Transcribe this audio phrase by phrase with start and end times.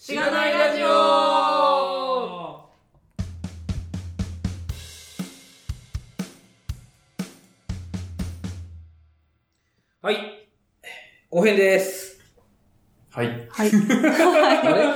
[0.00, 0.86] しがないラジオ
[10.00, 10.48] はい。
[11.28, 12.20] 後編です。
[13.10, 13.48] はい。
[13.50, 13.70] はい。
[13.74, 14.86] あれ？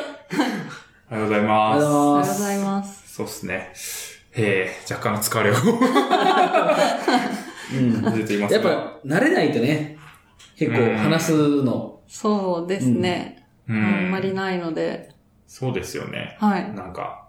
[1.10, 1.42] おはようございありがとうます。
[1.42, 2.64] ございまおはようございす。
[2.64, 3.14] ます。
[3.14, 3.72] そうっすね。
[4.34, 5.54] えー、若干の疲れを
[7.74, 8.18] うん。
[8.18, 8.70] 出ていますが。
[8.70, 9.98] やっぱ、慣れないとね、
[10.56, 11.32] 結構話す
[11.64, 13.41] の、そうですね。
[13.68, 15.10] うあんまりないので、
[15.46, 16.36] そうですよね。
[16.40, 16.74] はい。
[16.74, 17.28] なんか、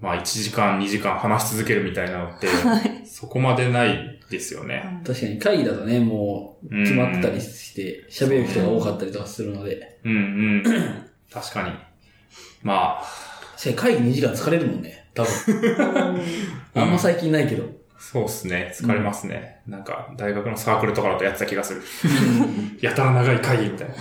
[0.00, 2.48] まあ1時間、2時間話し続けるみたいなのって、
[3.06, 5.00] そこまでないですよね。
[5.06, 10.62] 確かに会議だとね、もう決まってたりして、喋る人が多かったりとかするので、うんうん。
[11.32, 11.72] 確かに。
[12.62, 13.04] まあ、
[13.56, 15.30] せ会議2時間疲れるもんね、多分。
[16.74, 17.64] あんま最近ないけど。
[17.98, 18.72] そうっすね。
[18.74, 19.60] 疲れますね。
[19.66, 21.82] なんか、大学のサークルとかだとやってた気がする。
[22.80, 23.94] やたら長い会議みたいな。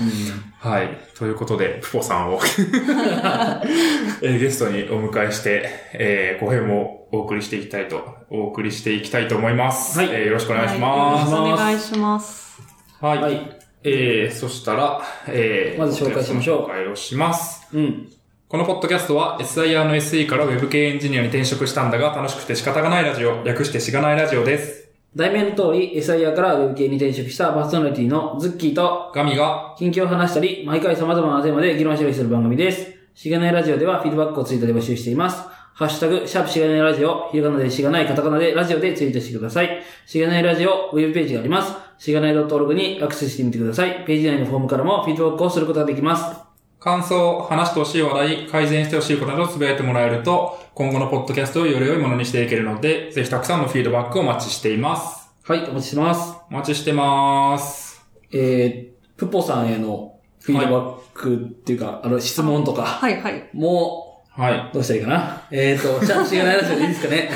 [0.59, 0.97] はい。
[1.15, 2.39] ということで、プポさんを
[4.23, 9.99] えーゲストにお迎えして、えー、ご編をお送りしていきたいと、お送りしていきたいと思います。
[9.99, 11.31] はいえーよろしくお願いしまはいす。
[11.31, 12.61] よろしくお願いします。
[12.99, 13.17] はい。
[13.19, 13.57] はい。
[13.83, 17.67] えー、そしたら、えー、まず紹介しましょう紹介をします。
[17.73, 18.09] うん。
[18.49, 24.86] このポッドキャストは SIR の SE から Web 系エンジニアに転職したんだが楽しくて仕方がないラジオ、略してしがないラジオです。
[25.17, 32.93] 題名の通り、SIR から Web 系に転職したパーソナリティのズッキーと、ガミが、近況を話したり、毎回様々なテーマで議論したりする番組です。
[33.15, 35.41] しがないラジオではフィードバックをツイートで募集しています。
[35.73, 39.83] ハッシュタグ、シャープしがないラジオ、ひらがなでしがない、カタカナでラジオでツイートしてください。
[40.05, 41.73] しがないラジオ、ウェブページがあります。
[41.97, 44.03] しがない .org にアクセスしてみてください。
[44.05, 46.46] ページ内のフォームからもフィードバックをすることができます。
[46.87, 55.29] 感想、話してほしい話題、改善してほしいことなどをつぶやいてもらえると、今後のポッドキャストをより良いものにしていけるので、ぜひたくさんのフィードバックをお待ちしています。
[55.43, 56.33] はい、お待ちしてます。
[56.49, 58.05] お待ちしてます。
[58.31, 63.49] えー、プポさんへのフィードバックっていうか、あの、質問とか、はいはい。
[63.53, 65.41] もはう、どうしたらいいかな？
[65.51, 67.29] えーと、シャープしがないラジオでいいですかね？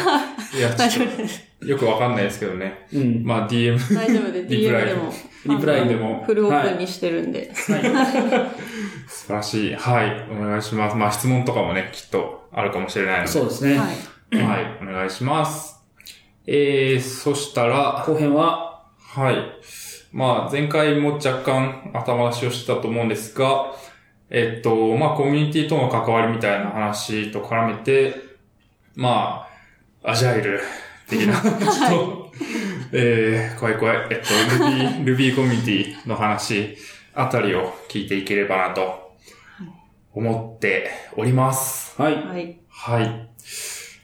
[0.54, 0.56] い。
[0.60, 1.51] いや、大ちょっ丈夫です。
[1.62, 2.88] と、よくわかんないですけどね。
[2.94, 3.24] うん。
[3.24, 5.14] まあ、DM、大丈夫で、リプライ DM でも。
[5.46, 7.54] リプライでも、フルオープンにしてるんで。
[7.56, 9.76] 素晴らしい。
[9.76, 10.28] はい。
[10.32, 10.96] お願いします。
[10.98, 13.32] まあ、質問とかもね、きっとあるかもしれないので。
[13.32, 13.78] そうですね。
[13.78, 14.38] はい。
[14.38, 14.80] はい。
[14.82, 15.84] お願いします。
[16.48, 19.36] えー、そしたら、後編は、はい。
[20.12, 23.74] まあ、前回も若干頭出しをしてたと思うんですが、
[24.30, 28.16] えっと、まあ、コミュニティとの関わりみたいな話と絡めて、
[28.96, 29.48] ま
[30.04, 30.62] あ、アジャイル
[31.12, 32.32] 的な、ちょっと、
[32.94, 34.26] えー、怖い怖い、えっと、
[34.64, 36.76] Ruby、Ruby コミュニティの話
[37.14, 39.12] あたりを聞いていければなと
[40.14, 42.02] 思っております。
[42.02, 42.16] はい。
[42.16, 42.60] はい。
[42.70, 43.30] はい。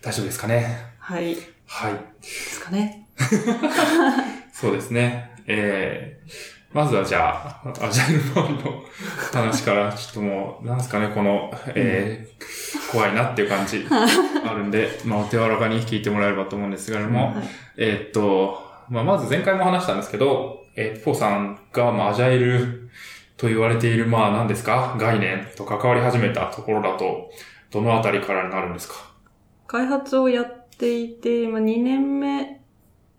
[0.02, 0.78] 大丈夫ですかね？
[1.00, 1.36] はい。
[1.36, 1.94] ではい。
[2.22, 3.08] すかね。
[4.54, 5.32] そうですね。
[5.48, 6.32] えー、
[6.78, 8.84] まずはじゃあ、アジャイル周りの
[9.34, 17.48] 話から、ちょっともう、なんですかね、この、えー、怖いなっていう感じあるんで、まあ、お手柔らかに聞いてもらえればと思うんですけれども、はい。
[17.78, 22.92] えーっと、まあ、まず前回も話したんですけど、えー、ポーさんが、まあ、アジャイル
[23.38, 24.96] と言われている、まあ、何ですか？
[25.00, 27.32] 概念と関わり始めたところだと、
[27.72, 28.96] どのあたりからになるんですか？
[29.66, 32.62] 開発をやっていて、まあ、2年目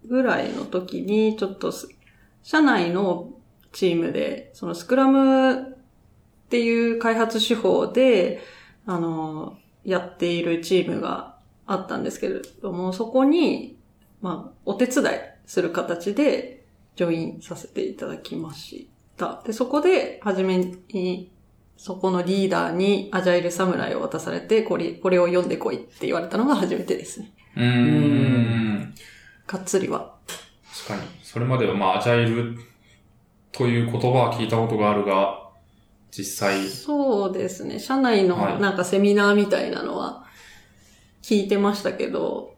[0.07, 1.89] ぐらいの時に、ちょっとす、
[2.45, 3.31] 社内の
[3.73, 5.65] チームで、そのスクラムっ
[6.49, 8.41] ていう開発手法で、
[8.87, 11.37] あの、やっているチームが
[11.67, 13.79] あったんですけれども、そこに、
[14.21, 15.07] まあ、お手伝い
[15.47, 16.65] する形で、
[16.97, 19.41] ジョインさせていただきました。
[19.47, 20.59] で、そこで、はじめ
[20.93, 21.31] に、
[21.77, 27.33] そこのリーダーにアジャイル侍を渡されて、これ、これを読んでこいって言われたのが初めてですね。
[27.57, 28.95] うーん。
[29.47, 30.17] がっつりは。
[30.87, 31.03] 確かに。
[31.23, 32.59] それまではまあ、アジャイル
[33.59, 35.49] という言葉は聞いたことがあるが、
[36.13, 37.81] 実際、そうですね。
[37.81, 40.25] 社内はいのなんかセミナーみたいなのは
[41.23, 42.55] 聞いてましたけど、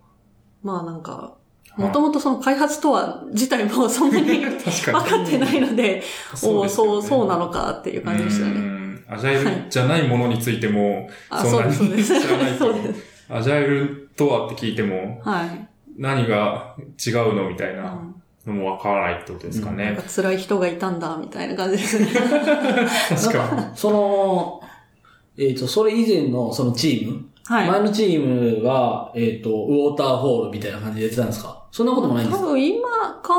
[0.63, 1.37] まあなんか、
[1.77, 6.03] もともとその開発とは自体もそんなに 分確かってないので、
[6.45, 8.55] おそう、そうなのかっていう感じでしたうね。
[8.61, 12.05] んアジャイルじゃないものについても、あ、そんなに。
[12.05, 12.75] 知らないと。
[13.31, 15.67] アジャイルとはって聞いても、はい。
[15.97, 20.03] 何が違うのみたいなうんのもわからないってことですかなんねか。
[20.09, 22.07] 辛い人がいたんだ、みたいな感じですね。
[23.09, 23.77] 確かに。
[23.77, 24.61] その、
[25.39, 27.69] えっ、と、それ以前のそのチーム、はい。
[27.69, 31.65] 前のチームが、えっ、と、ウォーターホールみたいな感じでやってたんですか？
[31.73, 32.45] そんなこともないんですか？
[32.47, 32.81] 多分今
[33.23, 33.35] 考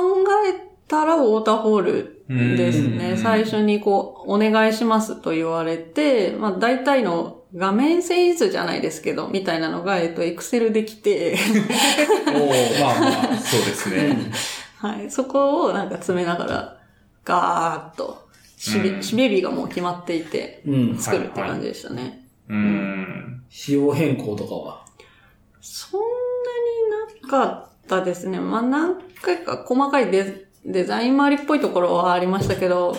[0.48, 2.24] えたらウォーターホール
[2.58, 3.18] ですうんね。
[3.18, 11.36] 最初にこう、お願いしますと言われて、まあ大体の画面遷出じゃないですけど、みたいなのが、えっと、エクセルできて、
[12.28, 14.18] おーまあまあ、そうですね。
[14.82, 15.12] はい。
[15.12, 16.78] そこをなんか詰めながら、
[17.24, 20.98] ガーッと締め、うん締め日がもう決まっていて、うん。
[20.98, 22.28] 作るって感じでしたね。
[22.50, 23.44] うーん。
[23.50, 24.86] 仕様変更とかは？
[25.62, 26.06] そんな
[27.20, 28.40] になかったですね。
[28.40, 32.98] まあ、何回か細かいデデザイン周りっぽいところはありましたけど、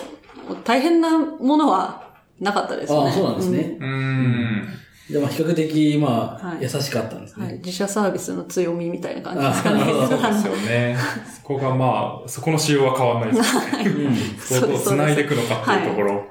[0.63, 2.99] 大変なものはなかったですね。
[2.99, 3.77] ああ、そうなんですね。
[3.79, 4.67] うーん。
[5.09, 7.43] でも比較的、まあ、はい優しかったんですうん。
[7.43, 7.53] はい。
[7.53, 7.57] ね。
[7.59, 9.81] 自社サービスの強みみたいな感じですかね。
[9.81, 10.97] あなるほどそうですよね。
[11.35, 13.89] そこがまあ、そこの仕様は変わらないですよね。
[13.89, 14.15] うん。
[14.61, 16.25] そこを繋いでいくのかっていうところ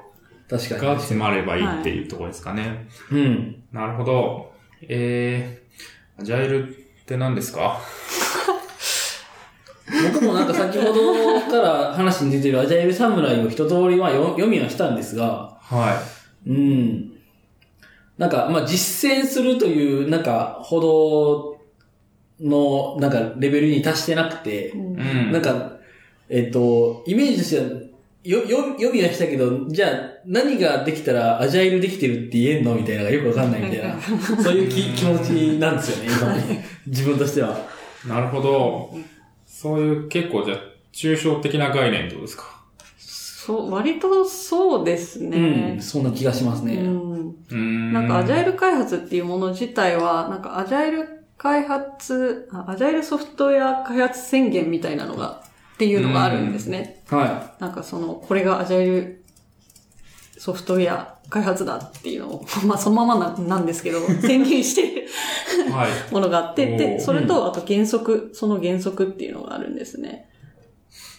[0.49, 0.81] 確かに。
[0.81, 2.87] が詰まればいいっていうところですかね。
[3.11, 3.63] うん。
[3.71, 4.51] なるほど。
[4.81, 7.79] えー、アジャイルって何ですか？
[10.13, 16.01] 僕もなんか先ほどから話に出てるアジャイル侍を一通りは読読みはしたんですが、は
[16.47, 17.12] うん。
[18.17, 21.59] なんか、まあ、実践するという、なんか、ほど
[22.39, 24.71] の、なんか、レベルに達してなくて、い。
[24.71, 25.31] うん。
[25.31, 25.77] なんか、
[26.29, 27.81] えっ、と、イメージとしては、
[28.23, 29.91] よ、よ、読みはしたけど、じゃあ、
[30.25, 33.99] 何ができたらアジャイルできてるって言えんのみたいなのがよくわかんないみたいな、
[34.41, 36.65] そういう気気持ちなんですよね、今ね。
[36.87, 37.57] 自分としては。
[38.07, 38.95] なるほど。
[39.45, 40.57] そういう結構じゃあ、
[40.93, 42.62] 抽象的な概念ってことですか？
[43.45, 45.81] そう、割とそうですうねん、。
[45.81, 46.75] そんな気がしますね。
[46.75, 47.91] うん。
[47.91, 55.43] なんかアジャイル開発っていうもの自体は、なんかアジャイル開発、あアジャイルソフトウェア開発宣言みたいなのが、
[55.73, 57.03] っていうのがあるんですね。
[57.09, 59.25] はなんかその、これがアジャイル
[60.37, 65.07] ソフトウェア開発だっていうのを、 まあそのままななんですけど、 宣言してる
[65.69, 66.13] はい。
[66.13, 70.29] ものがあって、で、それとあと原則、その原則っていうのがあるんですね。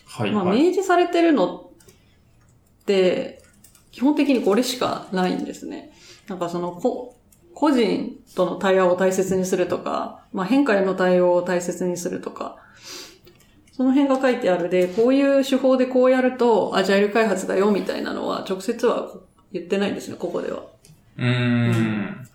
[0.07, 0.31] はい。
[0.31, 0.59] まあはい。
[0.63, 1.74] 明示されてるのって、
[2.87, 5.93] 基本的にこれしかないんですね。
[6.29, 7.17] なんかその、こ
[7.55, 12.57] 個人との対話を大切にするとか、まあ変化への対応を大切にするとか、
[13.73, 19.13] その辺が書いてあるで、こういう手法でこうやると、アジャイル開発だよみたいなのは、直接は
[19.53, 20.63] 言ってないんですね、ここでは。
[21.19, 22.29] うーん。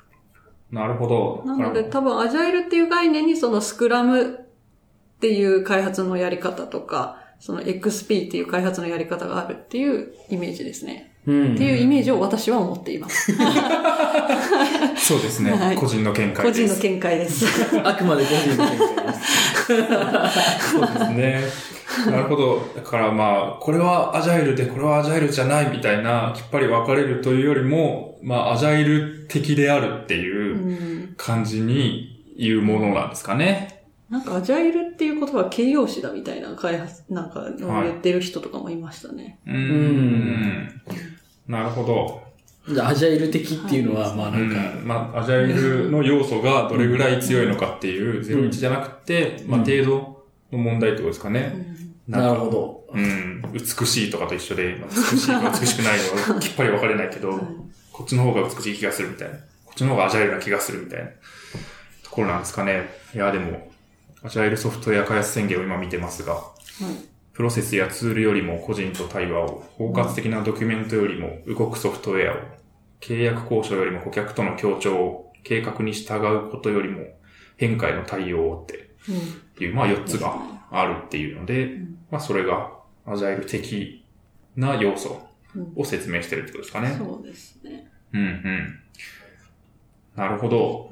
[0.71, 1.43] なるほど。
[1.45, 11.13] なので多分、アジャイルっていう概念にそのスクラムっていう開発のやり方とか、その XP っていう開発のやり方があるっていうイメージですね。
[11.27, 11.31] い。
[11.31, 11.55] うん。
[11.55, 13.35] っていうイメージを私は思っています。
[13.37, 13.45] ら
[14.97, 16.75] そうですね、はい個人の見解個です。
[16.79, 17.45] 人の見解です。
[17.83, 19.69] あくまで個人の見解です。
[20.71, 21.41] そうですね。
[22.05, 22.61] なるほど。
[22.75, 33.78] だからまあ、これはアジャイルで、これはアジャイルじゃないみたいな、きっぱり分かれるというよりも、まあ、アジャイル的であるってういうん感じに言うものなんですかね。
[34.09, 39.39] なんかアジャイルっていう言葉は形容詞だみたいな開発、なんか言ってる人とかもいましたね。
[39.45, 40.81] うーん。
[41.47, 42.29] なるほど。
[42.73, 44.87] じゃあ、アジャイル的っていうのは、まあうなんか、ん。
[44.87, 51.75] まあ、アジャイルの要素がどれぐらい強いのかっていう、01じゃなくて、まあ、程度の問題ってことですかね。
[52.07, 52.85] なるほど。
[52.91, 53.43] うん。
[53.53, 55.97] 美しいとかと一緒で、まあ美しいか 美しくない
[56.27, 57.39] のはきっぱり分かれないけど、
[57.91, 59.35] こっちの方が美しい気がするみたいな。
[59.65, 61.05] こっちの方がアジャイルな気がするみたいな
[62.03, 62.89] ところなんですかね。
[63.13, 63.68] いや、でも、
[64.21, 66.41] アジャイルソフトウェア開発宣言を今見てますが、
[67.33, 72.37] プロセスやツールよりも個人と対話を、包括的なドキュメントよりも動くソフトウェアを、
[72.99, 77.05] 契約交渉よりも顧客との協調を、計画に従うことよりも
[77.55, 80.37] 変化への対応をってうんいう、まあ4つが
[80.69, 81.77] あるっていうので、
[82.11, 82.73] まあそれが
[83.05, 84.05] アジャイル的
[84.57, 85.21] な要素
[85.75, 86.95] を説明してるってことですかね。
[86.97, 87.89] そうですね。
[88.13, 88.79] うんうん。
[90.15, 90.89] なるほど。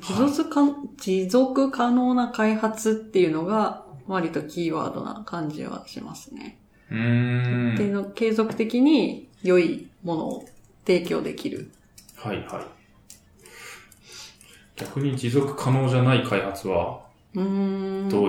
[0.00, 0.62] 持続か、
[0.98, 6.58] 持続可能な開発っていうのが、割とキーワードな感じはしますね。
[6.90, 10.44] うんの継続的に良いものを
[10.86, 11.70] 提供できる。
[12.16, 12.76] はいはい。
[14.76, 17.04] 逆に持続可能じゃない開発は。
[17.34, 17.44] どう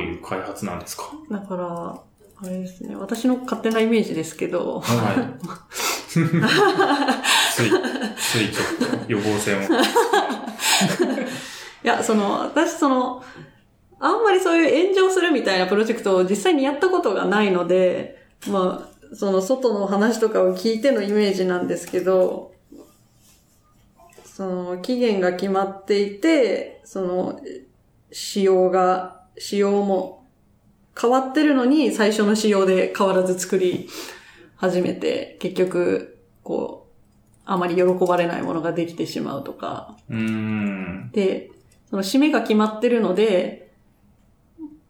[0.02, 2.02] いう開発なんですか、だから、
[2.40, 2.96] あれですね。
[2.96, 5.48] 私の勝手なイメージですけど、はい。
[7.56, 7.70] つい、
[8.18, 9.68] ついちょっと予防線を。
[11.84, 13.24] いや、その、私その、
[14.00, 22.53] あんまりそういう炎上するみたいなプロジェクトを実際にやったことがないので、まあ、その外の話とかを聞いてのイメージなんですけど、
[24.25, 27.39] その、期限が決まっていて、その、
[28.12, 30.27] 仕様が、仕様も
[31.00, 33.89] 変わってるのに最初の仕様で変わらず作り
[34.55, 39.96] 始めて、結局、こう、あまり喜ばれないものができてしまうとか。
[41.13, 41.51] で、
[41.89, 43.72] その締めが決まってるので、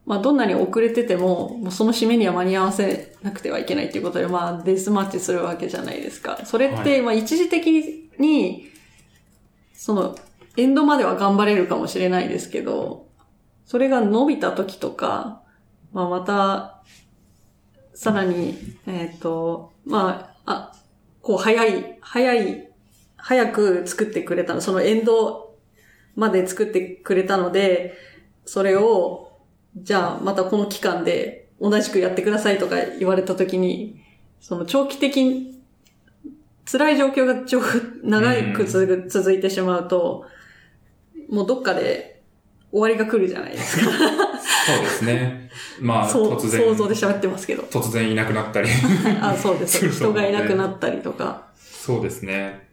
[0.06, 6.40] まあどんなに遅れてても、もうその締めには間に合わせなくてはいけないっていうことで、まあデスマッチするわけじゃないですか。
[6.46, 8.70] それって、まあ一時的に、
[9.74, 10.16] その、
[10.56, 13.08] エンドまでは頑張れるかもしれないですけど、
[13.66, 15.42] それが伸びた時とか、
[15.92, 16.82] まあまた、
[17.94, 20.72] さらに、えっ、と、まあ、あ、
[21.22, 22.72] こう、早い、早い、
[23.18, 25.47] 早く作ってくれたの、そのエンド
[26.18, 27.94] まで作ってくれたので、
[28.44, 29.32] それを、
[29.78, 34.02] じゃあまたこの期間で同じくやってくださいとか言われたときに、
[34.42, 35.62] その長期的に、
[36.70, 37.36] 辛い状況が
[38.04, 40.26] 長長く続いてしまうと、
[41.30, 42.24] もうどっかで
[42.72, 43.86] 終わりが来るじゃないですか。
[43.86, 45.52] そうですね。
[45.80, 47.62] まあ、 突然、想像で喋ってますけど。
[47.64, 48.70] 突然いなくなったり。
[49.22, 49.88] あ、そうです。
[49.88, 51.48] 人がいなくなったりとか。
[51.56, 52.67] そうですね。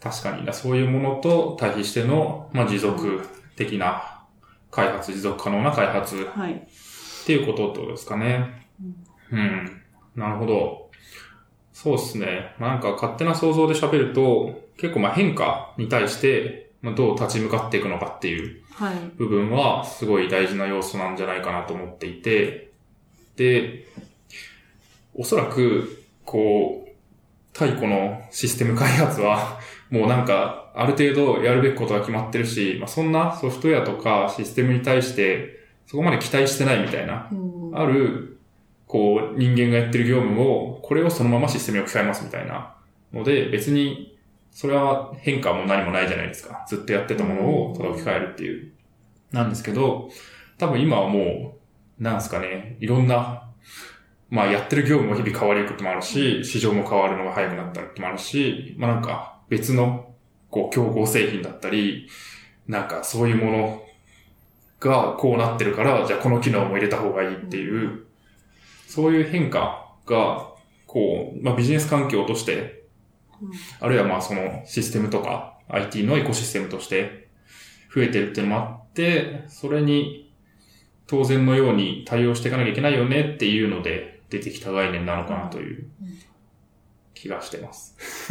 [0.00, 3.26] 確かに、そういうものと対比しての、まあ、持続
[3.56, 4.22] 的な
[4.70, 6.52] 開発、持続可能な開発はい。
[6.52, 8.68] っていうことってことですかね。
[9.30, 9.82] うん。
[10.14, 10.90] なるほど。
[11.72, 12.54] そうですね。
[12.58, 18.96] まあなんか勝手な想像で喋ると、結構まあ変化に対して、まあどう立ち向かっていくのかっていうはい。
[19.16, 22.70] 部分はすごい大事な要素なんじゃないかなと思っていて、
[23.36, 23.86] で、
[25.14, 26.88] おそらく、こう、
[27.52, 29.57] 太古のシステム開発は、
[29.90, 38.38] もうなんか、ある程度やるべきことが決まってるし、まあそんなソフトウェアとかシステムに対して、そこまで期待してないみたいなうんある、
[38.86, 42.74] こう、人間がやってる業務を、これをそのままシステムに置き換えますみたいな
[43.12, 44.18] ので、別に、
[44.50, 46.64] それは変化も何もないじゃないですか。
[46.68, 48.72] ずっとやってたものをただ置き換えるっていう。
[49.32, 50.10] なんですけど、
[50.56, 51.58] 多分今はも
[52.00, 53.44] う、なんですかね、いろんな、
[54.30, 60.14] まあやってる業務も日々変わりゆくってもあるし、市場も変わるのが早くなったってもあるし、まあなんか別の、
[60.50, 62.08] こう、競合製品だったり、
[62.66, 63.82] なんかそういうもの
[64.80, 68.04] がこうなってるから、じゃあこの機能も入れた方がいいっていう、
[68.86, 70.48] そういう変化が、
[70.86, 72.84] こう、まあビジネス環境として、
[73.40, 73.50] うん。
[73.80, 77.28] あるいはまあそのシステムとか IT のエコシステムとして
[77.94, 80.32] 増えてるっていうのもあって、それに
[81.06, 85.86] 当然のように対応していかなきゃいけないよねっていうので出てきた概念なのかなという
[87.20, 87.96] 気がしてます。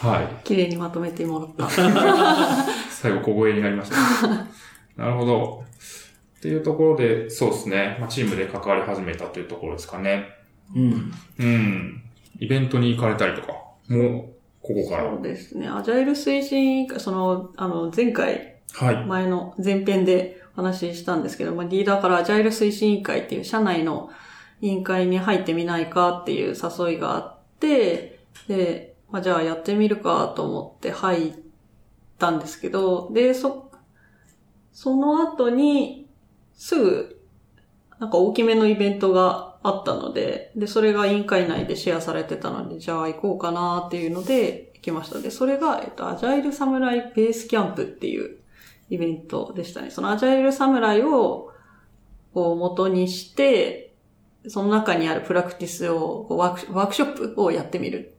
[0.00, 0.44] はい。
[0.44, 1.70] 綺麗にまとめてもらった。
[2.90, 3.96] 最後小声になりました。
[4.96, 5.64] なるほど。
[6.38, 7.96] っていうところで、そうですね。
[8.00, 10.30] まあ、チームで関わり始めたというところですかね。
[10.74, 11.12] うん。
[11.38, 12.02] うん。
[12.40, 13.52] イベントに行かれたりとか、
[13.88, 15.10] もう、ここから。
[15.10, 15.68] そうですね。
[15.68, 19.04] アジャイル推進委員会、その、あの、前回、はい。
[19.06, 24.10] 前の前編でお話ししたんですけど、まあ、リーダーからアジャイル推進委員会っていう社内の
[24.60, 31.32] 委員会に入ってみないかっていう誘いがあって、で、まあ、じゃあやってみるかと思って入っ
[32.18, 33.70] たんですけど、で、そ、
[34.72, 36.08] その後に、
[36.54, 37.20] すぐ、
[37.98, 45.18] なんか大きめのイベントがあったので、で、それが委員会内でシェアされてたので、じゃあ行こうかなっていうので行きました。
[45.18, 48.38] で、それが、えっと、アジャイルサムライベースキャンプっていう
[48.88, 49.90] イベントでしたね。
[49.90, 51.52] そのアジャイルサムライを、
[52.32, 53.89] こう元にして、
[54.48, 58.14] その中にあるプラクティスを、こうワークワークショップをやってみる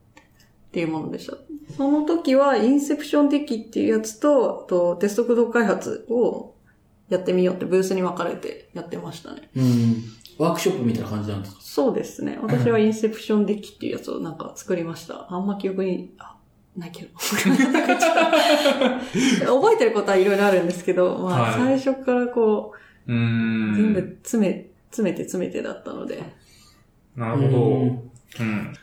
[0.68, 1.36] っていうものでした。
[1.76, 6.54] その時は、インセプションデッキっていうやつと、あとテスト駆動開発を
[7.10, 9.50] やってみようってブースに分かれてやってましたね。
[9.56, 10.04] うん。
[10.38, 11.62] ワークショップみたいな感じなんですか？
[11.62, 12.38] そうですね。
[12.42, 15.28] 私はインセプションデッキっていうやつをなんか作りました。
[15.30, 16.36] あんま記憶に、あ、
[16.76, 17.10] ないけど。
[17.20, 17.50] 覚
[19.74, 22.74] えてることはいろいろあるんですけど、まあ、はい最初からこ
[23.08, 23.74] うーう、ん。
[23.76, 26.22] 全部詰め、詰めて詰めてだったので。
[27.16, 27.58] なるほど。
[27.60, 28.74] うんうん。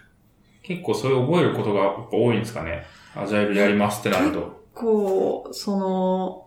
[0.62, 2.84] 結構それ覚えることがやっぱ多いんですかね。
[3.14, 4.58] アジャイルやりますってなると。
[4.74, 6.46] こう、その、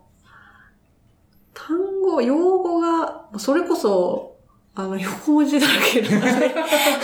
[1.54, 4.36] 単語、用語が、それこそ、
[4.74, 6.50] あの、横文字だらけなので、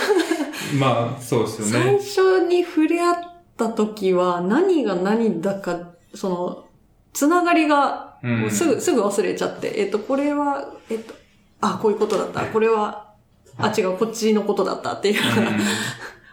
[0.79, 1.91] まあ、そうですよ最ね。
[1.99, 3.15] 初に触れ合っ
[3.57, 6.65] た時は何が何だか、その、
[7.13, 8.51] つながりがうん。
[8.51, 11.13] すぐ、すぐ忘れちゃって、えっと、これは、えっと、
[11.61, 12.45] あ、こういうことだった。
[12.45, 13.13] これは、
[13.57, 15.21] あ、違う、こっちのことだったっていう。
[15.21, 15.57] のが、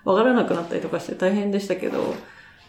[0.12, 2.14] わからなくなったりとかして大変でしたけど、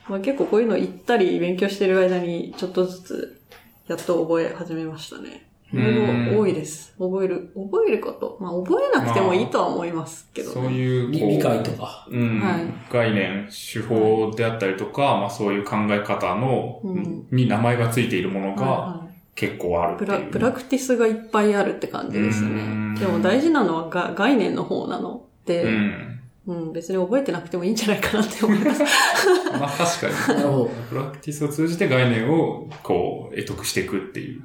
[0.10, 3.42] まあ、結構こういうの行ったり勉強してる間にちょっとずつ
[3.88, 5.48] やっと覚え始めましたね。
[5.74, 6.38] うん。
[6.40, 6.96] 多いです。
[6.98, 8.38] 覚える、覚えること。
[8.40, 10.54] まあ覚えなくてもいいとは思いますけど、ね。
[10.54, 12.08] そういう、理こう理解とか。
[12.10, 12.40] うん。
[12.40, 12.62] はい。
[12.92, 17.28] 概念、手法であったりとか、まあそういう考え方の、うん。
[17.32, 19.07] に名前がついているものがはいはい
[19.38, 19.98] 結構ある。
[19.98, 23.00] プラプラクティスがいっぱいあるって感じですうんね。
[23.00, 26.74] でも大事なのはが概念の方なので、ううんん。
[26.74, 28.82] 別に覚えてなくてもいいんじゃないかなって思います。
[29.60, 30.70] まあ確かに。
[30.90, 34.42] プラクティスを通じて概念を、こう、得得していくっていう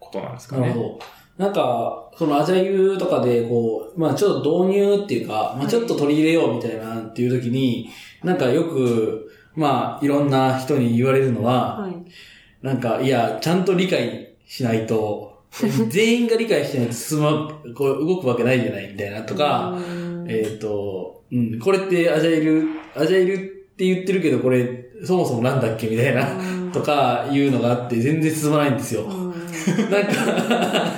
[0.00, 0.62] ことなんですかね。
[0.62, 1.44] なるほど。
[1.44, 7.88] なんか、そのアジャイルとかで、こう、まあちょっと導入っていうか、まあちょっと取り入れようみたいなっていう時に、
[8.24, 11.94] なんかよく、まあいろんな人に言われるのは、はい。
[12.62, 14.21] なんか、いや、ちゃんと理解
[14.52, 15.44] しないと、
[15.88, 23.38] 全員が理解してないと進ま、こう動くわけないじゃないみたいなとか、うんえっ、と、うん、これってアジャイル、アジャイルっ
[23.76, 29.04] て言ってるけど、これ、そもそもなんだっけみたいな、うんとかいうのがあって、全然進まないんですよ。
[29.04, 29.32] うん
[29.90, 30.92] なんか、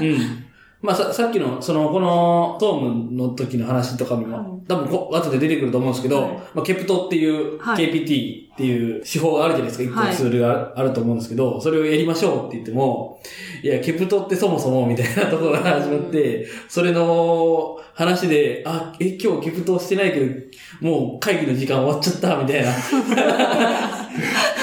[0.00, 0.45] うん。
[0.82, 9.84] まあさ、さっきの、その、この、トームの時の話とかにも、多分こ、後で出てくると思うんですけど、はいまあ、ケプトっていう、はい KPT っていう手法があるじゃないですか。
[9.84, 13.20] 一個はいのツールがあると思うんですけど、それをやりましょうって言っても、
[13.62, 20.34] いや、ケプトってそもそもみたいなところが始まって、それの話で、あ、え、今日ケプトしてないけど、
[20.80, 22.72] もう会議の時間終わっちゃった、みたいな。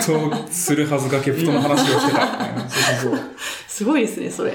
[0.00, 2.68] ケプトするはずがケプトの話をしてたみたいな。
[2.68, 3.30] そうそうそう。
[3.68, 4.52] すごいですね、それ。
[4.52, 4.54] っ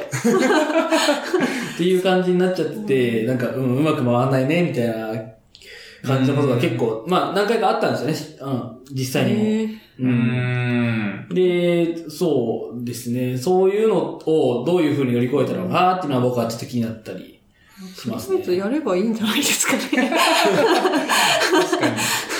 [1.77, 5.13] ていう感じになっちゃってて、なんか、うん、うまく回らないね、みたいな
[6.05, 8.53] 感じのことが結構、まあ何回かあったんですよね、
[8.87, 9.43] うん、実際にも。
[9.97, 11.27] うーん。
[11.29, 17.39] で、そうですね、そういうのをどういう風に乗り越えたのかっていうのは僕はちょっと気になったり
[17.95, 18.55] しますね。
[18.55, 19.79] やればいいんじゃないですかね。
[19.81, 21.93] 確かに。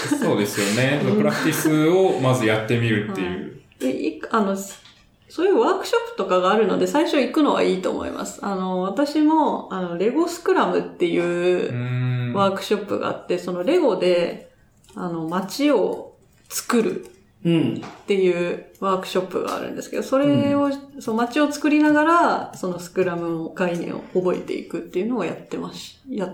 [0.19, 1.01] そうですよね。
[1.03, 3.61] プラクティスをまずやってみるっていう。
[3.79, 8.39] でいあの、そういうワークショップとかがあるので、最初行くのはいいと思います。
[8.45, 12.05] あの、私も、あの、レゴスクラムっていう。
[12.35, 14.51] ワークショップがあって、そのレゴで、
[14.93, 16.15] あの、街を
[16.49, 17.07] 作る
[17.45, 17.75] うん。
[17.75, 26.33] っていうワークショップがあるんですけど、それを、その街を作りながら、そのスクラムの概念を覚えていくっていうのをやってまし、や、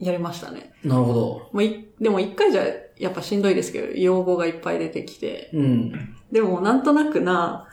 [0.00, 0.72] やりましたね。
[0.82, 1.20] なるほど。
[1.52, 2.64] もうい、でも一回じゃ
[2.98, 6.16] やっぱしんどいですけど、用語がいっぱい出てきて、うん。
[6.32, 7.68] でもなんとなくな、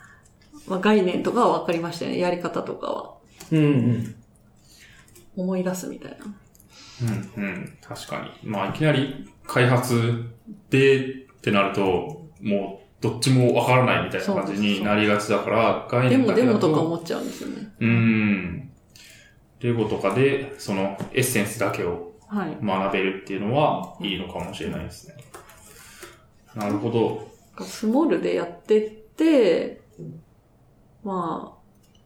[0.66, 2.18] まあ、概念とかは分かりましたよね。
[2.18, 3.14] やり方とかは。
[3.50, 4.14] うんうん。
[5.36, 6.18] 思い出すみたいな。
[7.36, 7.78] うん、うん。
[7.80, 8.50] 確かに。
[8.50, 10.24] まあ、いきなり開発
[10.68, 16.68] でってなると、もう、どっちもわからないみたいな感じになりがちだから、概でも、で念だけだと。
[16.68, 17.72] もとか思っちゃうんですよね。
[17.80, 18.70] うーん。
[19.60, 22.07] レゴとかで、そのエッセンスだけをはい。
[22.30, 25.14] 学べるっていうのはいいのかもしれないですね。
[26.54, 27.28] なるほど。
[27.64, 29.80] スモールでやってって、
[31.04, 31.58] まあ、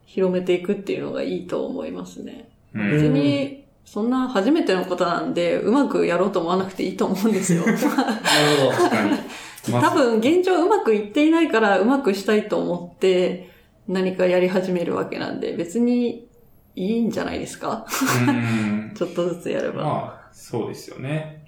[0.07, 2.49] 広めていくっていうのがいいと思いますね。
[2.75, 2.90] うん。
[2.92, 7.64] 別に、そんな初めてのことなんで、うまくやろうと思わなくていいと思うんですよ。
[7.66, 8.70] なるほど。
[8.70, 9.11] 確かに。
[9.11, 9.16] ま
[9.81, 13.51] ず多分、現状うまくいっていないから、うまくしたいと思って、
[13.88, 16.29] 何かやり始めるわけなんで、別に
[16.77, 17.87] いいんじゃないですか？
[18.29, 18.92] うん。
[18.96, 19.83] ちょっとずつやれば。
[19.83, 21.42] まあ、そうですよね。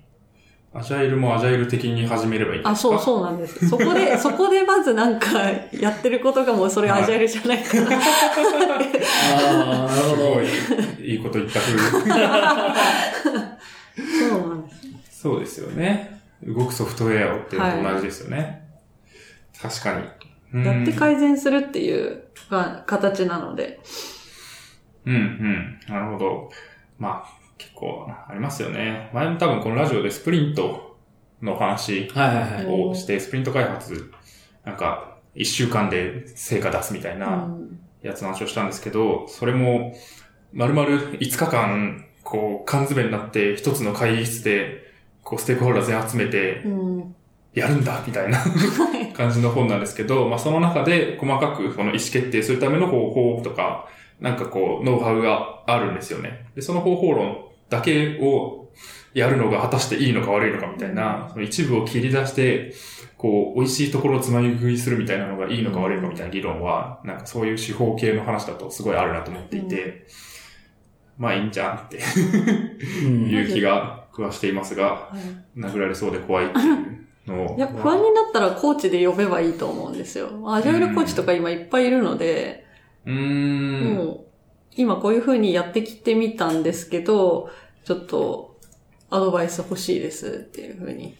[0.77, 3.68] アジャイルもアジャイル的に始めればいいあ、そうそうなんです。
[3.68, 5.29] そこで、 そこでまずなんか、
[5.73, 7.87] やってることがもうそれアジャイルじゃないから。
[7.87, 7.90] あ
[9.85, 10.16] あ、なるほど。
[10.16, 11.79] すごい、いいこと言ったふう。
[14.29, 15.20] そうなんです。
[15.20, 16.20] そうですよね。
[16.42, 18.64] 動くソフトウェアをっていうのと同じですよね。
[19.62, 20.09] 確かに。
[20.55, 23.81] うんやって改善するっていうが形なので。
[25.07, 25.79] うん、うん。
[25.88, 26.51] なるほど。
[26.99, 29.11] まあ、結構ありますよね。
[29.12, 30.97] 前も多分このラジオでスプリント
[31.43, 32.11] の話。
[32.67, 34.11] をして、スプリント開発、
[34.64, 39.95] なんか、一週間で成果出すみたいうなんやつの話をしたんですけど、それも、
[40.53, 47.14] まるまる5日間、こう、缶詰になって一つの会議室で、こう、ステークホルダー全員集めて。
[47.55, 48.45] やるんだみたいな
[49.14, 53.87] 感じの本なんですけど、まあその中で細かくこの意思決定するための方法とか、
[54.20, 56.46] なんかこう、ノウハウがあるんですよね。
[56.55, 58.70] で、その方法論だけを
[59.12, 62.74] やるのが果たしていいのか悪いのかみたいな、その一部を切り出して、
[63.16, 70.07] こう、美味しいところをつまみ食いするみたいなのがいいのか悪いのかみたいな議論は、なんかそういう手法系の話だとすごいあるなと思っていて、
[71.16, 72.00] まあいいんじゃんって
[73.05, 75.11] うんいう気が食わしていますが、は
[75.57, 77.57] い殴られそうで怖いっていうのを。
[77.57, 80.31] いや、不安になったらコーチで呼べばいいと思うんですよ。
[80.53, 82.63] アジャイルコーチとか今いっぱいいるので、
[83.07, 83.95] うーん。
[83.97, 84.21] もう、
[84.77, 87.51] 今こういう風にやってきてみたんですけど、
[87.85, 88.59] ちょっと、
[89.11, 91.14] アドバイス欲しいですっていう風に。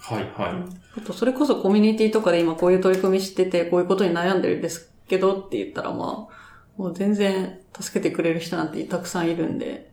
[0.00, 0.98] はいはい。
[0.98, 6.34] あと、それこそコミュニティとかで今こういう取り組みしてて、こういうことに悩んでるんですけどって言ったら、まあ、
[6.76, 9.90] もう全然助けてくれる人なんてたくさんいるんで、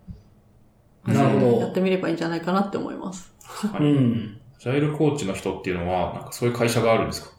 [1.05, 3.31] なるほどやってみればいいんじゃないかなって思います。
[3.43, 4.39] はいうん。
[4.57, 7.31] ジャイルコーチの人っていうのは、なんかそういう会社があるんですか？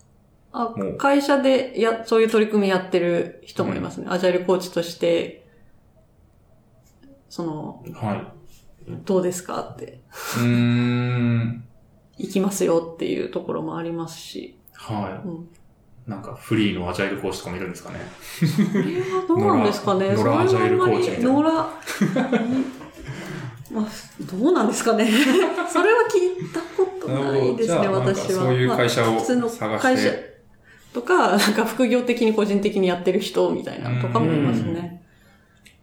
[0.52, 4.06] あ会社でや、そういう取り組みやってる人もいますね。
[4.08, 5.46] アジャイルコーチとして、
[7.28, 8.32] その、は
[9.04, 9.88] どうですかって、い。
[9.94, 11.64] うーん。
[12.18, 14.58] 行きますよっていうところもありますし。
[14.74, 15.32] はうん。
[15.32, 15.36] い。
[16.06, 18.00] なんかフリーのアジャイルコーチとかもいるんですかね。
[18.40, 21.52] これはどうなんですかねノラそれはあんまノラアジャイルコーチみたいなり、ノラ、
[23.70, 23.88] まあ、
[24.20, 25.06] どうなんですかね
[25.70, 28.42] それは聞いたことないですね、私は。
[28.42, 30.30] そういう会社をまあ普通の探して会社
[30.92, 35.03] とか、なんか副業的に個人的にやってる人みたいなのとかもいますね。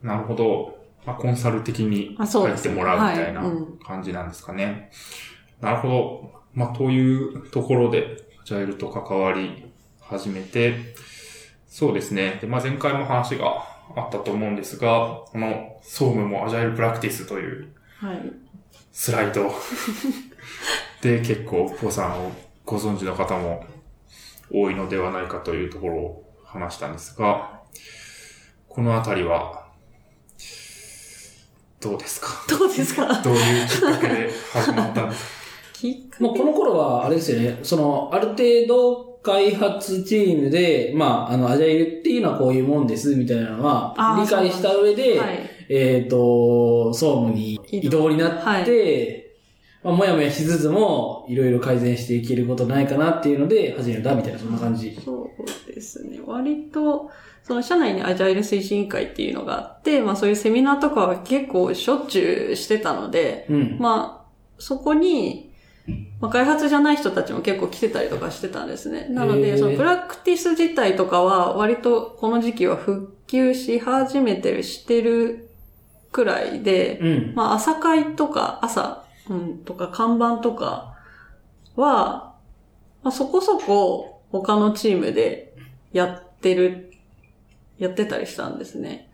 [0.02, 0.78] なるほど。
[1.06, 4.91] まあ、コンサル的にあそうです入ってもらうみたいなはいうん感じなんですかね。
[5.62, 6.32] なるほど。
[6.54, 10.76] まあ、というところで、アジャイルと関わり始めて、
[11.67, 12.39] そうですね。
[12.41, 13.63] で、まあ、前回も話が
[13.96, 17.67] あったと思うんですが、この、総務もアジャイルプラクティスという
[18.00, 18.22] はい。
[18.91, 19.52] スライド
[21.02, 22.32] で結構、ポーさんを
[22.65, 23.63] ご存知の方も
[24.52, 27.62] 多いのではないかというところを話したんですが、
[28.68, 29.68] このあたりは、
[31.80, 32.28] どうですか？
[32.50, 33.22] どうですか？
[33.22, 35.30] どういうきっかけで始まったんですか？
[35.74, 36.24] きっかけ？
[36.24, 45.40] もうこの頃は、あれですよね、その、ある程度開発チームで、まあ、あの、アジャイルっていうのはこういうもんです、みたいなのはあ、ー理解した上で、はい。
[45.70, 49.27] えっ、と、総務に移動になって、はい
[49.84, 54.98] まあ、もやもやしつつも、いろいろ改善していけることないかなっていうので、始めたみたいな、そんな感じ。
[55.04, 56.20] そうですね。
[56.26, 57.12] 割と、
[57.44, 63.78] その社内にアジャイル推進委員会っていうのがあって、まあそういうセミナーとかは結構しょっちゅうしてたので、うん。
[63.80, 65.54] まあ、そこに、
[66.20, 69.08] まあ、開発じゃない人たちも結構来てたりとかしてたんですね。
[69.10, 75.50] なので、そのプラクティス自体とかは割とこの時期は復旧し始めてる、してる
[76.12, 77.34] くらいで、うん。
[77.36, 80.96] まあ朝会とか朝、うん、とか看板とか
[81.76, 82.36] は、
[83.04, 85.56] まあそこそこ他のチームで
[85.94, 86.94] やってる、
[87.78, 89.10] やってたりしたんですね。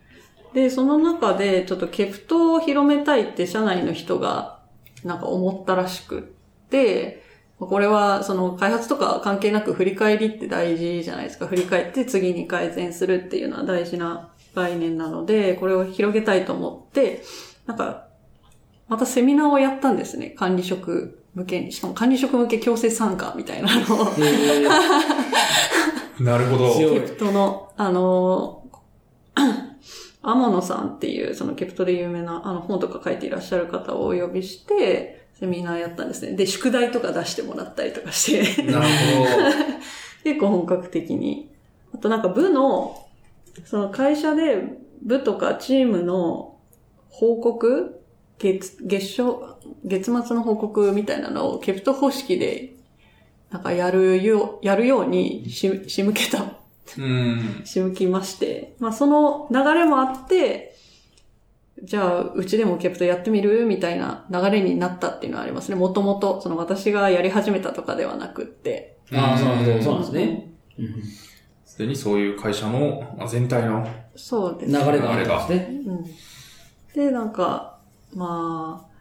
[0.53, 4.59] で、その中でちょっとケプトを広めたいって社内の人が
[5.03, 6.21] なんか思ったらしくっ
[6.69, 7.23] て、
[7.59, 11.47] これはその開発とか関係なく振り返りって大事じゃないですか。
[11.47, 17.23] 振り返って次に改善するっていうのは大事な概念なので、これを広げたいと思って、
[17.65, 18.02] なんか、
[18.93, 20.29] またセミナーをやったんですね。
[20.37, 21.71] 管理職向けに。
[21.71, 24.07] しかも管理職向け強制参加みたいなのを。
[24.19, 24.67] え
[26.23, 26.75] なるほど。
[26.75, 28.67] ケプトの、あの、
[30.21, 36.35] 天野さんっていう、そのケプトで有名な、あの本とか書いていらっしゃる方をお呼びして、セミナーやったんですね。
[36.35, 38.85] で、宿題とか出してもらったりとかして、なる
[40.23, 41.49] 結構本格的に。
[41.95, 42.95] あとなんか部の、
[43.65, 46.57] その会社で部とかチームの
[47.09, 48.02] 報告
[48.43, 52.73] 月、月賞、月末の報告みたいなのをケプト方式で、
[53.49, 56.57] なんかやるよう、やるようにし、仕向けた。
[56.97, 57.61] うん。
[57.63, 60.75] 仕向きまして、まあその流れもあって、
[61.81, 65.75] じゃあ、うちでもケプトやってみるみたいな流れになったっていうのはありますね。
[65.75, 68.97] もともと、その私がやり始めたとかではなくって。
[69.11, 70.53] ああ、そうなんですそうなんですね。
[70.79, 70.87] うん
[71.73, 75.81] すでにそういう会社のまあ全体の、そうです流れがあるんですね。
[75.87, 76.05] うん。
[76.93, 77.72] で、なんか、
[78.15, 78.93] まあ、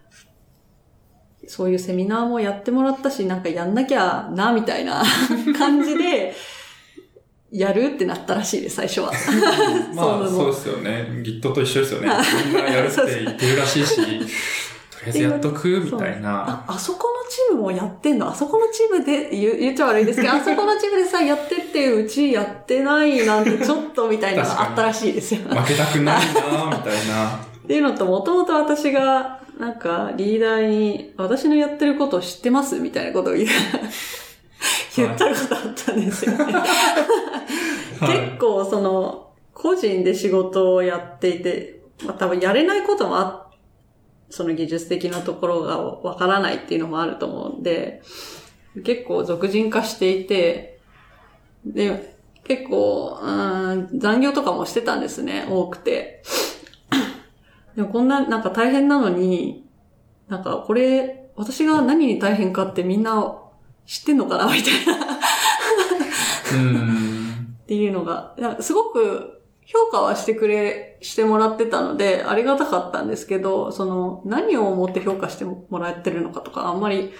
[1.48, 5.03] そういうセミナーもやってもらったし、なんかやんなきゃな、みたいな
[5.59, 6.35] 感じで、
[7.51, 9.12] やるってなったらしいです、最初は。
[9.94, 11.07] まあそうそうですよね。
[11.22, 12.09] Git と一緒ですよね。
[12.46, 16.64] みんなやるって言ってるらしいし、とりあえずやっとくみたいな。
[16.66, 18.31] あ、あそこのチームもやってんの？
[18.31, 25.40] あそこのチームで、言う言っちゃ悪いですけど、あそこのチームでさ、やってって、うちやってないなんて、ちょっとみたいなのがあったらしいですよ。
[25.51, 27.51] 負けたくないなみたいな。
[27.64, 33.48] っていうのと、もともと私が、なんか、リーダーに、私のやってることを知ってますみたいなことを言う
[34.96, 36.38] 言ったことあったんですよね。
[38.01, 43.42] 結構、その、個人で仕事をやっていて、まあ多分やれないこともあっ
[44.33, 48.03] その技術的なところがわからないっていうのもあると思うんで、
[48.83, 50.81] 結構俗人化していて、
[51.66, 53.31] で、結構、う
[53.94, 56.22] ん残業とかもしてたんですね、多くて。
[57.76, 59.66] でもこんな、なんか大変なのに、
[60.28, 63.38] なんかこれ、私が何に大変かってみんな
[63.87, 65.06] 知ってんのかなみたいな。
[66.54, 67.56] うん。
[67.62, 77.12] っていうのが、すごく評価はしてくれ、してもらってたので、ありがたかったんですけど、その、何を思って評価してもらってるのかとか、あんまり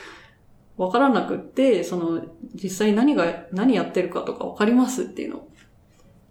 [0.77, 2.23] わからなくって、その、
[2.55, 5.49] 実際何が、何やってるかとかわかりますっていうのを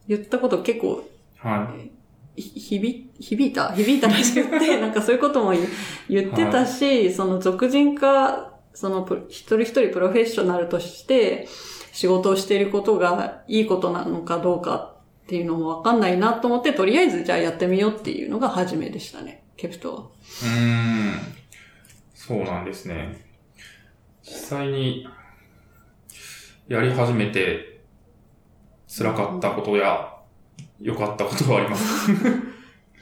[0.07, 1.03] 言ったこと結構、
[1.37, 1.91] はい。
[2.35, 3.73] ひ響、響いた？
[3.73, 5.67] 響いたらしくって、 なんかそういうことも言
[6.09, 11.47] 言ってたし、その俗人化、そのプ一人一人プロフェッショナルとして
[11.91, 20.01] 仕事をしていることがいいことなのかどうかっていうのもわかんないなと思って、とりあえずじゃあやってみようっていうのが初めでしたね、ケプトは。
[20.43, 21.13] うん。
[22.15, 23.25] そうなんですね。
[24.23, 25.07] 実際に、
[26.67, 27.81] やり始めて、
[28.87, 30.13] 辛かったことや、
[30.81, 32.29] 良かったことはありますか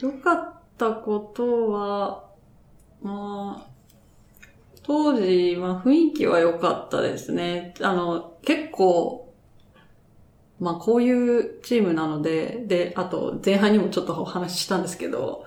[0.00, 2.24] 良かったことは、
[3.02, 3.70] まあ、
[4.82, 7.74] 当時、まあ雰囲気は良かったですね。
[7.80, 9.32] あの、結構、
[10.58, 15.44] まあこういうチームなので、で、あと前半にもちょっとお話ししたんですけど、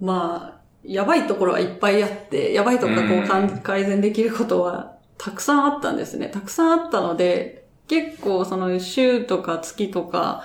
[0.00, 6.28] まあ、やばいところはいっぱいあって、やばいところがこう改善できることはたくさんあったんですね。
[6.28, 10.44] たくさんあったので、結構その週とか月とか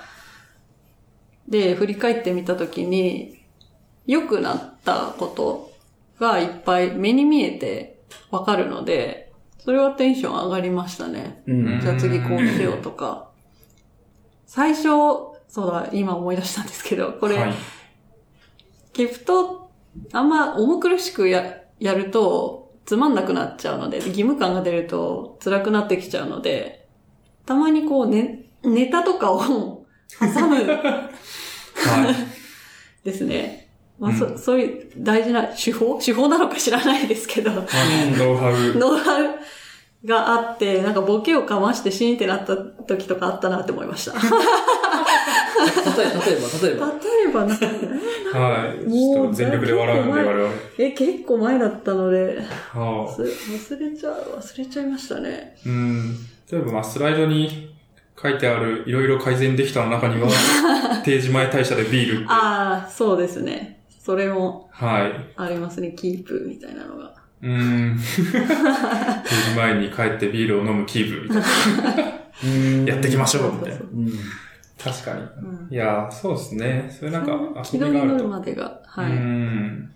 [1.51, 3.43] で振り返ってみたときに、
[4.07, 5.71] 良くなったこと
[6.19, 7.99] がいっぱい目に見えて
[8.31, 11.43] わかるので、それはテンション上がりましたね。
[11.45, 11.79] うん。
[11.81, 13.29] じゃあ次こうしようとか。
[14.47, 14.83] 最初、
[15.47, 17.53] そうだ、今思い出したんですけど、これ、はい。
[18.93, 19.71] ギフト、
[20.13, 26.87] あんま重苦しくや、やると、つまんなくなっちゃうので、義務感が出ると辛くなってきちゃうので、
[27.45, 29.39] たまにこうね、ネタとかを
[30.19, 30.65] 挟む
[31.89, 32.15] はい。
[33.03, 33.67] ですね。
[33.99, 35.99] まあ、うんそ、そういう大事な手法？
[36.03, 37.59] 手法なのか知らないですけど、ノ
[38.33, 38.73] ウハウ。
[38.77, 44.13] ノウハウがあって、なんかボケをかましてシーンってなった時とかあったなって思いました。
[44.13, 46.87] 例えば、例えば、例えば。
[46.87, 46.93] 例
[47.29, 47.65] えばなんか、
[48.39, 48.91] はい。
[48.91, 50.53] ちょっと全力で笑うんで、我々。
[50.79, 52.39] え、結構前だったので、
[52.73, 55.55] はあ忘忘れちゃう、忘れちゃいましたね。
[55.65, 56.15] うん。
[56.51, 57.75] 例えば、まあ、スライドに
[58.21, 60.29] 書いてある、いろいろ改善できたの中には、
[61.03, 62.25] 定時前退社でビールって。
[62.29, 63.83] ああ、そうですね。
[63.99, 65.13] それもはい。
[65.37, 67.13] ありますね、キープみたいなのが。
[67.41, 67.49] うー
[67.93, 67.97] ん。
[69.23, 71.47] 定時前に帰ってビールを飲むキープみたいな。
[72.43, 73.87] うんやっていきましょう、みたいなそう。
[73.93, 74.11] うん。
[74.83, 75.21] 確かに。
[75.21, 75.25] う
[75.67, 76.95] んいやー、そうですね。
[76.99, 77.31] それなんか
[77.71, 78.27] 遊びがあると。
[78.27, 79.13] までが、はうーい。
[79.13, 79.91] ん。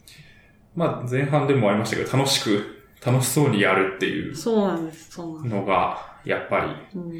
[0.75, 2.63] まあ、前半でもありましたけど、楽しく、
[3.05, 5.55] 楽しそうにやるっていうそうなんです、そうなんです。
[5.55, 7.11] のが、やっぱりうん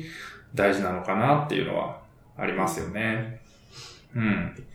[0.55, 1.99] 大事なのかなっていうのは
[2.37, 3.41] ありますよね。
[4.15, 4.65] うん。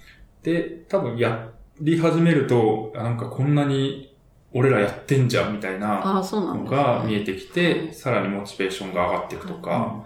[0.42, 1.48] で、多分や
[1.80, 4.14] り始めると、あなんかこんなに
[4.52, 6.70] 俺らやってんじゃんみたいなああ、そうなんの。
[6.70, 10.04] が見えてきて、さらにモチベーションが上がっていくとか、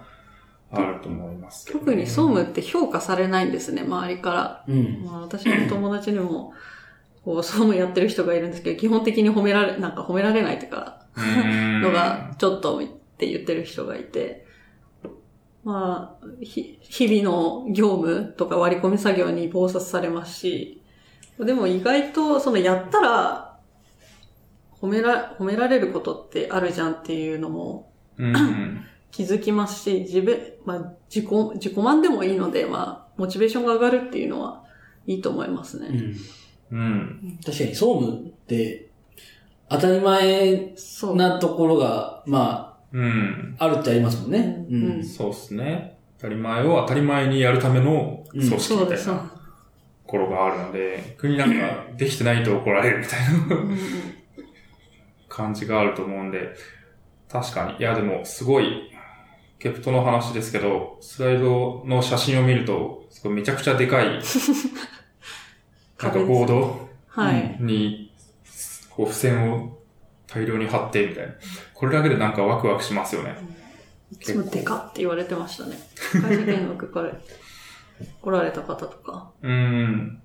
[0.71, 4.65] あると思いますけどね、特に総務って評価されないんですね、周りから。
[4.67, 5.03] うん。
[5.05, 6.53] まあ、私の友達にも、
[7.23, 12.81] こう、総務やってる人がいるんですけど、基本的に褒められ、なんか褒められないとか、のが、ちょっとっ
[13.17, 14.44] て言ってる人がいて、
[15.65, 20.83] まあ、ひ日々の業務とか割り込み作業に忙殺されますし、
[21.39, 23.59] でも意外と、そのやったら、
[24.79, 28.85] 褒めら、褒められることってあるじゃんっていうのもうん。
[29.11, 34.63] 気づきますし、自分、まあ、自己、自己満でもいいので、まあ、モチベーションが上がるっていうのは
[35.07, 36.15] いいと思いますね。
[36.69, 36.77] うん。
[36.77, 37.39] うん。
[37.43, 38.89] 確かに、総務って、
[39.69, 41.15] 当たり前そう。
[41.15, 43.55] なところが、まうん。
[43.59, 44.65] あ、あるってありますもんね。
[44.69, 45.03] ううんん。
[45.03, 45.97] そうですね。
[46.17, 48.73] 当たり前を当たり前にやるための組織。
[48.83, 49.21] みたいなと
[50.07, 53.75] ころがあるので、国なんか できてないと怒られるみたいな
[55.27, 56.53] 感じがあると思うんで、
[57.29, 57.77] 確かに。
[57.79, 58.91] いや、でも、すごい、
[59.59, 64.21] ケプトの話ですけど、スライドの写真を見ると、すごいめちゃくちゃでかい、
[66.01, 67.57] なんかボードはい。
[67.59, 68.13] に、
[68.89, 69.74] こう、付箋を
[70.27, 71.33] 大量に貼って、みたいな。
[71.73, 73.35] これだけでなんかワクワクしますよね。
[74.11, 75.77] いつもデカって言われてましたね。
[76.21, 77.11] 会社見学から
[78.21, 79.31] 来られた方とか。
[79.41, 80.21] うーん。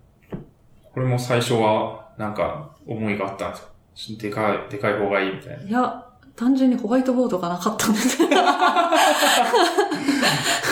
[0.93, 4.19] これも最初は、なんか、思いがあったんですよ。
[4.19, 5.63] でかい、でかい方がいいみたいな。
[5.63, 8.19] いや、単純にホワイトボードがなかったんです。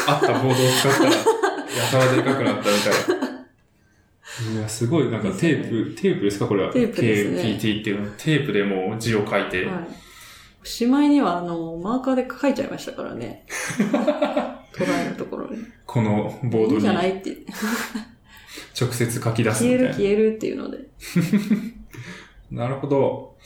[0.09, 1.17] あったボードを使ったら、や
[1.91, 3.38] たらでかくなったみたいな。
[4.53, 6.73] いや、すごい、なんかテープ、テープですかこれは。
[6.73, 8.11] テープですね KPT っていうの。
[8.17, 9.65] テープでもう字を書いて。
[9.67, 10.67] はい。
[10.67, 13.45] しまいには、あの、マーカーで書いちゃいましたからね。
[14.73, 15.59] トライのところに。
[15.87, 17.37] このボードにいいんじゃないって。
[18.81, 19.95] 直接書き出す消えるみたいな。
[19.97, 20.79] 消えるっていうので。
[22.51, 23.37] なるほど。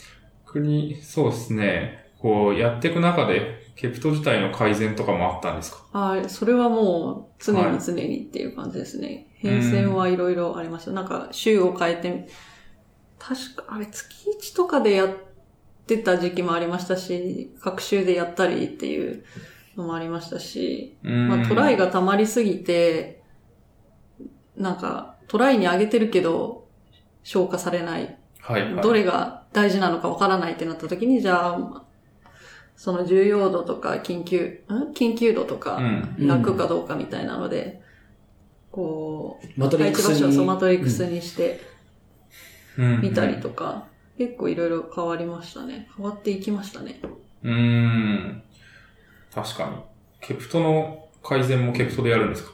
[0.44, 2.06] 国、そうですね。
[2.18, 5.98] こう、やっていく中で、ケプト自体の改善とかもあったんですか？
[5.98, 6.28] はい。
[6.28, 9.26] それはもう、常はいに常にっていう感じですね。
[9.42, 10.92] 変遷はいろいろありました。
[10.92, 12.28] なんか、週を変えて、
[13.18, 15.08] 確か、あれ、月1とかでやっ
[15.86, 19.24] てた時期もありましたし、各週でやったりっていう
[19.76, 23.20] のもありましたし、まあ、トライが、が溜まりすぎて、
[24.56, 26.68] なんか、トライに上げてるけど、
[27.24, 28.16] 消化されない。
[28.40, 28.82] はい、はい。
[28.82, 31.84] どれが大事なのかわからないってなった時に、じゃあ、
[32.76, 34.92] その重要度とか緊急、ん？
[34.92, 36.26] 緊急度とか、うん。
[36.28, 37.81] 楽かどうかみたいなので、
[38.72, 40.14] こう、マトリックスに。
[40.14, 41.60] 配置場所をそうマトリックスにして
[42.78, 43.00] うん。
[43.02, 43.86] 見たりとか、
[44.18, 45.88] 結構いろいろ変わりましたね。
[45.96, 47.00] 変わっていきましたね。
[47.44, 48.42] うーん。
[49.34, 49.76] 確かに。
[50.20, 52.52] KPT の改善も KPT でやるんですか？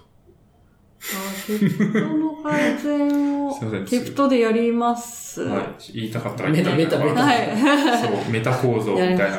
[1.00, 5.42] あ KPT の改善を すいません、 KPT でやります。
[5.42, 5.92] はい。
[5.94, 7.48] 言いたかったらメタ言いたいメタメタはい。
[8.24, 9.26] そう、メタ構造みたいな。
[9.26, 9.30] い。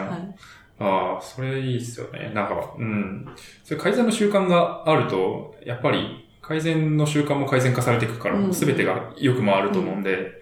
[0.82, 2.32] ああ、それいいっすよね。
[2.34, 3.26] なんか、うん。
[3.66, 10.42] それ改善の習慣があると、やっぱり改善の習慣も改善化されていくからう、んすべてがよく回ると思うんで、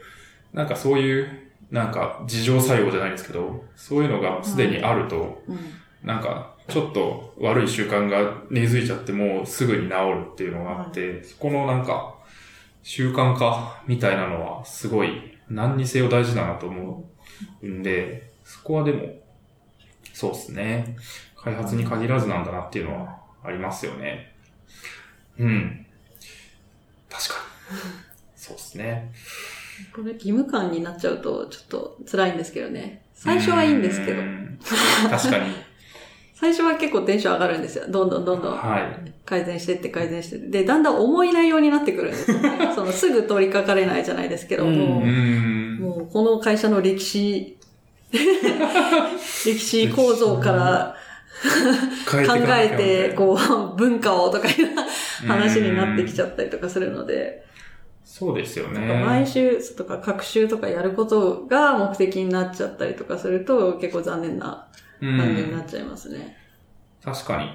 [0.54, 1.30] なんかそういう、
[1.70, 5.58] なんか、自浄作用じゃないですけど、そういうのがすでにあると、うん。
[6.04, 12.15] なんか、ちょっと悪い習慣が根付いちゃってもすぐに治るっていうのがあって、そこのなんか、
[12.84, 17.04] 習慣化みたいなのはすごい何にせよ大事だなと思
[17.62, 19.13] うんで、そこはでも、
[20.13, 20.96] そうですね。
[21.36, 24.34] 開発に限らずなんだなっていうのはありますよね。
[25.38, 25.87] うん。
[27.10, 27.36] 確か
[27.72, 27.78] に。
[28.36, 29.12] そうですね。
[29.96, 33.02] これ義務感になっちゃうとちょっと辛いんですけどね。
[33.13, 34.60] 最初はいいんですけどう、ん。
[35.10, 35.54] 確かに。
[36.39, 37.86] 最初は結構テンション上がるんですよ。
[37.89, 39.12] どんどんどんどんはい。
[39.26, 40.38] 改善してって改善して。
[40.38, 42.72] で、だんだん重い内容になってくるんですよね。
[42.76, 45.78] そのすぐ取り掛かれないじゃないですけど、うんもうう、ん。
[45.80, 47.58] もうこの会社の歴史、
[48.12, 50.97] 歴史構造から変
[52.10, 52.17] 考
[52.50, 57.45] えてこう、文化をとかいう話になってきちゃったりとかするので、
[58.04, 58.80] そうですよね。
[59.06, 64.67] 毎週とか各週とかやることが目的になっちゃったりとかすると結構残念な
[65.02, 66.38] うん感じになっちゃいますね。
[67.04, 67.50] 確かに。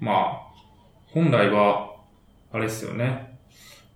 [0.00, 0.40] まあ、
[1.06, 1.96] 本来は、
[2.52, 3.38] あれですよね。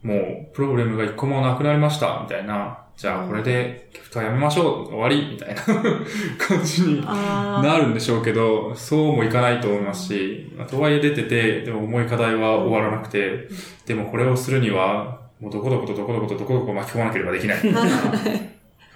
[0.03, 2.84] もう、プログラムが一個もなくなりました、みたいな。
[2.97, 5.63] じゃあ、これで、ギフトはやめましょう、終わり、みたいな
[6.39, 13.49] 感じにあなるんでしょうけど、そうもいかないと思いますし、まあとはいえ出てて、でも重い課題は終わらなくて、
[13.87, 17.91] でもこれをするには、もうどこどことどこどことどこどこ巻き込まなければできない、 みたいな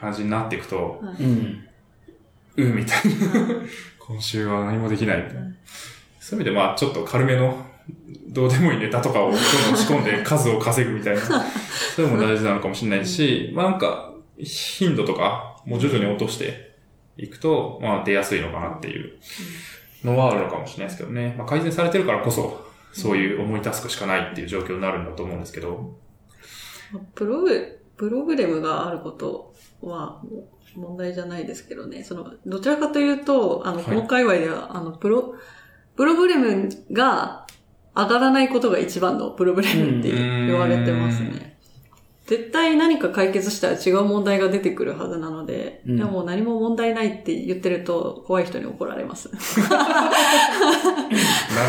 [0.00, 1.64] 感じになっていくと、うん。
[2.56, 3.14] うん、みたいな。
[3.98, 5.18] 今週は何もできない。
[5.18, 5.34] みたい。
[5.34, 5.42] な。
[6.20, 7.64] そういう意味で、まあ、ちょっと軽めの、
[8.28, 9.40] どうでもいいネタとかをどんどん
[9.76, 11.22] 仕込んで数を稼ぐみたいな。
[11.96, 16.74] そういうのも大事なのかもしれないし、まあなんか、頻度とか、もう徐々に落として
[17.16, 19.18] いくと、まあ出やすいのかなっていう
[20.04, 21.34] のはあるのかもしれないですけどね。
[21.36, 25.96] まあ改善されてるからこそ、そういう重いタスクしかないっていう状況になるんだと思うんですけど。
[27.14, 30.22] プログ、プログラムがあることは
[30.74, 32.04] 問題じゃないですけどね。
[32.04, 35.34] その、どちらかというと、あの、はいこの界隈では、あの、プロ、
[35.96, 37.46] プログラムが
[37.94, 41.57] 上がらないことが一番のプログラムって言われてますね。
[42.28, 49.30] 絶対何か解決したら違う問題が出てくるはずなので、うんいやもう何も問題ないって言ってると怖い人に怒られます。
[49.30, 49.38] な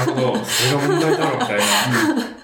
[0.05, 1.63] るほど、それが問題だろうみたいな、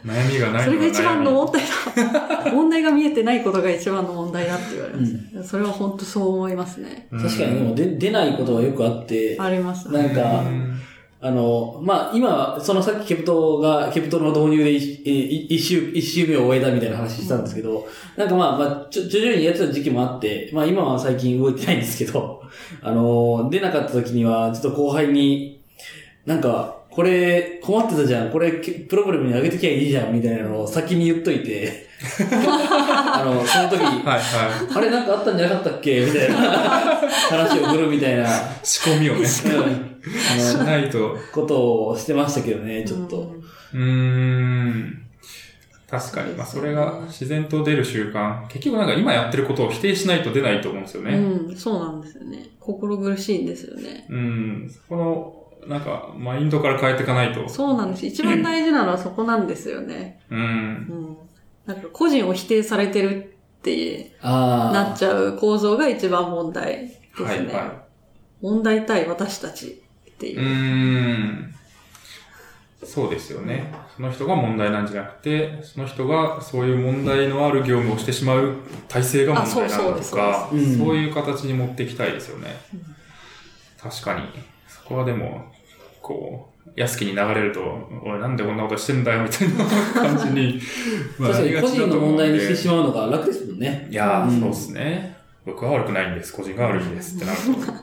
[0.05, 2.51] 悩みがないそれが一番のの問題だ。
[2.51, 5.05] 問題が見えてないことが一番の問題だって言われま
[5.43, 5.49] す。
[5.49, 7.09] それは本当そう思いますね。
[7.11, 10.03] 確かにでも出出ないことはよくあって、ありますね。
[10.03, 10.79] なんか、うん
[11.25, 22.43] あの、まあ、今、そのさっきケプトが、ケプトの導入で一周、一周目を終えたみたいな話したんですけど、なんかまあ、まあ、ちょ、徐々にやってた時期もあって、まあ今は最近動いてないんですけど、
[22.79, 25.63] あの、出なかった時には、ちょっと後輩に、
[26.27, 31.87] なんか、これ困ってたじゃん、これけプログラムに上げてきゃいいじゃん、みたいなのを先に言っといて、
[32.31, 34.77] あの、その時、はいはい。
[34.77, 36.05] あれなんかあったんじゃなかったっけ？
[36.05, 38.27] みたいな話を振るみたいな、
[38.63, 39.43] 仕込みをね、うんし
[40.55, 41.17] あの、ないと。
[41.33, 43.35] ことをしてましたけどね、ちょっと。
[43.73, 45.01] うーん。
[45.89, 46.33] 確かに。
[46.33, 48.47] まあ、それが自然と出る習慣。
[48.47, 51.11] 結局なんか今やってることを否定しないと出ないと思うんですよね。
[51.13, 52.45] うん、そうなんですよね。
[52.59, 54.05] 心苦しいんですよね。
[54.09, 54.71] うん。
[54.73, 57.47] そこの、なんか、マインドから変えていかないと。
[57.49, 58.05] そうなんです。
[58.05, 60.21] 一番大事なのはそこなんですよね。
[60.29, 60.39] うん。
[60.39, 61.17] うん。
[61.65, 64.73] なんか個人を否定されてるってああ。
[64.73, 67.25] なっちゃう構造が一番問題ですね。
[67.25, 67.85] はいは
[68.41, 70.31] 問題対私たちってい。
[70.33, 70.43] いうう。
[70.43, 70.47] ー
[71.13, 71.55] ん。
[72.83, 73.73] そうですよね。
[73.95, 82.55] その人が問題なんじゃなくて、その人がそういう問題のある業務をしてしまう体制が問題なのとか、あそそううですそうですいう形に持っていきたいですよね。
[83.81, 84.21] 確かに。
[84.67, 85.45] そこはでも、
[86.05, 89.65] こう、安きに流れると、俺なんでこんなことしてんだよ、みたいな
[90.15, 90.61] 感じに、
[91.17, 93.87] まあ確かに個人の問題にしてしままうのが楽ですもんね。
[93.89, 95.17] いやー、うんそうですね。
[95.47, 96.31] 僕は悪くないんです。
[96.31, 97.73] 個人が悪いんですってなると、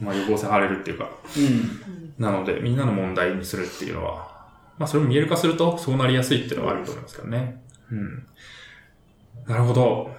[0.00, 2.22] まあ予防線張れるっていうか、うん。
[2.24, 4.36] なので、みんなの問題にするっていうのは、
[4.78, 7.60] まあ、それを見える化すると、そうなりやすいっていうのはあると思いますけどね。
[7.90, 8.26] うん。
[9.46, 10.10] なるほど。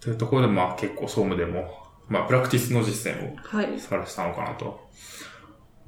[0.00, 1.79] というところで、まあ、結構、総務でも、
[2.10, 3.78] まあ、プラクティスの実践をはい。
[3.78, 4.80] されてたのかなと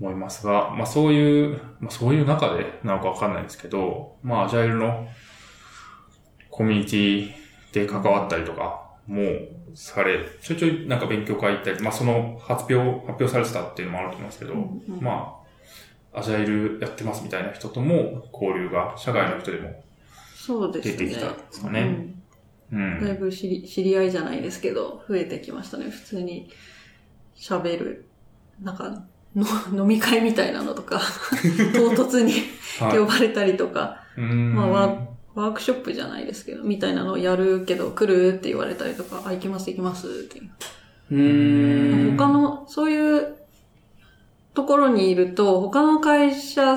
[0.00, 5.08] 思いますが、まあ、そういう、まあ、そういう中でなのかわかんないですけど、まあ、アジャイルの
[6.48, 7.32] コミュニティ
[7.72, 15.40] で関わったりとか、もうされ、ちょいちょいなんか勉強会行ったり、まあ、その発表、発表されてたっていうのもあると思いますけど、うんうんま
[16.12, 19.82] あ、アジャイルやってますみたいな人とも交流が、社外の人でも。
[20.72, 22.14] 出てきたんですかね。
[22.72, 25.90] だいぶ知り知り合いじゃないですけど、増えてきましたね。
[25.90, 26.50] 普通に
[27.36, 28.08] 喋る、
[28.62, 29.04] なんか、
[29.34, 29.46] の
[29.82, 31.00] 飲み会みたいなのとか、
[31.74, 32.32] 唐突に
[32.78, 32.98] はい。
[32.98, 34.02] 呼ばれたりとか。
[34.16, 40.50] まあワーワークショップじゃないですけど、みたいなのをやるけど来るって言われたりとか、あ、行きます行きますっていう。
[41.10, 42.16] うーん。
[42.16, 43.36] 他の、そういう
[44.54, 46.76] ところにいると、他の会社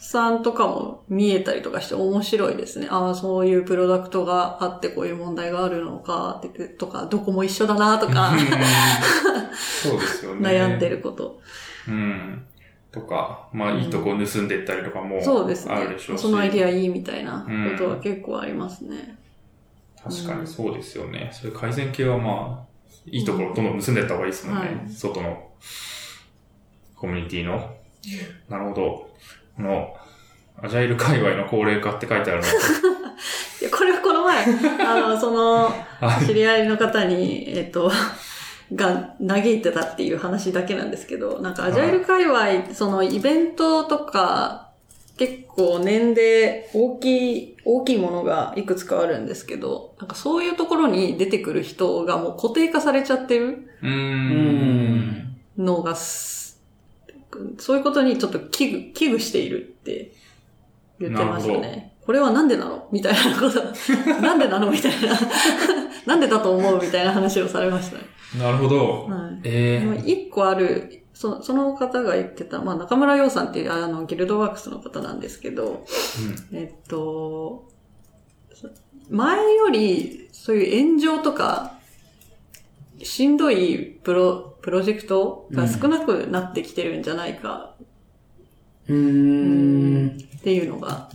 [0.00, 2.88] さんとかも見えたりとかして面白いですね。
[2.90, 8.32] ああ、そういうプロダクトがあってこういう問題があるのかって、とか、どこも一緒だなとか、
[9.54, 10.48] そうですよね。
[10.48, 11.40] 悩んでること。
[11.86, 12.44] うん。
[12.90, 16.22] とか、まあいいとこ盗んでいったりとかもそうですねあるでしょうし。
[16.22, 19.16] そのアイディアいいみたいなことは結構ありますね。
[20.02, 21.30] 確かにそうですよね。
[21.32, 22.70] そういう改善系はまあ、
[23.06, 24.60] いいところどんどん盗んでいった方がいいですもんね。
[24.62, 25.50] はい外の
[26.96, 27.74] コミュニティの。
[28.48, 29.10] なるほど。
[29.56, 29.94] この、
[30.62, 32.46] アジャイル界隈の高齢化って書いてあるの。
[33.60, 34.44] いや、これはこの前、
[34.86, 37.90] あの、その、はい知り合いの方に、えっと、
[38.74, 44.68] が嘆いてたっていう話だけなんですけど、なんかアジャイル界隈、そのイベントとか、
[45.18, 55.36] 結構年で大きい、大きいものがいくつかあるんですけど、なんかそういうところに出てくる人がもう固定化されちゃってるうんん。
[55.58, 56.39] のがす、
[57.58, 60.12] そういうことにちょっと危惧、危惧しているって
[60.98, 61.94] 言ってましたね。
[62.04, 63.62] これはなんでなのみたいなこと。
[64.20, 65.18] なんでなのみたいな。
[66.06, 68.04] なんでだと思うみたいな話をされましたね。
[68.38, 69.06] なるほど。
[69.06, 69.40] はい。
[69.44, 75.84] えまあ一個ある、そその方が言ってた、まあ中村洋さんっていうあのギルドワークスの方なんですけど、
[76.52, 77.68] えっと、
[79.08, 81.74] 前よりそういう炎上とか、
[83.02, 87.74] しんどいプロ、プロジェクトが少なくなってきてるんじゃないか
[88.88, 90.18] うーん。
[90.18, 91.10] っていうのが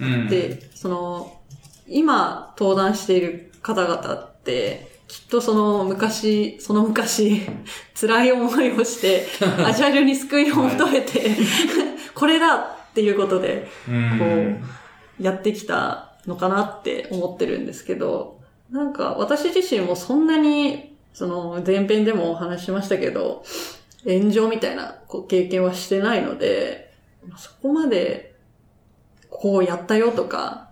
[0.00, 0.12] うん。
[0.12, 0.28] うん。
[0.28, 1.40] で、その、
[1.86, 7.42] 今登壇している方々って、きっとその昔、その昔、
[7.98, 9.26] 辛い思いをして、
[9.64, 11.30] アジャイルに救いを求めて、
[12.14, 14.24] これだっていうことで、うん、こ
[15.20, 23.44] う、やってきたのかなって思ってるんですけど、なんか私自身もそんなに、その前編でもお話ししましたけど、
[24.04, 24.98] 炎上みたいな
[25.28, 26.92] 経験はしてないので、
[27.38, 28.34] そこまで、
[29.30, 30.70] こうやったよとか、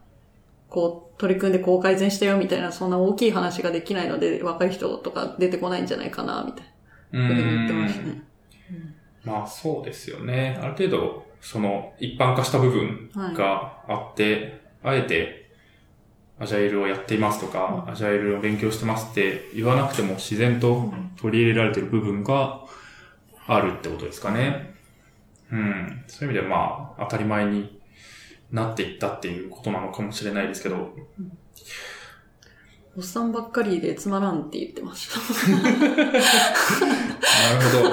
[0.68, 6.64] こう取り組んでこう改善したよみたいな、そんな大きい話ができないので、若い人とか出てこないんじゃないかな、みたい
[7.12, 8.22] なふうに言ってましたね。
[9.24, 10.58] まあそうですよね。
[10.60, 15.41] ある程度、その一般化した部分があって、あえて、
[16.42, 22.64] アジャイルをやっていますとか、アジャイルを勉強してますって言わなくても自然と取り入れられてる部分が
[23.46, 24.74] あるってことですかね。
[25.52, 26.02] うん。
[26.08, 27.80] そういう意味ではまあ、当たり前に
[28.50, 30.96] なっていったっていうことなのかもしれないですけど、
[32.96, 35.20] おっさんばっかりでつまらんって言ってました。
[35.54, 35.76] なる
[37.70, 37.90] ほど。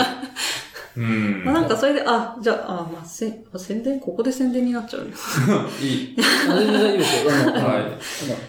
[0.99, 1.45] うん。
[1.45, 5.11] まあなんかそれで、あ、じゃあ、あ、まあ、せん宣伝ここで宣伝になっちゃうね。
[5.81, 6.15] いい。
[6.49, 7.53] あ全然大丈夫ですよ。
[7.53, 7.97] は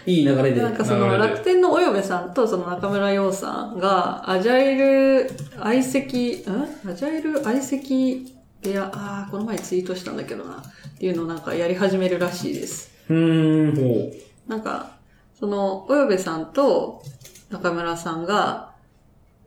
[0.05, 0.61] いいい流れで。
[0.61, 5.31] なんかその楽天のおよべさんとその中村洋さんが、アジャイル
[5.61, 10.55] 相席、んアジャイル相席部屋、ああ、この前ツイートしたんだけどな。
[10.55, 12.91] っていうのをなんかやり始めるらしいです。
[13.09, 13.75] うーん。
[13.75, 14.11] ほ
[14.47, 14.97] なんか、
[15.39, 17.01] その、およべさんと
[17.49, 18.70] 中村さんが、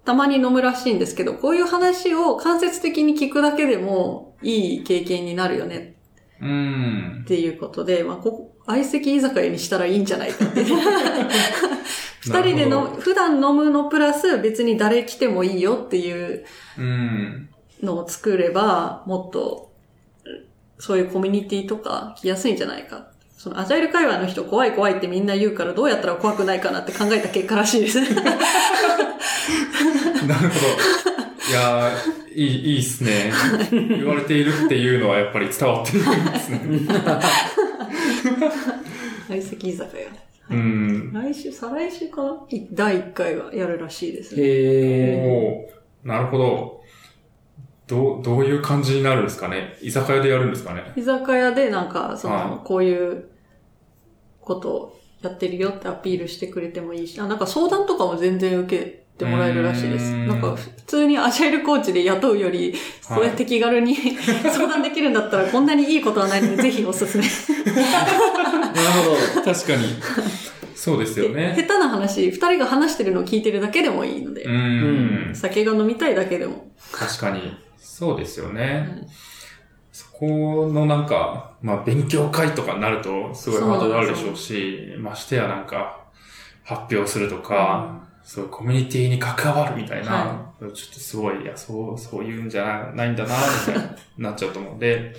[0.04, 5.96] たまに飲むらしいんですけど、こういう話を間接的に聞くだけでもいい経験になるよね
[6.40, 6.46] う。
[6.46, 7.26] うんっ。
[7.26, 10.64] ていうことで、まあ、ここ、相席居酒屋にしたらいいんじゃないかって。
[12.20, 16.44] 二人での、普段飲むのプラス別に誰来てもいいよっていう
[16.78, 17.48] うん。
[17.82, 19.72] のを作れば、もっと、
[20.78, 23.08] そういうコミュニティとか来やすいんじゃないか。
[23.44, 28.00] そのアジャイル界隈の人怖い怖いってみんな言うからどうやったら怖くないかなって考えた結果らしいです。
[28.00, 28.30] なるほど。
[31.50, 33.30] いやー、いい、いいっすね。
[33.70, 36.60] 言われているっていうのはやっぱり伝わっているんですね。
[39.28, 40.04] 相席居酒屋。
[40.48, 41.12] うん。
[41.12, 42.30] 来週、再来週かな？
[42.48, 44.42] い第1回はやるらしいですね。
[44.42, 45.68] へ
[46.02, 46.80] おーなるほど。
[47.88, 49.76] どう、どういう感じになるんですかね？
[49.82, 50.94] 居酒屋でやるんですかね？
[50.96, 53.26] 居酒屋でなんか、その、はこういう
[54.44, 60.12] ことをやってるよってアピールしてくれてもいいし、あ、なんか相談とかも全然受けてもらえるらしいです。
[60.12, 63.94] んなんか普通にアジャイルコーチで雇うより、はいそうやって気軽に
[64.42, 67.24] 相談できるんだったらこんなにいいことはないので、ぜひおすすめ。
[67.24, 67.64] ー。
[67.66, 68.78] なる
[69.34, 69.52] ほど。
[69.52, 69.84] 確かに。
[70.74, 71.54] そうですよ下ね。
[71.56, 75.30] 手な話、二人が話してるのを聞いてるだけでもいいのでう、ん。
[75.34, 76.70] 酒が飲みたいだけでも。
[76.92, 77.56] 確かに。
[77.78, 78.88] そうですよね。
[79.00, 79.33] そ
[80.18, 86.04] このなんか、まあ勉強会とかになるとすごいハードルあるでしょうし、ましてやなんか
[86.62, 93.34] 発表するとか、そういうコミュニティに関わるみたいな、はちょっとすごい、いや、そう、そういうんじゃないんだな、
[93.66, 95.14] みたいになっちゃうと思うんで、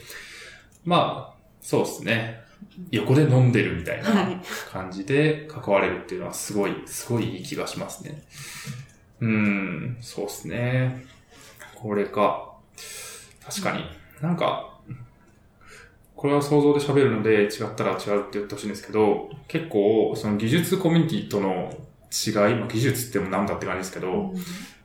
[0.84, 2.43] まあ、そうですね。
[2.91, 4.41] 横で飲んでるみたいはない
[4.72, 8.24] 感じで関われるっていうのはすごい、すごいいい気がしますね。
[9.20, 11.06] うーん、そうですね。
[11.76, 12.54] これか。
[13.46, 13.84] 確かに。
[14.20, 14.74] なんか、
[16.26, 21.71] これは想像で喋るので違ったら違うって言ってほしいんですけど、結構、その技術コミュニティとの
[22.11, 24.34] 違い、まあ、技術ってもなんだって感じですけど、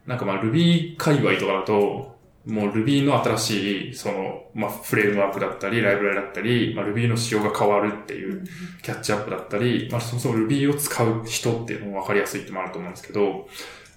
[0.07, 8.45] なんかまあ Ruby 界隈とかだと、もう Ruby の新しい、その、まあフレームワークだったり、ライブラリだったり、まあ Ruby の仕様が変わるっていう
[8.83, 13.49] キャッチアップだったり、まあそもそも Ruby を使う人っていうのも分かりやすいってもあると思うんですけど、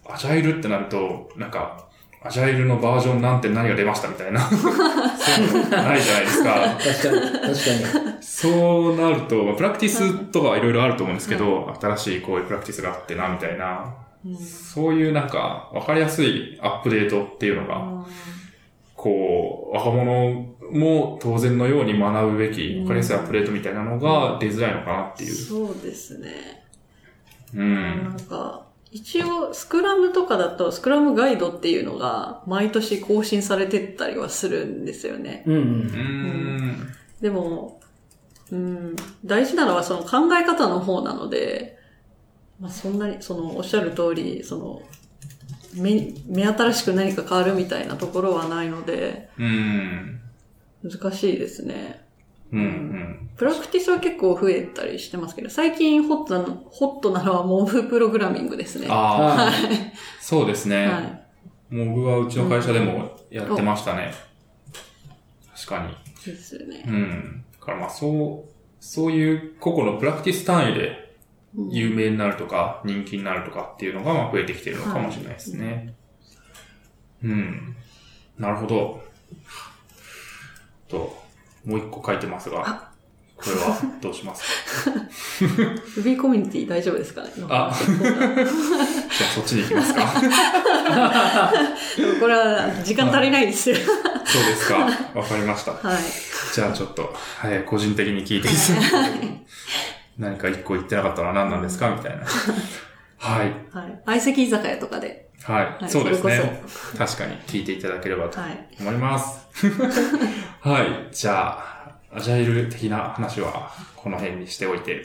[0.05, 1.89] アジャイルってなると、なんか、
[2.25, 6.77] アジャイルのバージョンなんて何が出ましたみたいな、ないじゃないですか。
[6.77, 8.23] 確かに、確かに。
[8.23, 13.95] そうなると、まあプラクティスとかいろいろあると思うんですけど、新しいこういうプラクティスがあってな、みたいな、
[14.25, 18.05] うんそういうなんか、わかりやすいアップデートっていうのが、
[18.95, 25.33] こう、若者も当然のように学ぶべき、わかりやすいアップデートみたいなのが出づらいのかなっていう。
[25.33, 26.63] そうですね。
[27.53, 27.57] う。
[27.57, 35.43] なんんか、一応、スクラムとかだと、スクラムガイドっていうのが、毎年更新されてったりはするんですよね。
[35.47, 35.57] うんう。
[35.57, 35.67] うん
[36.69, 36.93] ん。
[37.19, 37.81] でも、
[38.51, 41.79] うん、大事なのはその考え方の方なので、
[42.59, 44.83] まあ、そんなに、その、おっしゃる通り、その、
[45.73, 50.19] 目、目新しく何か変わるみたいなところはないので、うん。
[50.83, 52.02] 難しいですね。
[52.53, 52.59] うん。
[52.59, 53.29] うん。
[53.35, 58.87] プラクティスは結構増えたりしてますけど、最近ホットなの、ホットなのはモブプログラミングですね。
[58.89, 59.51] ああ、は
[60.21, 60.87] そうですね。
[60.87, 61.23] はい。
[61.75, 64.13] モブはうちの会社でもやってましたね。
[65.55, 65.95] 確かに。
[66.31, 66.91] ですよねう。
[66.91, 67.45] ん。
[67.59, 68.49] だからまあそう、
[68.79, 71.15] そういう個々のプラクティス単位で
[71.69, 75.95] 有名になるとか、人気になるとかっていうのがまあ増えてきてるのかもしれないですね。
[77.23, 77.75] うん。
[78.37, 79.03] なるほど。
[80.87, 81.22] と、
[81.65, 82.91] もう一個書いてますが、
[83.35, 84.91] これはどうしますか？
[85.97, 87.29] Ruby コミュニティ大丈夫ですかね？
[87.49, 90.05] あ じゃあそっちに行きますか。
[92.19, 93.75] これは時間足りないですよ。
[93.75, 94.77] そうですか。
[95.15, 95.71] わかりました。
[95.73, 95.97] はい。
[96.53, 98.79] じゃあちょっと、はい、個人的に聞いていいですか
[100.17, 101.89] 何か一個言ってなかったのは何なんですか？
[101.89, 102.23] みたいな。
[103.17, 103.53] はい。
[103.75, 104.01] はい。
[104.05, 105.29] 相席居酒屋とかで。
[105.43, 105.65] はい。
[105.83, 106.61] はいそうですね。
[106.97, 108.67] 確かに聞いていただければとはい。
[108.79, 109.25] 思います。
[109.25, 109.42] はい。
[111.11, 115.03] じゃあ、アジャイル的な話はこの辺にしておいて、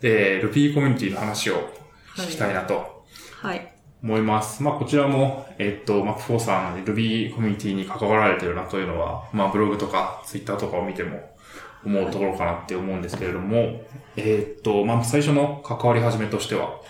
[0.00, 1.70] で、Ruby コミュニティの話を
[2.16, 3.04] 聞きたいなと
[3.40, 3.72] はい。
[4.02, 4.62] 思います。
[4.62, 11.34] まあ、こちらも、えっと、Mac4 さん、Ruby コミュニティに関わられてるなというのは、まあ、ブログとか Twitter とかを見ても
[11.84, 13.82] 思うところかなって思うんですけれども、
[14.16, 16.80] えっと、まあ、最初の関わり始めとしては、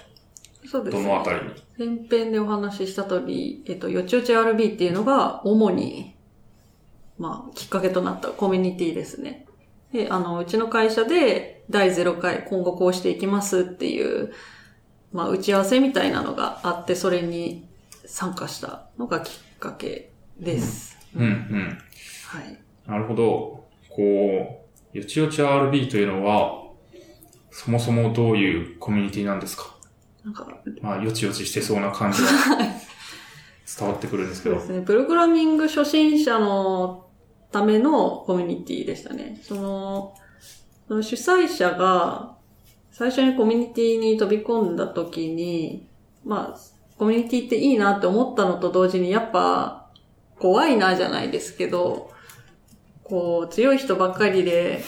[0.67, 1.03] そうですね。
[1.03, 1.41] どのあたり
[1.79, 1.97] に？
[1.99, 6.15] 前編でお話しした通り、えっと、よちよち RB っていうのが主に、
[7.21, 9.45] まあ、きっかけとなったコミュニティですね。
[9.93, 14.33] で、あの、うちの会社で第0回今後こうしていきますっていう、
[15.13, 17.69] まあ、打ち合わせみたいなのがあって、それに
[18.07, 20.97] 参加したのがきっかけです。
[21.15, 21.79] うん、うん。
[22.27, 22.59] はい。
[22.87, 23.67] なるほど。
[23.91, 26.63] こう、よちよち RB というのは、
[27.51, 29.77] そもそもどういうコミュニティなんですか？
[30.25, 30.47] なんか、
[30.81, 32.29] まあ、よちよちしてそうな感じが
[33.79, 34.59] 伝わってくるんですけど。
[34.59, 34.87] そうですね。
[34.87, 37.10] プログラミング初心者の
[37.53, 39.41] ためのコミュニティでしたね。
[39.43, 40.15] その、
[40.89, 42.37] その主催者が
[42.91, 45.89] 最初にコミュニティに飛び込んだ時に、
[46.25, 46.61] まあ、
[46.99, 49.89] コミュニティっていいなって思ったのと同時に、やっぱ
[50.39, 52.11] 怖いなじゃないですけど、
[53.05, 54.83] こう、強い人ばっかりで、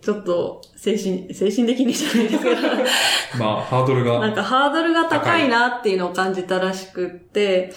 [0.00, 2.62] ちょっと精神、精神的にじゃないですけど、
[3.38, 4.20] まあ、ハードルが。
[4.20, 7.72] なんかハードルが高いなっていうのを感じたらしくって、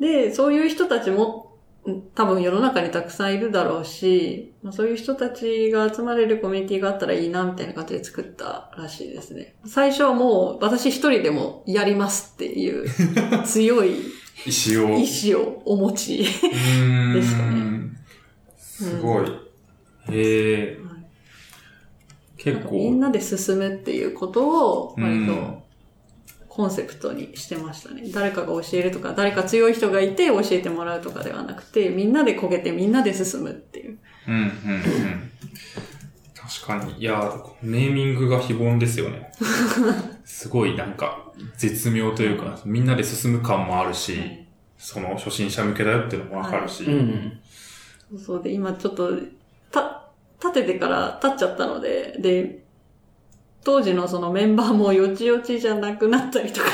[0.00, 1.48] で、そういう人たちも
[1.88, 9.54] うん多分世の中にたくさんいるだろうし、まあ、そういう人たちが集まれるコミュニティがあったらいいなみたいな感じで作ったらしいですね。
[9.64, 12.88] 最初はもう私一人でもやりますっていう
[13.46, 13.96] 強い
[14.46, 14.94] 石を。
[14.94, 16.18] 意志をお持ち。
[16.18, 16.32] でし
[17.36, 17.90] たね
[18.56, 19.26] すごい。
[19.26, 19.32] へ
[20.10, 20.78] え。
[22.36, 25.67] 結構、みんなで進むっていうことを割うんと
[26.58, 28.02] コンセプトにしてましたね。
[28.12, 33.98] 誰かが教えるとか、誰か強い人がいて教えてもらうとかではなくて、みんなで焦げてみんなで進むっていう。
[34.26, 34.52] うん、うん、うん。
[36.34, 36.98] 確かに。
[36.98, 37.32] いや、
[37.62, 39.30] ネーミングが非凡ですよね。
[40.24, 44.18] すごいなんか、絶妙というか、みんなで進む感もあるし、
[44.78, 46.82] その初心者向けだよっていうのもわかるし。
[46.82, 47.40] うん。
[48.10, 49.12] そうそうで、今ちょっと、
[49.70, 50.08] た、
[50.42, 52.64] 立ててから立っちゃったので、で、
[53.68, 56.68] 当時のそのメンバーもよちよちじゃなくなったりとか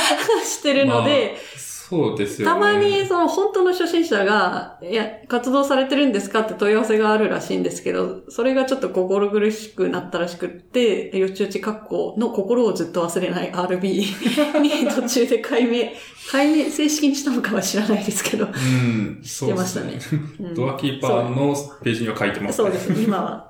[0.42, 2.54] してるので、そうですよね。
[2.54, 15.90] たまにその本当の初心者が、いや、活動されてるんですかって問い合わせがあるらしいんですけど、それがちょっと心苦しくなったらしくって、よちよち格好の心をずっと忘れない RB に途中で解明、
[16.30, 19.98] 解明、正式にしたのかは知らないですけど、うん、してますしたね。
[20.40, 22.68] うんドアキーパーのページには書いてますね。
[22.68, 23.48] そうです、今は。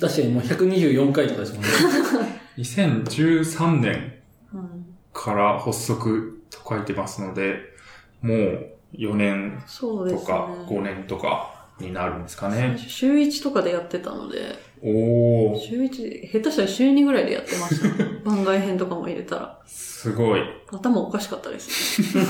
[0.00, 1.68] 確かにもう124回とかですもんね。
[2.58, 4.14] 2013年
[4.52, 7.58] うんから発足と書いてますので、
[8.22, 9.62] もう4年。
[9.78, 12.76] とか5年とかになるんですかね。
[12.78, 17.88] 週1とかでやってたので、おー、週1、下手したら週2ぐらいでやってました。
[18.28, 19.58] 番外編とかも入れたら。
[19.66, 20.40] すごい。
[20.40, 20.46] も
[20.78, 22.24] 頭おかしかったですね。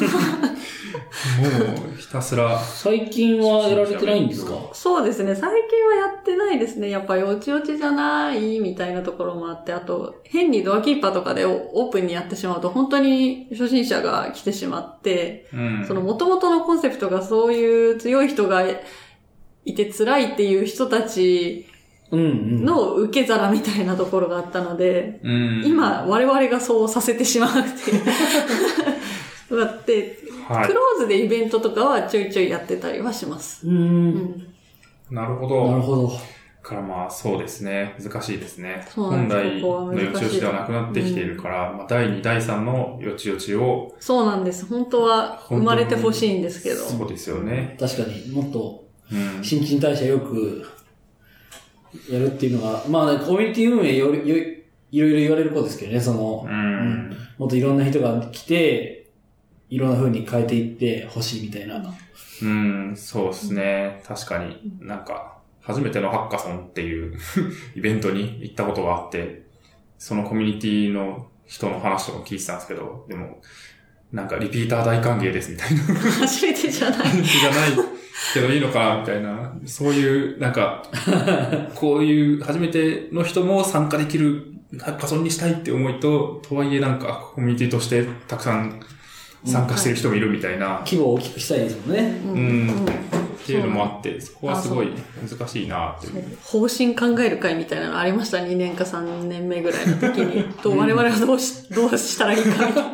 [1.94, 4.53] うひたすら、最近はやられてないんですか？
[4.72, 5.34] そうですね。
[5.34, 6.88] 最近はやってないですね。
[6.90, 15.84] やっぱよちよちじゃないみたいなところもあって、あと、変にドアキーパーとかでオープンにやってしまうと、本当に初心者が来てしまって、うん。
[15.86, 18.64] その元々のコンセプトがそういう強い人が
[19.64, 21.66] いて辛いっていう人たち。
[22.16, 28.04] の受け皿みたいなところがあったので、うん、今、我々がそうさせてしまうっていう
[29.50, 33.68] のがあって、はいクローズでイベントとかはちょいちょいやってたりはします。
[33.68, 33.70] う。
[33.70, 34.54] うんん。
[35.11, 35.70] なるほど。
[35.70, 36.12] なるほど。
[36.62, 37.96] からまあそうですね。
[38.02, 38.86] 難しいですね。
[38.88, 44.66] そうなん本来ですここはのよちよちではなくなってきているから、まあ第2、第3のよちよちを、そうなんです。
[44.66, 46.76] 本当は生まれてほしいんですけど。
[46.76, 47.76] そうですよね。
[47.80, 49.42] 確かにもっとうん。
[49.42, 50.66] 新陳代謝よく
[52.11, 54.36] やるっていうのが、まあね、コミュニティ運営よよ
[54.91, 57.16] いろいろ言われることですけどね、その、うん。
[57.36, 59.07] もっといろんな人が来て、
[59.70, 61.82] いろんな風に変えていってほしいみたいな。
[62.43, 64.03] うん、そうですね。
[64.07, 67.14] 確かになんか、初めてのハッカソンっていう
[67.76, 69.43] イベントに行ったことがあって、
[69.99, 73.41] そのコミュニティの人の話とかも聞いてたんですけど、でも、
[74.12, 75.82] なんかリピーター大歓迎ですみたいな。
[76.26, 76.99] 初めてじゃない。
[77.22, 77.88] じゃない
[78.35, 80.83] けどいいのかなみたいな、そういう、なんか、
[81.74, 88.81] こういう初めての人も参加できるハッカソンにしたいって思いと、とはいえなんかコミュニティとしてたくさん
[89.45, 92.20] 参加してる人もいるみたいな、規模を大きくしたいですもんね。
[92.26, 93.17] ううん
[93.49, 94.92] っていうのもあって、そこはすごい
[95.26, 96.38] 難しいなっていう。
[96.44, 98.38] 方針考える会みたいなのありました。
[98.38, 100.44] 2年か3年目ぐらいの時に。
[100.62, 102.92] と我々はどうし、どうしたらいいかみたいな。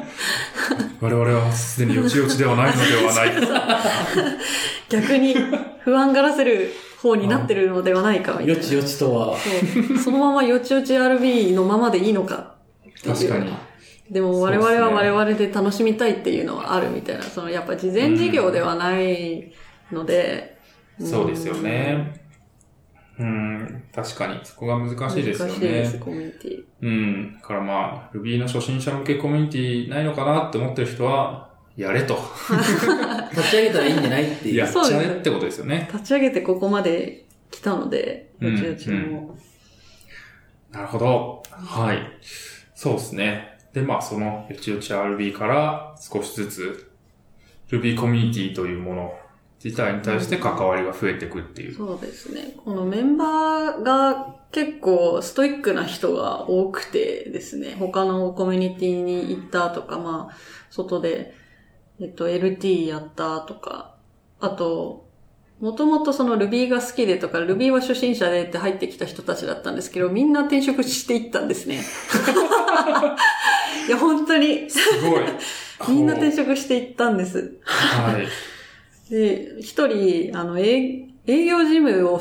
[1.00, 4.38] 我々はすでによちよちではないのではない。
[4.88, 5.34] 逆に
[5.80, 6.70] 不安がらせる
[7.02, 8.52] 方になってるのではないかみたいな。
[8.54, 9.36] よちよちとは、
[10.04, 12.54] そのままよちよち RB のままでいいのか
[13.04, 13.52] 確かに。
[14.10, 19.52] でも我々は我々で楽しみたいっていうのはあるみたいな、そのやっぱ事前事業ではない
[19.92, 20.58] ので、
[21.00, 22.20] そうですよね。
[23.18, 24.40] うん、確かに。
[24.42, 25.98] そこが難しいですよ難しいです、ね。
[26.00, 26.64] コミュニティ。
[26.82, 27.32] うん。
[27.34, 32.18] だからまあ、Ruby の初心者向けコミュニティないのかなって思ってる人は、やれと。
[33.30, 34.56] 立ち上げたらいいんじゃないっていう。
[34.56, 35.88] やっちゃえってことですよね。
[35.92, 39.36] 立ち上げてここまで来たので、うちよちも。
[40.72, 41.42] なるほど。
[41.50, 41.98] はい。
[42.74, 43.58] そうですね。
[43.72, 46.90] で、まあ、その、よちよち RB から少しずつ、
[47.70, 49.18] Ruby コミュニティというもの
[49.64, 51.74] 自体に対して関わりが増えていくっていう。
[51.74, 52.54] そうですね。
[52.62, 60.36] このメンバーが結構ストイックな人が多くてですね、他のコミュニティに行ったとか、まあ、
[60.70, 61.32] 外で、
[61.98, 63.94] えっと、LT やったとか、
[64.38, 65.08] あと、
[65.60, 71.80] もともとその Ruby が好きでとか、Ruby は初心者でって入ってきた人たちだったんですけど、みんな転職していったんですね。
[73.88, 75.20] いや、本当に、すごい。
[75.88, 77.38] みんな転こ職していったんです。
[77.38, 78.26] うはい。
[79.10, 82.20] で、一人、あの、営営業事務を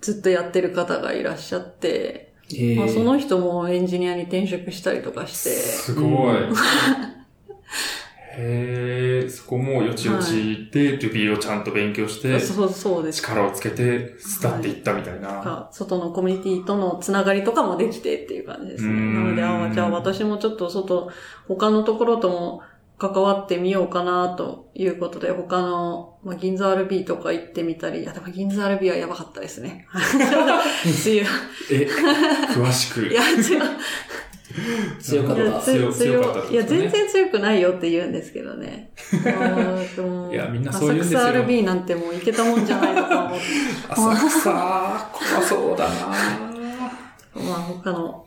[0.00, 6.36] ずっとやってる方がいらっしゃって、えーまあ、その人もエンジニアに転職したりとかして、すごい。
[8.32, 13.22] へえ、そこもよちよちで Ruby をちゃんと勉強して、そうそうです。
[13.22, 15.28] 力をつけて伝っていったみたいな。
[15.42, 18.90] か外のコミュニティとのつながりとかもできてっていう感じですね。
[18.90, 21.10] うんなので、あじゃあ私もちょっと外、
[21.48, 22.62] 他のところとも
[23.00, 29.86] 関わってみようかなということで、他の、まあ、銀座 RB とか行ってみたり、いや、でも銀座 RB はやばかったですね。
[31.02, 31.26] 強い。
[31.72, 31.88] え、
[32.50, 33.14] 詳しくい。
[33.14, 33.40] や、違う。
[35.00, 35.60] 強かった。
[35.62, 38.90] 強強かったっていや、全然強くないよって言うんですけどね。
[40.30, 43.44] いいやみんなそう言うんですよ浅草 RB なんてもういけたもんじゃないとか思って。
[43.88, 45.94] 浅草、怖そうだな
[47.32, 48.26] まあ他の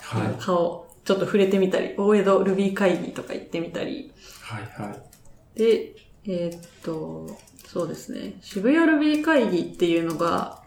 [0.00, 0.42] はい。
[0.42, 4.12] 顔、ちょっと触れてみたり、大江戸ルビー会議とか行ってみたり。
[4.42, 5.58] はいはい。
[5.58, 5.94] で、
[6.26, 8.36] えーっと、そうですね。
[8.42, 10.62] 渋谷ルビー会議っていうのが、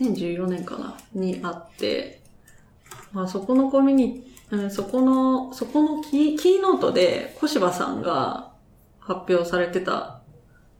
[0.00, 0.98] 2014年かな？
[1.12, 2.22] にあって、
[3.12, 8.50] まあそこのコミュニ、うんそこの、そこのキーキーノートで小柴さんが
[8.98, 10.22] 発表されてた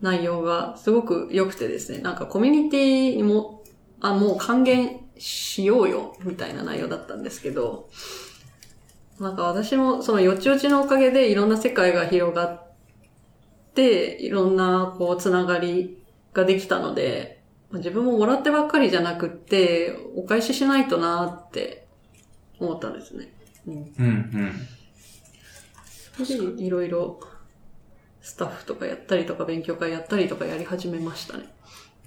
[0.00, 3.62] 内容がすごく良くてですね、なんかコミュニティにも、
[4.00, 7.88] あ、もう還元しようよ、みたいな内容だったんですけど、
[9.22, 12.74] なんか私もそのよちよちのおかげでいろんな世界が広がっ
[13.72, 16.02] て、いろんなこうつながり
[16.32, 21.86] ができたので、まあ自分ももらってばっかりじゃなくって、お返ししないとなって
[22.58, 23.32] 思ったんですね。
[23.64, 23.74] うん。
[23.74, 24.56] うん
[26.18, 26.58] うん。
[26.58, 27.20] いろいろ
[28.20, 31.44] スタッフとかやったりとか勉強会やったりとかやり始めましたね。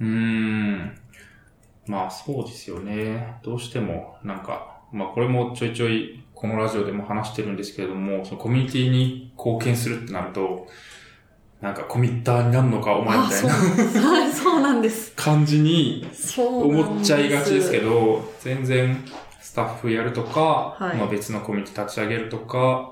[0.01, 0.99] うーん。
[1.87, 3.39] まあそうですよね。
[3.41, 10.67] どうしても、なんか、まあこれもちょいちょいこのラジオでも話してるんですけれども、そのコミュニティに貢献するってなると、
[11.61, 13.53] なんかコミッターになるのかお前みたいな。
[13.53, 15.13] はい、そうなんです。
[15.17, 16.05] 感じに。
[16.37, 19.03] 思っちゃいがちですけど、全然
[19.39, 22.91] スタッフやるとか、はいまあ別のコミュニティ立ち上げるとか、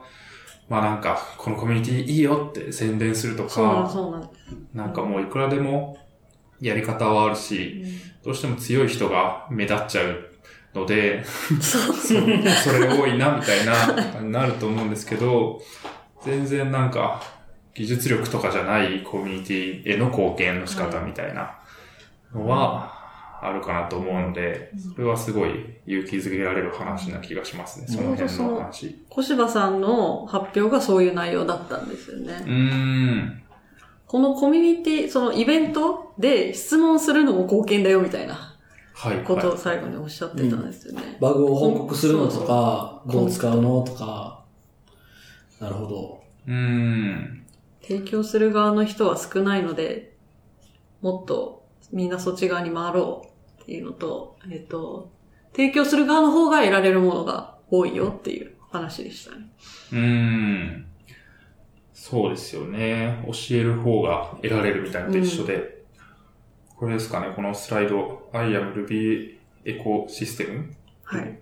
[0.69, 4.29] まあなんか、このコミュニティいいよって宣伝するとか、そうなん。
[4.73, 5.97] なんかもういくらでも
[6.61, 7.83] やり方はあるし、
[8.23, 10.32] どうしても強い人が目立っちゃう
[10.73, 15.61] ので、それ多いなみたいな、なると思うんですけど、
[16.23, 17.21] 全然なんか、
[17.75, 21.59] 技術力とかじゃないコミュニティへの貢献の仕方みたいな
[22.33, 22.93] のは、
[23.45, 25.49] あるかなと思うので、それはすごい
[25.85, 29.03] 勇気づけられる話な気がしますね、その辺の話。
[29.09, 32.33] 小柴さんの発表がそういう内容だったんですようね。
[32.45, 33.43] ーん。
[34.07, 38.52] このコミュニティ、そのイベントで質問するのも貢献だよみたいなはい。
[39.25, 41.17] ことはを最後におっしゃってたんですよね。
[41.19, 44.43] バグを報告するのとか、どう使うのとか。
[45.59, 46.23] なるほど。
[46.47, 46.51] い。
[46.51, 47.45] うーん。
[47.81, 50.15] 提供する側の人は少ないので、
[51.01, 53.27] もっとみんなそっち側に回ろ
[53.59, 55.11] うっていうのと、えっ、と、
[55.51, 59.47] 提供する側の方が得られるものが多いよっていう話でしたね。
[59.91, 60.85] うーん。
[61.93, 63.23] そうですよね。
[63.27, 65.82] 教える方が得られるみたいなのと一緒で。
[66.83, 70.73] これですかね、このスライド、I am Ruby Ecosystem
[71.05, 71.39] はい。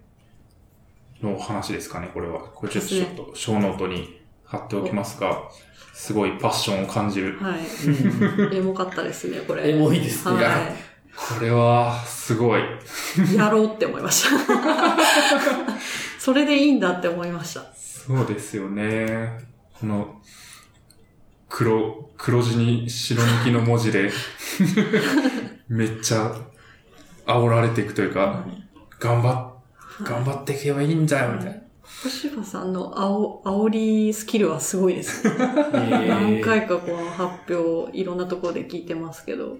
[1.20, 2.42] の話ですかね、これは。
[2.42, 5.50] これちょっとちょっと、ショーノートに貼っておきますが、
[5.94, 7.39] すごいパッションを感じる。
[7.39, 8.56] はい。
[8.56, 9.72] エモかったですね、これ。
[9.72, 10.44] エモいですね。
[10.44, 10.76] は
[11.36, 12.62] これは、すごい。
[12.62, 13.36] い。
[13.36, 14.38] やろうって思いました。
[16.20, 17.66] それでいいんだって思いました。
[17.74, 19.39] そうですよね。
[19.80, 20.22] この、
[21.52, 24.10] 黒、黒字に白抜きの文字で、
[25.68, 26.34] めっちゃ
[27.26, 28.45] 煽られていくというか、
[28.99, 31.62] 頑張っ、頑張っていけばいいんだよ、みたいな。
[31.84, 35.36] 小柴さんのあお煽りスキルはすごいですね。
[35.38, 39.58] えー何回かこの発表をいろんなところで聞いてますけど、はい。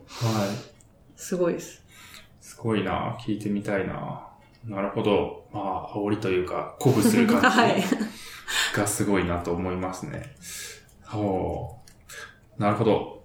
[1.18, 1.84] すごいです。
[2.40, 4.28] すごいな聞いてみたいな
[4.66, 5.44] なるほど。
[5.52, 7.82] まあ、煽りというか、鼓舞する感 はい。
[7.82, 7.88] じ
[8.78, 10.36] がすごいなと思いますね。
[11.04, 11.81] ほう。
[12.62, 13.24] なるほど。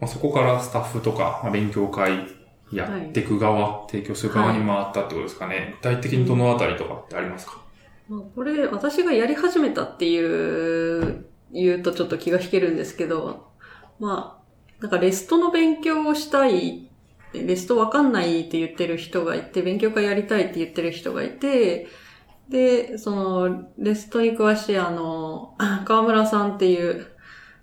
[0.00, 2.26] まあ、そこからスタッフとか、まあ、勉強会
[2.72, 5.74] やっていく側、提供する側に回ったってことですかね。
[5.76, 7.60] 具体的にどのあたりとかってありますか？
[8.08, 13.48] まあ、これ、私がやり始めたっていう、言うとちょっと気が引けるんですけど、
[14.00, 16.90] まあ、なんかレストの勉強をしたい、
[17.34, 21.88] レストわかんないって言ってる人がいて、勉強会やりたいって言ってる人がいて、
[22.48, 27.06] で、その、レストに詳しいあの、河村さんっていう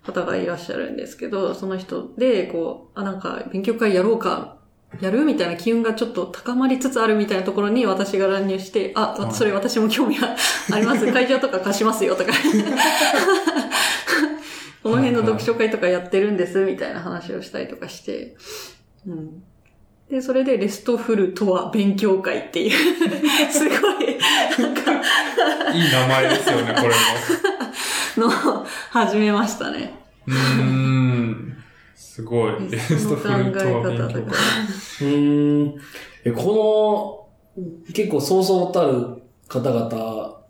[0.04, 4.58] 方がいらっしゃるんですけど、その人で、こう、あ、なんか勉強会やろうか、
[5.00, 10.36] やるみたいな機運がちょっと高まりつつあるみたいなところに私が乱入して、あ、はいそれ私も興味が
[10.72, 11.10] あります。
[11.12, 12.32] 会場とか貸しますよとか。
[14.82, 18.36] この辺の読書会とかやってるんです、みたいな話をしたりとかして。
[19.06, 19.42] うん。
[20.10, 22.70] で、それでレストフルとは勉強会っていう、
[23.50, 24.18] すごい、
[24.58, 24.92] なんか、
[25.72, 26.94] いい名前ですよね、これも。
[28.20, 28.30] のを
[28.90, 29.94] 始めましたね。
[30.26, 31.56] うーん。
[31.94, 32.70] すごい。
[32.70, 34.22] レストその考えフルとは勉方とか強会。。
[34.22, 35.74] うーん。
[36.24, 40.40] え、この、結構そうそうたる方々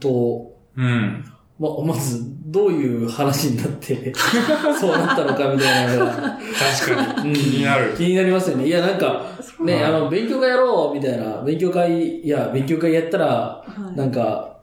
[0.00, 1.24] と、うん。
[1.58, 4.12] ま、まず、どういう話になって、
[4.78, 7.30] そうなったのかみたいな確かに。
[7.30, 7.94] うん気になる。
[7.96, 8.66] 気になりますよね。
[8.66, 9.24] いや、なんか、
[9.60, 13.64] ね、はいあの、勉強会やろうみたいな、勉強会、いや、勉強会やったら、は
[13.94, 14.53] いなんか、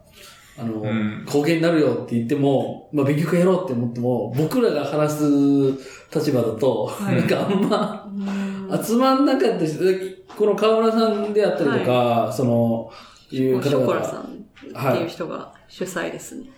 [0.61, 1.23] あの、うん。
[1.25, 5.23] 貢献になるよって言っても、まあ、勉強会やろうって思っても、僕らが話す
[6.13, 7.15] 立場だと、はい。
[7.17, 8.11] なんかあんま、
[8.69, 8.83] うん。
[8.83, 12.91] 集まんなかったし、この河村さんであったりとか、その、
[13.31, 16.49] いう方ショコラさ々んっていう人が主催ですね。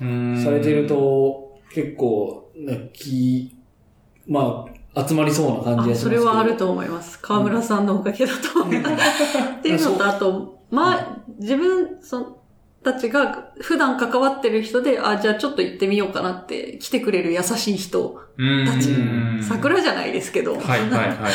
[0.00, 0.42] うーん。
[0.42, 3.56] されている、と、結構、ねき、
[4.26, 6.20] まあ、集まりそうな感じがしますけど。
[6.20, 7.18] あそれはあると思います。
[7.20, 9.38] 河村さんのおかげだと思います。
[9.58, 12.39] っていうのと、あと、まあ、自分、そ
[12.82, 19.42] たちが普段関わってる人で、あ、じゃあちょっと行ってみようかなって来てくれる優しい人うんたちうん。
[19.42, 21.30] 桜じゃないですけど、はいはいはいはい。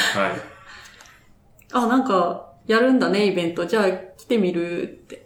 [1.73, 3.65] あ、なんか、やるんだね、イベント。
[3.65, 5.25] じゃあ来てみるって。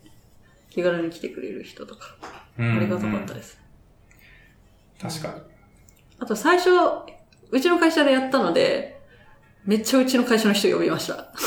[0.69, 2.15] 気軽に来てくれる人とか。
[2.21, 3.59] あありがたかったです。
[5.01, 5.33] 確かに。
[6.19, 6.69] あと最初、
[7.51, 8.98] うちの会社でやったので、
[9.65, 11.31] めっちゃうちの会社の人呼びました。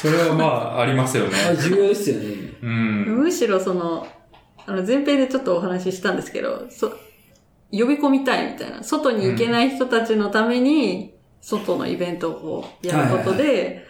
[0.00, 1.30] それはまあ、ありますよね。
[1.50, 2.54] あ重要ですよね。
[2.62, 3.04] うん。
[3.22, 4.06] むしろその、
[4.66, 6.90] あの前編でちょっとお話ししたんですけど、そ、
[7.70, 8.82] 呼び込みたいみたいな。
[8.82, 13.86] 外に行けない人たちのために、外のイベントをこうやることで、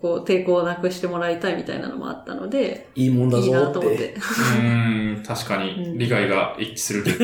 [0.00, 3.72] こう抵抗をなくしてもらいたいみたいなのもあったので、いいもんだいいなぞっ。
[3.74, 4.14] と思ってて。
[4.14, 7.18] うん、確かに、利害が一致するけど、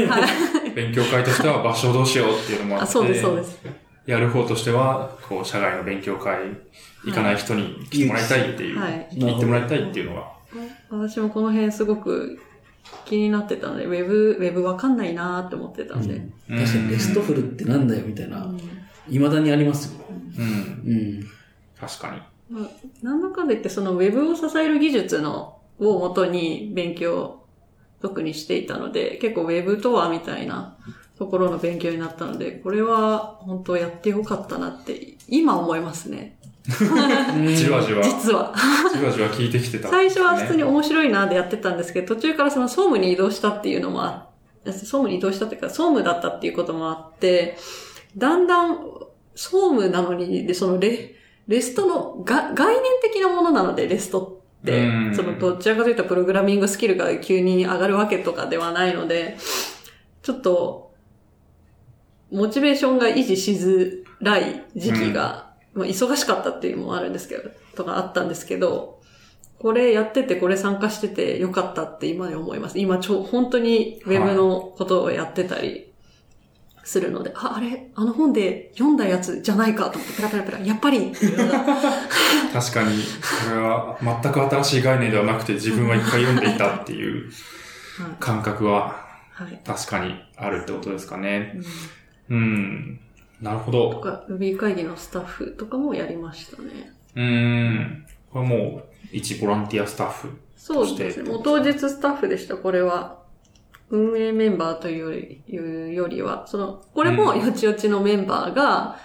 [0.74, 3.86] 勉強会としては場所をどうしようっていうのもあっあ、て、そうです、そうです。
[4.07, 6.57] やる方としては、こう、社外の勉強会
[7.05, 9.09] 行かない人に来てもらいたいっていう、はい。
[9.13, 10.33] 行ってもらいたいっていうのが、
[10.91, 12.39] 私もこの辺すごく
[13.05, 16.15] 気になってたので、ウェブ、ウェブわかんないなーって思ってたんで。
[16.15, 18.49] うん確かにレストフルってなんだよみたいな、
[19.09, 20.05] 未だにありますよ。
[20.09, 21.27] うん、うん。
[21.79, 22.23] 確かに。
[22.49, 22.71] まあ、
[23.03, 27.43] なんだかんだ言ってそのウェブを支える技術の、をもとに勉強、
[28.01, 30.77] 特にしていたので、結構ウェブとはみたいな
[31.19, 36.37] ところの勉強になったので、これは本当やってよかったなって、今思いますね。
[36.67, 38.53] じわじわ、じ実は。
[38.53, 44.29] わじわ聞いてきてた、最初は普通にね面白いなでやってたんですけど、途中からその総務に移動したっていうのもあ
[44.73, 47.57] 総務に移動したっていうか、総務だったっていうこともあって、
[48.17, 48.79] だんだん、
[49.35, 51.14] 総務なのに、で、そのレ、
[51.47, 59.37] レストのが概念的なものなので、レストってう、んそのどちらかというとプログラミングスキルが急に上がるわけとかではないので、
[60.23, 60.86] ちょっと、
[62.31, 69.01] モチベーションが維持しづらい時期が、まあ忙しかったっていうのもあるんですけど、とかあったんですけど、
[69.59, 72.79] これやってて、これ参加しててよかったって今に思います。
[72.79, 75.93] 今ちょ、本当にウェブのことをやってたり
[76.85, 81.11] するので、あ、あれ、あの本で読んだやつじゃないかと思って、ペラペラペラ、やっぱり
[82.53, 87.31] 確かに、それは全く新しい概念ではなくて自分は一回読んでいたっていう
[88.20, 89.61] 感覚ははい。
[89.64, 91.64] 確かにあるってことですかねうん。
[92.29, 93.01] うん。
[93.41, 94.01] なるほとど。
[94.01, 96.93] か、Ruby 会議のスタッフとかもやりましたね。
[97.14, 98.07] うん。
[98.33, 100.39] これもう、一ボランティアスタッフ。
[100.57, 101.31] そうですね。
[101.31, 103.24] もう当日スタッフでした、これは。
[103.89, 108.99] 運営メンバーというよりいうよりは、その、これもうんよちよちのメンバーが、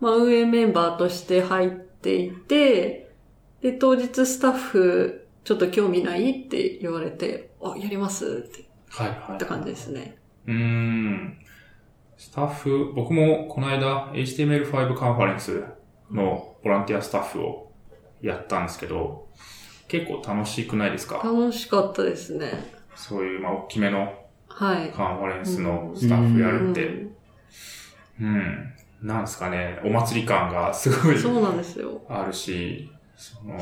[0.00, 3.12] まあ運営メンバーとして入っていて、
[3.60, 10.16] で、当日スタッフ、ちょっと興味ないって言われて、あ、やりますってはい言はった感じですね。
[10.48, 10.50] い。
[10.50, 11.38] うん。
[12.20, 15.64] スタッフ、僕もこの間 HTML5 カンファレンス
[16.10, 17.72] のボランティアスタッフを
[18.20, 19.26] やったんですけど、
[19.88, 21.22] 結構楽しくないですか？
[21.24, 22.52] 楽しかったですね。
[22.94, 24.12] そういう、まあ、大きめの
[24.48, 24.90] はい。
[24.92, 27.14] カンファレンスのスタッフやるって、うん
[28.20, 28.74] うん。
[29.02, 32.02] なんですかね、お祭り感がすごいそうなんですよ。
[32.06, 33.56] あるし、その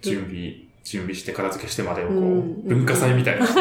[0.00, 0.54] 準備、
[0.84, 3.46] 準備して片付けしてまでをこう、うん文化祭みたいな。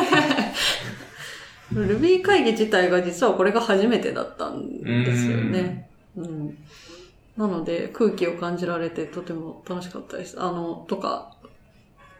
[1.71, 5.89] Ruby 会議自体が実はこれが初めてだったんですよね。
[6.17, 6.57] うん。
[7.37, 10.39] なので空気を感じられてとても楽しかったです。
[10.39, 11.35] あの、とか、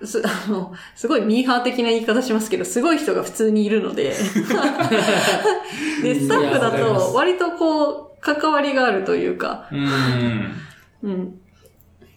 [0.03, 4.05] す、 あの、すごいミーハー的な言い方しますけど、すごい人が普通にいるので、
[6.01, 10.53] で、スタッフだと割とこう、関わりがあるというか、うん。
[11.03, 11.39] うん。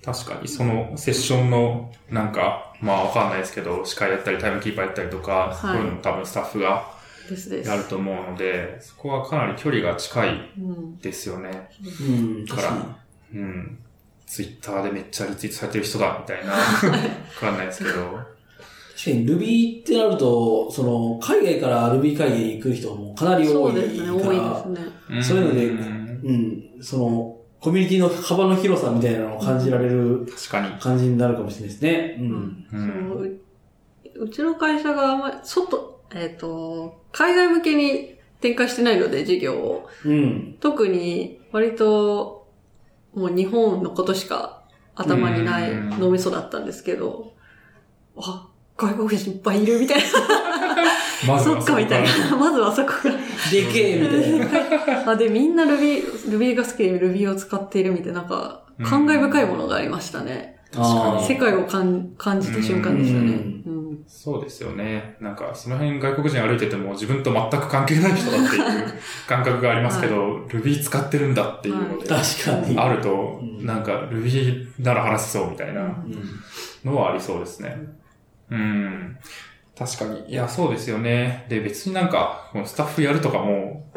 [0.05, 6.96] 確かに、そのセッションの、なんか、まあわかんないですけど、司会やったりタイムキーパーやったりとか、いそういうの多分スタッフが
[7.29, 7.69] ですです。
[7.69, 10.99] やると思うので、そこはかなり距離が近いうん。
[10.99, 11.69] ですよね。
[12.01, 12.75] うん、だか確か
[13.33, 13.41] に。
[13.41, 13.79] ら、うん。
[14.27, 16.53] ツイッターでめっちゃリツイートされてる人だ、みたいな。
[16.55, 16.59] わ
[17.41, 17.93] かんないですけど。
[17.95, 25.23] 確かに Ruby ってなると、その、海外から Ruby 会議に来る人もかなりそ多いから、うですね、多いですね。
[25.23, 26.33] そういうのでんう
[26.81, 30.81] ん、その、コミュニティの幅の広さみたいなのを感じられる確かに。
[30.81, 32.17] 感じになるかもしれないですね。
[32.21, 32.67] うん。
[32.69, 33.41] うそのう
[34.19, 39.89] うちの会社があんまり、外、えっ、と、海外向けに展開してないので、事業を。
[40.05, 40.57] うん。
[40.61, 42.47] 特に、割と、
[43.15, 44.63] もう日本のことしか
[44.95, 47.33] 頭にないうん脳みそだったんですけど、
[48.17, 50.05] あ、外国人いっぱいいるみたいな。
[51.27, 52.09] まずはそっか、みたいな。
[52.37, 53.11] まずはそこが。
[53.51, 55.11] でけえみたいな。
[55.13, 60.57] あ、で、みんな Ruby、Ruby が好きで Ruby を使っているみたいな、なんか、感慨深いものがありましたね。
[60.77, 63.33] あー世界を感感じた瞬間でしたね。
[63.67, 63.76] うん
[64.07, 65.17] そうですよね。
[65.21, 68.95] なんか、その辺外国人歩いてても自分と全く関係ない人だっていう
[69.29, 72.79] 感覚がありますけど、Ruby 使ってるんだっていうので、確かに。
[72.79, 76.41] あると、うんなんか Ruby なら話せそうみたいなうん
[76.85, 77.77] のはありそうですね。
[78.51, 79.19] うん。
[79.77, 80.31] 確かに。
[80.31, 81.47] いや、そうですよね。
[81.49, 83.91] で、別になんか、このスタッフやるとかも、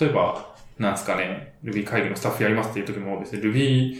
[0.00, 3.96] 例えば、なんですかね、Ruby 会議のスタッフやりますっていう時も、別に Ruby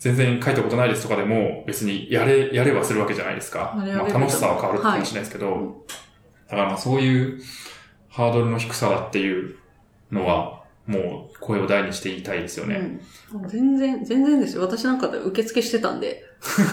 [0.00, 3.74] 全然書いたことないですとかでも、別にやれ、やればするわけじゃないですか。
[3.76, 5.84] まあ楽しさは変わるかもしれないですけど、
[6.48, 7.40] だからまあそういう
[8.08, 9.56] ハードルの低さだっていう
[10.10, 12.98] のは、もう声を大にして言いたいですよね。
[13.34, 14.62] うん、全然、全然ですよ。
[14.62, 16.24] 私なんかで受付してたんで。
[16.40, 16.66] そう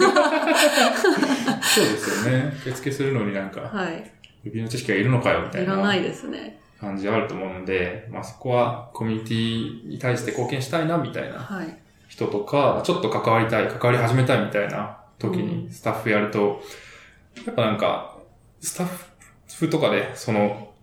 [1.84, 2.52] ですよね。
[2.62, 4.10] 受付するのになんか、はい。
[4.44, 5.74] Ruby の知識がいるのかよみたいな。
[5.74, 6.58] いらないですね。
[6.80, 11.78] 感じあると思うので、まあそこはコミュニティに対して貢献したいなみたいなはい。
[12.18, 16.60] 人とか、ちょっと関わりたい、関わり始めたいみたいな時うにスタッフやると、
[17.46, 18.18] やっぱなんか、
[18.60, 18.88] スタッ
[19.54, 20.74] フとかで、その、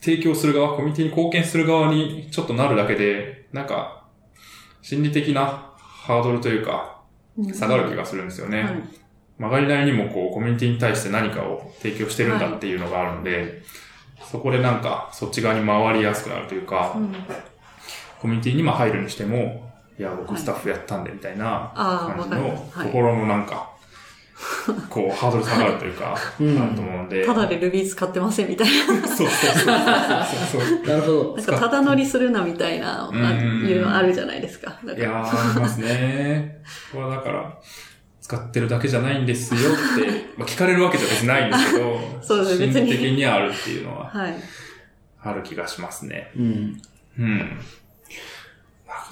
[0.00, 4.04] 提供する側、コミュニティに貢献する側にちょっとなるだけで、なんか、
[4.82, 7.02] 心理的なハードルというか、
[7.52, 8.62] 下がる気がするんですよね。
[8.62, 8.74] はい。
[9.38, 13.62] 曲がりなりにもこう、コミュニティに対して何かを提供してるんだっていうのがあるので、
[14.22, 17.12] そこでなんか、そっち側に回りやすくなるというか、うん
[18.18, 19.65] コミュニティにまあ入るにしても、
[19.98, 22.78] いや、はい僕スタッフやったんで、みたいなああ、感じのわかります。
[22.78, 22.86] はい。
[22.88, 23.70] ところのなんか、
[24.90, 27.24] こう、ハードル下がるというか、あうんると思うので。
[27.24, 28.74] ただで Ruby 使ってませんみたいな。
[28.86, 30.80] そうそうそうそう。
[30.86, 31.42] なるほどな。
[31.42, 33.16] んかただ乗りするなみたいな、い
[33.72, 34.78] うのあるじゃないですか。
[34.84, 36.62] だいやからー、ありますね。
[36.92, 37.58] これはだから、
[38.20, 44.34] 使ってるだけじゃないんですよって、まあ、聞かれるわけじゃ別にないんですけど、 そうです別に心理的にあるっていうのははい。
[45.22, 46.30] ある気がしますね。
[46.36, 46.80] うん。
[47.18, 47.58] うん。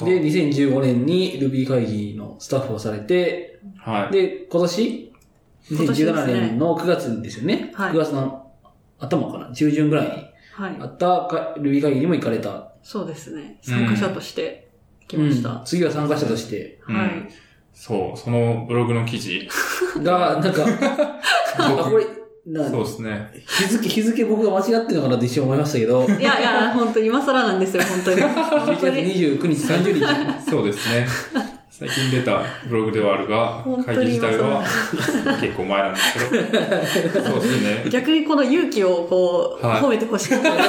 [0.05, 4.13] で、2015年に Ruby 会議のスタッフをされて、はい。
[4.13, 5.13] で、今年、
[5.71, 7.73] 今年ですね2017年の9月ですよね。
[7.75, 8.53] はい9月の
[8.99, 10.13] 頭かな、中旬ぐらいに
[10.55, 10.87] はいあ。
[10.87, 12.73] ったか Ruby 会議にも行かれた。
[12.83, 13.59] そうですね。
[13.63, 14.69] 参加者として
[15.09, 15.51] 来ました。
[15.51, 16.81] うん次は参加者として。
[16.89, 17.11] うんはい。
[17.73, 19.49] そう、そのブログの記事。
[19.99, 20.65] が、なんか、
[21.59, 22.07] あ、これ、
[22.47, 23.31] なそうですね。
[23.47, 28.23] 日付、日付僕が間違ってるのかなって一瞬思いましたけど、いやいや、本当今更なんですよ、本当に。
[28.23, 29.15] 11月本当に。
[29.15, 30.51] 29日、30日。
[30.51, 31.07] そうですね。
[31.77, 34.63] 最近出たブログではあるが会議自体は
[35.41, 36.39] 結構前なんですけ
[37.09, 37.21] ど。
[37.27, 37.91] そうですね。
[37.91, 40.51] 逆にこの勇気をこう、はい褒めてほしかった。
[40.51, 40.65] いや、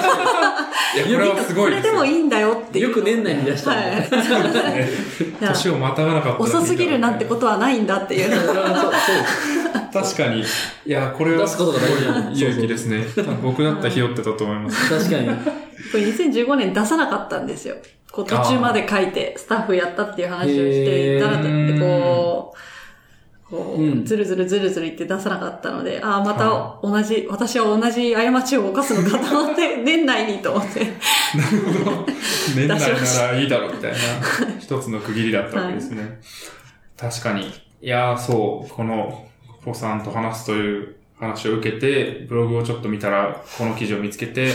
[1.06, 1.92] これはすごいですよ。
[1.92, 2.88] これでもいいんだよっていう。
[2.88, 3.86] よく年内に出したんはい。
[3.98, 4.08] で。
[4.10, 8.32] そうですね年をまたがなかった遅すぎるなんてことはないんだっていう。
[9.94, 10.42] 確かに。
[10.42, 10.46] い
[10.88, 13.06] や、これは出すことが大事なんだすごい勇気ですね。
[13.16, 14.90] 多分僕だったらひよってたと思います。
[14.90, 15.28] 確かに。
[15.28, 17.76] これ2015年出さなかったんですよ。
[18.16, 30.94] こう途中まで書いて、スタッフやったっていう話をしていたら、へってこう、こうずるずるずるずる言って出さなかったので、ああ、また同じ、私は同じ過ちを犯すのかと思って、 年内にと思って。
[32.56, 33.98] 年内ならいいだろうみたいな、
[34.62, 36.22] 一つの区切りだったわけですね。
[36.98, 37.52] 確かに。
[37.82, 39.28] いやー、そう、この、
[39.66, 44.54] ポさんと話すという話を受けて、ブログをちょっと見たら、この記事を見つけて、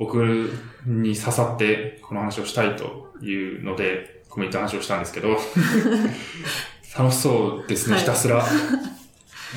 [0.00, 0.16] 僕
[0.86, 5.36] に刺さって、この話をしたいというので、コメントの話をしたんですけど、
[6.98, 8.42] 楽しそうですね、はいひたすら。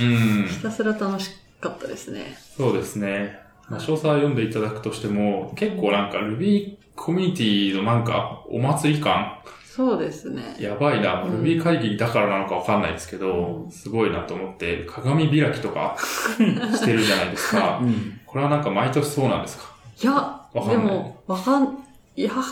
[0.02, 0.46] うん。
[0.48, 1.32] ひたすら楽し
[1.62, 2.38] かったですね。
[2.58, 3.40] そうですね。
[3.70, 10.56] まあ、詳細を読んでいただくとしても、結構なんか Ruby コミュニティのなんかお祭り感、そうですね。
[10.60, 11.24] やばいな。
[11.24, 17.86] うん Ruby 会議だからなのかわかんないですけど、うんすごいなと思って、鏡開きとかしてるじゃないですかう。
[17.86, 18.20] ん。
[18.26, 19.73] これはなんか毎年そうなんですか？
[20.04, 21.78] いや、でも、わかん、
[22.16, 22.44] いや、わ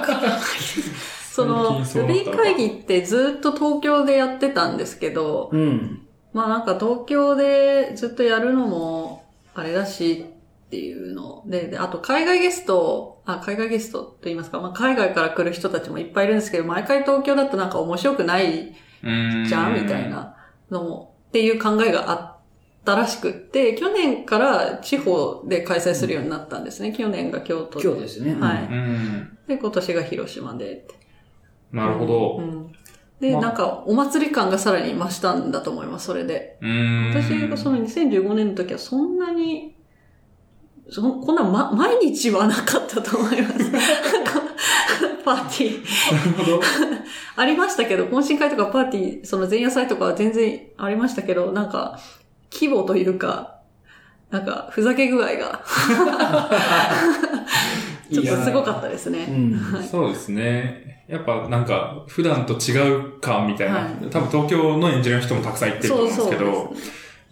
[0.00, 0.40] かんない。
[1.32, 6.06] その、最近そうなった Ruby 会議ってずっと東京でやってたんですけど、うん。
[6.32, 10.24] まあなんか東京でずっとやるのも、あれだし
[10.66, 20.08] っていうので、で、あと海外ゲスト、あ、海外ゲストと言いますか、まあ海外から来る人たちもいっぱいいるんですけど、毎回東京だとなんか面白くないうんじゃんみたい。
[20.08, 20.36] な
[20.70, 22.31] のも、っていう考えがあっ
[22.84, 26.92] たらしくって、去年から地方で開催するようになったんですね。
[26.92, 27.82] 去年が京都で。
[27.84, 28.34] 京都ですね。
[28.34, 29.38] はいうん。
[29.46, 30.94] で、今年が広島でって。
[31.72, 32.36] なるほど。
[32.38, 32.72] うん。
[33.20, 36.58] で、まあなんか、お祭り感がさらに増したんだと思います、それで。
[36.60, 37.10] うん。
[37.14, 39.76] 私がその2015年の時はそんなに、
[40.90, 43.54] そこんな、ま、毎日はなかったと思います。
[45.24, 46.12] パーティー。
[46.12, 46.60] なるほど。
[47.36, 52.00] ありましたけど、懇親会とかパーティー、その前夜祭とかは全然ありましたけど、なんか、
[52.52, 53.60] 規模というか、
[54.30, 55.62] なんか、ふざけ具合が、
[58.12, 59.26] ちょっとすごかったですうね。
[59.26, 59.52] ん。
[59.54, 61.04] はいそうですね。
[61.08, 63.74] やっぱなんか、普段と違う感みたいな。
[63.74, 66.80] はい多分東京のエンジニアの人もたくさん行ってると思うんですけど、そうそうね。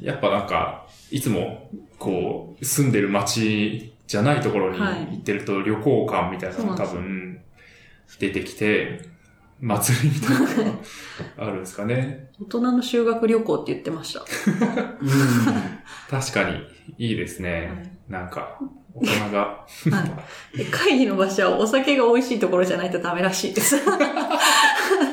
[0.03, 7.41] やっぱなんか、いつも、こう、住んでる街じゃないところにはい行ってると旅行感みたいなのが多分
[8.19, 9.03] 出てきて、
[9.61, 10.79] 祭りみたいなのが
[11.39, 12.31] あるんですかね。
[12.41, 14.21] 大人の修学旅行って言ってました。
[16.11, 16.63] 確かに、
[16.99, 17.99] いいですね。
[18.09, 18.59] なんか、
[18.95, 19.39] 大人が。
[19.39, 19.67] は
[20.55, 23.77] いで会議の場所はお酒が美味しいところじゃないとダメらしいです。
[23.77, 23.79] っ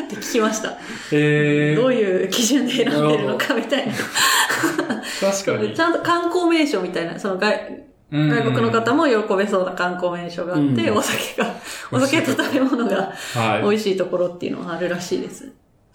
[0.10, 0.78] て聞きました。
[1.12, 3.94] えどういう基準で選んでるのかみたいな。
[3.94, 5.80] 確かにち。
[5.80, 11.54] ゃんと観光名所みたいな、その外外国の方も喜べそうな観光名所があって、うんお酒が、
[11.92, 13.64] お酒と食べ物がはい。
[13.64, 15.52] 美味しいところっていうのがあるらしいです。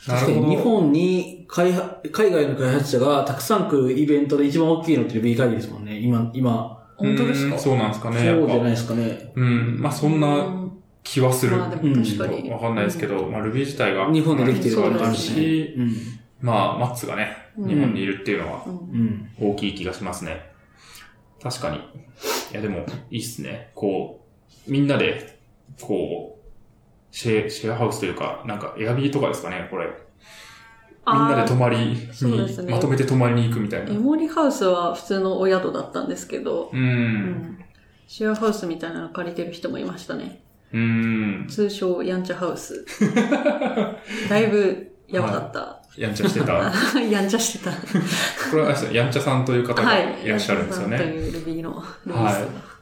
[0.07, 5.99] 確かに日本に開発海外の開発者がたくさん来るイベントで一番大きいのって B 会議ですもんね。
[5.99, 6.79] 今、今。
[6.97, 7.55] 本当ですか？
[7.55, 8.27] うんそうなんですかそうね。
[8.27, 9.33] やっぱじゃないですかね。
[9.37, 9.79] うん。
[9.81, 10.29] まあそんな
[11.05, 11.57] 気はする。
[11.57, 12.51] まあでも確かに。
[12.51, 14.13] わかんないですけど、まあ Ruby 自体が。
[14.13, 15.93] 日本でできてるそう感じですねし、うん。
[16.43, 18.65] まあマッツがね、うん日本にいるっていうのは。
[19.41, 20.51] 大きい気がしますね。
[21.43, 21.78] 確かに。
[21.78, 21.80] い
[22.53, 23.70] やでも、いいっすね。
[23.74, 24.24] こ
[24.68, 25.38] う、みんなで、
[25.80, 26.43] こう、
[27.11, 29.86] シェシェアハウスというか、なんかエアビーとかですかね、これ。
[31.05, 33.93] みんなで泊まりに、ねまとめて泊まりに行くみたいな。
[33.93, 36.76] エモリハウスは普通のお宿だったんですけど、う。
[36.76, 37.59] うんん
[38.07, 40.43] シェアハウスみたいなの借りてる人もいましたね。
[40.72, 41.47] うん。
[41.51, 42.86] 通称やんちゃハウス。
[44.30, 45.82] だいぶやばかった。
[45.97, 46.53] やんちゃしてた？
[47.11, 47.70] やんちゃしてた。
[47.70, 50.14] これはやんちゃさんという方がはい。
[50.24, 50.97] いらっしゃるんですよね。
[50.97, 52.72] やんちゃさんというルビーのルイースが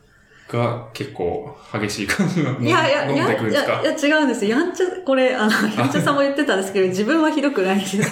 [0.52, 2.58] が結構激しい感じの。
[2.60, 3.72] いやいや、い飲んでくるんですか？
[3.74, 4.58] や、いや違うんですよ。
[4.58, 7.96] やんちゃ、これ、あの、 やんちゃさんも言ってたんですけど、自分はひどくないです。
[8.02, 8.08] や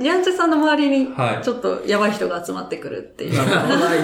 [0.00, 3.36] んやんちゃさんの周りには、いちょっとやばい人が集まってくるっていう。
[3.36, 3.98] なるほどない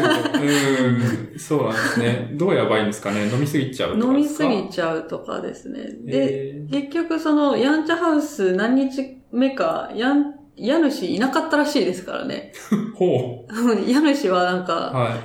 [0.44, 2.28] うん、そうなんですね。
[2.34, 3.26] どうやばいんですかね？
[3.26, 5.80] 飲みすぎちゃうとか飲みですぎちゃうとかですね。
[6.06, 12.52] へで、結局その、やんちゃハウス何日目か、やん、家主いなかったらしいですからね。
[12.94, 13.46] ほ
[13.86, 14.64] 家主はなんう。
[14.66, 15.18] か、はい。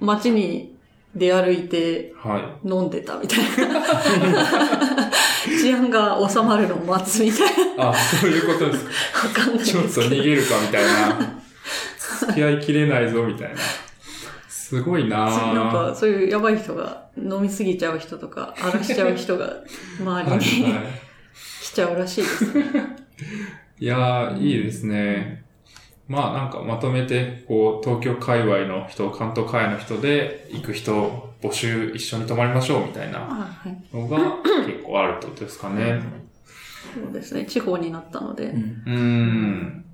[0.00, 0.76] 街に
[1.14, 2.68] 出歩いてはい。
[2.68, 3.38] 飲んでたみたい
[3.68, 3.82] な。
[5.60, 8.90] 治安が収まるのを待つみたいあ、そういうことですか。
[9.38, 9.42] な。
[9.42, 9.64] わかんない。
[9.64, 11.38] ちょっと逃げるかみたいな。
[12.20, 13.56] 付き合いきれないぞみたいな。
[14.48, 19.50] すごいなぁなんか、そういうやばい人が、飲みすぎちゃう人とか、荒らしちゃう人が、
[19.98, 20.82] 周はいりにはい
[21.62, 22.64] 来ちゃうらしいですね。
[23.80, 25.44] いやー、いいですね。
[26.08, 34.18] まあなんかまとめて、こう、東京界隈の人、関東界の人で行く人、募集一緒に泊まりましょうみたいなはいのが
[34.66, 36.00] 結構あるってことですかね。
[36.94, 37.44] そうですね。
[37.44, 38.46] 地方になったので。
[38.46, 39.84] うんうーん。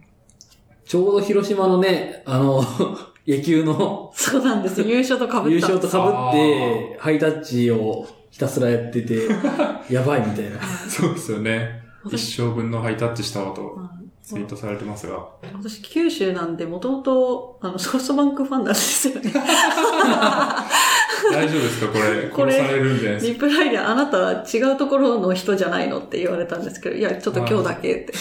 [0.87, 2.62] ちょうど広島のね、あの、
[3.27, 4.83] 野球のそうなんです。
[4.87, 5.55] 優勝と被ったんです。
[5.55, 9.29] 優勝と被って、ハイタッチをひたすらやってて、
[9.91, 10.61] やばいみたいな。
[10.89, 11.84] そうですよね。
[12.07, 15.18] 一私生分のハイタッチしたわとはいツイートされてますが。
[15.52, 19.30] 私、九州なんで、もともと、あの、 ソフトバンクファンなんですよね。
[21.30, 21.92] 大丈夫ですか？
[21.92, 28.12] これ、これ殺されるんじゃないですリプライで、あなたは違うところの人じゃないのって言われたんですけど、いや、ちょっと今日だけって。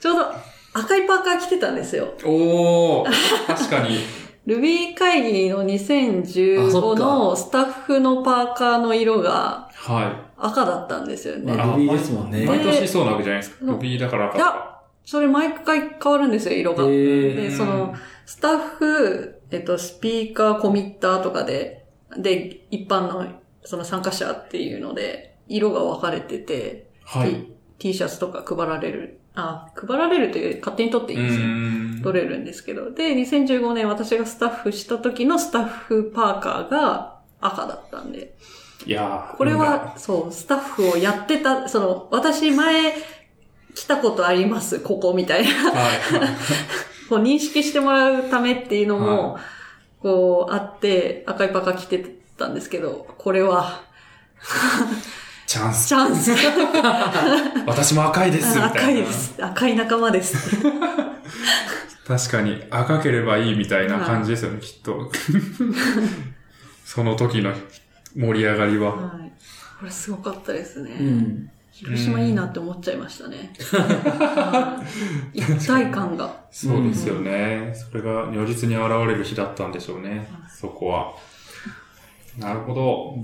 [0.00, 0.26] ちょうど
[0.74, 2.08] 赤いパーカー着てたんですよ。
[2.20, 3.98] かおー、確かに。
[4.46, 11.52] ルビー会議のあそ2015っかのスタッフのパーカーの色がは赤だったんですよね。
[11.52, 12.40] まあ、ルビーですもんい。
[12.40, 12.46] ね。
[12.46, 13.64] 毎年そうなわけじゃないですか。
[13.64, 16.84] でルビーだから赤いや、それ毎回変わるんですよ、色が。
[16.84, 17.94] へで、ーその、
[18.26, 21.86] スタッフ、えっと、スピーカー、コミッターとかで、
[22.18, 23.26] で、一般の、
[23.62, 27.30] その参加者っていうので、色が分かれてて、はい。
[27.30, 29.20] T, T シャツとか配られる。
[29.36, 31.46] あ、配られるという勝手に取っていいんですよ。
[31.46, 32.90] ん取れるんですけど。
[32.90, 38.34] で、2015年私がスタッフした時のスタッフパーカーが赤だったんで。
[38.86, 42.94] いやーこれは、そう、スタッフをやってた、その、私前
[43.74, 45.72] 来たことあります、ここみたいな。
[45.72, 46.00] はい。
[47.10, 49.38] こう認識してもらうためっていうのも、
[50.00, 53.82] こうあって、赤いパーカー着てたんですけど、これは、
[55.46, 55.88] チャンス。
[55.88, 56.30] チャンス。
[57.66, 58.68] 私も赤いです、みたいな。
[58.68, 59.12] 赤いで。
[59.12, 59.34] す。
[59.40, 60.56] 赤い仲間です。
[62.06, 65.10] 確かに、赤ければいいみたいな感じですよね、きっと。
[66.84, 67.52] その時の
[68.16, 68.96] 盛り上がりは。
[68.96, 69.32] はい。
[69.78, 70.96] これすごかったですね。
[70.98, 71.50] うん。
[71.70, 73.52] 広島いいなって思っちゃいましたね。
[73.72, 74.82] は
[75.34, 76.34] い一体感が。
[76.50, 77.74] そうですよね。
[77.74, 81.12] それが如実に現れる日だったんでしょうね、そこは。
[82.38, 83.18] なるほど。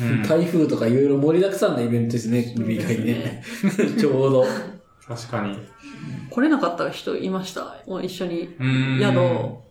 [0.00, 3.42] うん、台風とかいろいろ盛りだくさんなイベントですね、ルビー会議ね。
[3.98, 4.46] ちょうど。
[5.06, 5.58] 確かに。
[6.30, 7.82] 来れなかった人いました？
[7.88, 8.48] もう一緒に
[9.00, 9.61] 宿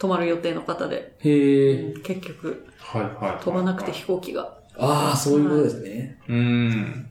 [0.00, 1.14] 泊まる予定の方で。
[1.20, 2.66] へえ、結局。
[2.78, 4.58] はい、はい飛ばなくて飛行機が。
[4.78, 6.18] ああ、そういうことですね。
[6.28, 7.10] うーん。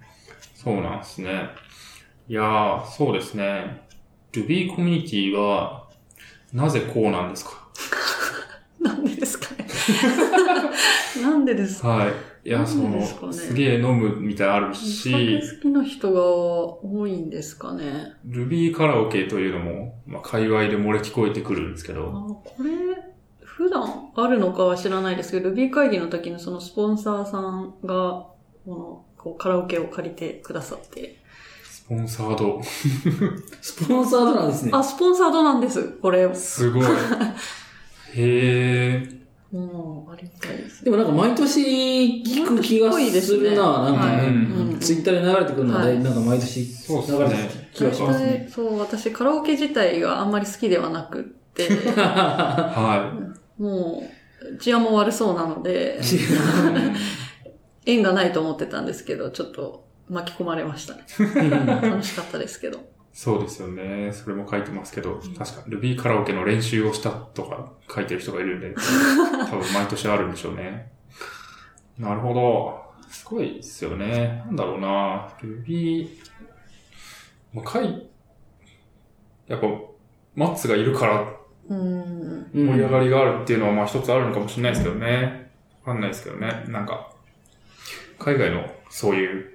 [0.56, 1.50] そうなんですね。
[2.28, 3.82] いやー、そうですね。
[4.34, 5.88] Ruby コミュニティは、
[6.52, 7.68] なぜこうなんですか？
[8.82, 9.68] なんでですかね。
[11.22, 11.88] なんでですか？
[11.90, 12.14] はい。
[12.44, 18.14] ねすげえ飲むみたいあるお酒し、好きな人が多いんですかね。
[18.26, 22.70] ルビーカラオケというのも、まあ、界隈で漏れ聞こえてくるんですけあど、これ、
[23.44, 28.28] 普段あるのかは知らないですけど、ルビー会議の時のそのスポンサーさんが、
[28.66, 31.20] この、こうカラオケを借りてくださって。
[31.66, 32.62] スポンサード、
[33.62, 34.72] スポンサードなんですね。
[34.74, 36.34] あ、スポンサードなんです、これ。
[36.34, 36.84] すごい。
[38.16, 39.20] へー。
[39.52, 40.84] もう、ありがたいです。
[40.84, 44.28] でもなんか毎年聞く気がするな、なんかはいね。
[44.28, 46.66] うんツイッターで流れてくるのは、はいなんか毎年流
[46.96, 48.48] れてる気がしますね。
[48.50, 53.14] そう、私カラオケ自体があんまり好きではなくって、は
[53.58, 54.04] も
[54.54, 56.00] う、治安も悪そうなので、
[57.86, 61.04] 縁がないと思ってたんですけど、ちょっと巻き込まれましたね。
[61.82, 62.89] 楽しかったですけど。
[63.20, 63.22] い。
[63.22, 64.14] そうですよね。
[64.14, 68.74] それも書いてますけど、確か、ルビーカラオケの練習をしたとか書いてる人がいるんで、
[69.50, 70.92] 多分毎年あるんでしょうね。
[71.98, 72.90] なるほど。
[73.10, 74.44] すごいですよね。
[74.46, 75.30] なんだろうな。
[75.42, 76.10] ルビー、
[77.54, 78.10] まあ、書い、
[79.48, 79.68] やっぱ、
[80.36, 85.52] マッツがいるから盛り上がりがあるっていうのはまあ一つあるのかもしれないですけどね。
[85.84, 86.66] わかんないですけどね。
[86.68, 87.12] なんか、
[88.18, 89.54] 海外のそういう、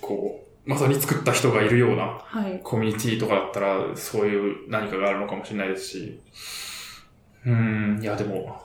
[0.00, 2.60] こう、まさに作った人がいるようなはい。
[2.62, 6.20] コミュニティとかだったら、そういう何かがあるのかもしれないですし。
[7.46, 8.62] うーん、いやでも、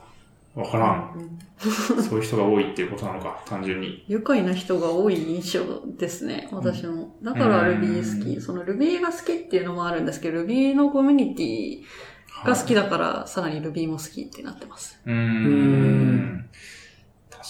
[0.54, 1.12] わからん。
[1.16, 4.04] うんそういう人が多いっていうことなのか、単純に。
[4.06, 7.16] 愉快な人が多い印象ですね、私も。
[7.20, 8.40] だからうん Ruby 好き。
[8.40, 15.00] その Ruby が好きっていうのもあるんですけど、Ruby のコミュニティが好きだから、さらに Ruby も好きってなってます。
[15.04, 16.48] うん。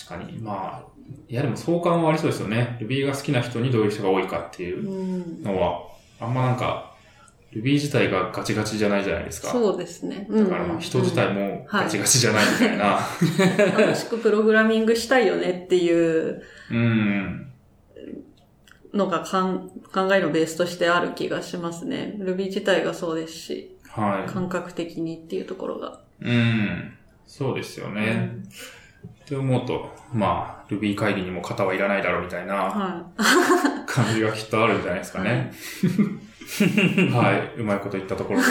[0.07, 0.39] 確かに。
[0.39, 2.79] まあ、いやでも相関はありそうですよね。
[2.81, 5.05] Ruby が好きな人にどういう人が多いかっていうう
[5.41, 5.43] ん。
[5.43, 5.83] のは、
[6.21, 6.95] あんまなんか、
[7.53, 9.49] Ruby 自体がガチガチじゃないじゃないですか。
[9.49, 10.27] そうですね。
[10.31, 12.99] だからまあ人自体もはいガチガチじゃないみたいな。
[12.99, 17.45] う ん楽しくプログラミングしたいよねっていううん。
[18.93, 22.17] のがかん考えのベースとしてある気がしますね。
[22.19, 26.01] Ruby 自体がそうですし、は感覚的にっていうところが。
[26.23, 26.29] い。
[26.29, 26.93] うん。
[27.27, 28.31] そうですよね。
[29.29, 33.07] って思うと、まあ、Ruby 会議にも型はいらないだろうみたいなは
[33.87, 35.53] 感じがきっとあるんじゃないですかね。
[37.13, 37.61] はい。
[37.61, 38.47] うまいこと言ったところで、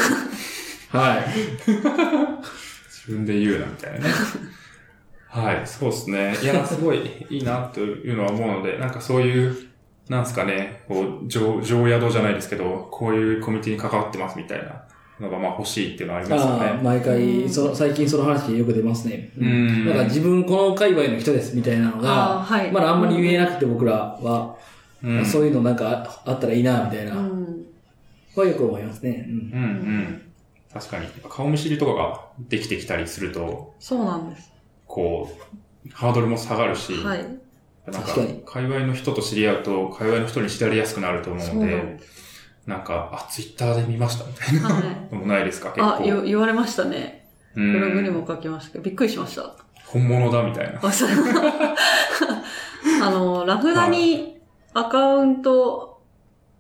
[0.96, 1.24] はい。
[1.66, 4.14] 自分で言うなみたいなね。
[5.28, 5.62] はい。
[5.66, 6.38] そうですね。
[6.44, 9.58] いや、すごいいいなというのは思うので、なんかそういう、
[10.10, 14.84] なんですかね、こう、上、上宿じゃないですけど、こういうコミュニティに関わってますみたいな
[15.20, 16.82] のがまあ欲しいっていうのはありますよああ、ね。
[16.84, 19.32] 毎回、その、最近その話よく出ますね。
[19.38, 24.56] うんなんか自分この界隈の人ですみたいなのあが、あはいまだあんまり言えなくて僕らは、
[25.04, 27.16] うんそういうのなんかあったらいいな、みたいな、い。
[27.16, 27.18] う
[28.40, 28.50] はん。
[28.50, 29.26] よく思いますね。
[29.28, 30.22] うんうんうん。
[30.74, 31.08] 確かに。
[31.30, 34.52] 顔見知りとかができてきたりすると、そうなんです。
[34.86, 35.30] こ
[35.86, 37.20] う、ハードルも下がるし、はい。
[37.88, 42.27] なんか確かに、界隈の人と知り合うと、界隈の人に知られやすくなると思うので、です。
[42.68, 44.84] なんか、あ、ツイッターで見ましたみたいなはい。
[45.16, 45.86] のもないですか、結構。
[45.96, 47.28] あ、言言われましたね。
[47.56, 48.14] うブログにん。
[48.14, 49.56] も書きましたけど、びっくりしました。
[49.86, 50.80] 本物だみたいな。
[50.84, 50.92] あ、
[53.10, 54.42] の、ラフダに
[54.74, 56.02] アカウント、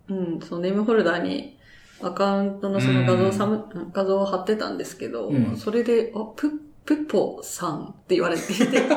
[0.09, 1.59] うん、そのネームフォルダに
[2.01, 6.51] アカウントのその画像サム、画像を貼ってたんですけど、うんそれで、あ、プッ、
[6.85, 8.87] プッポさんって言われていて、 えって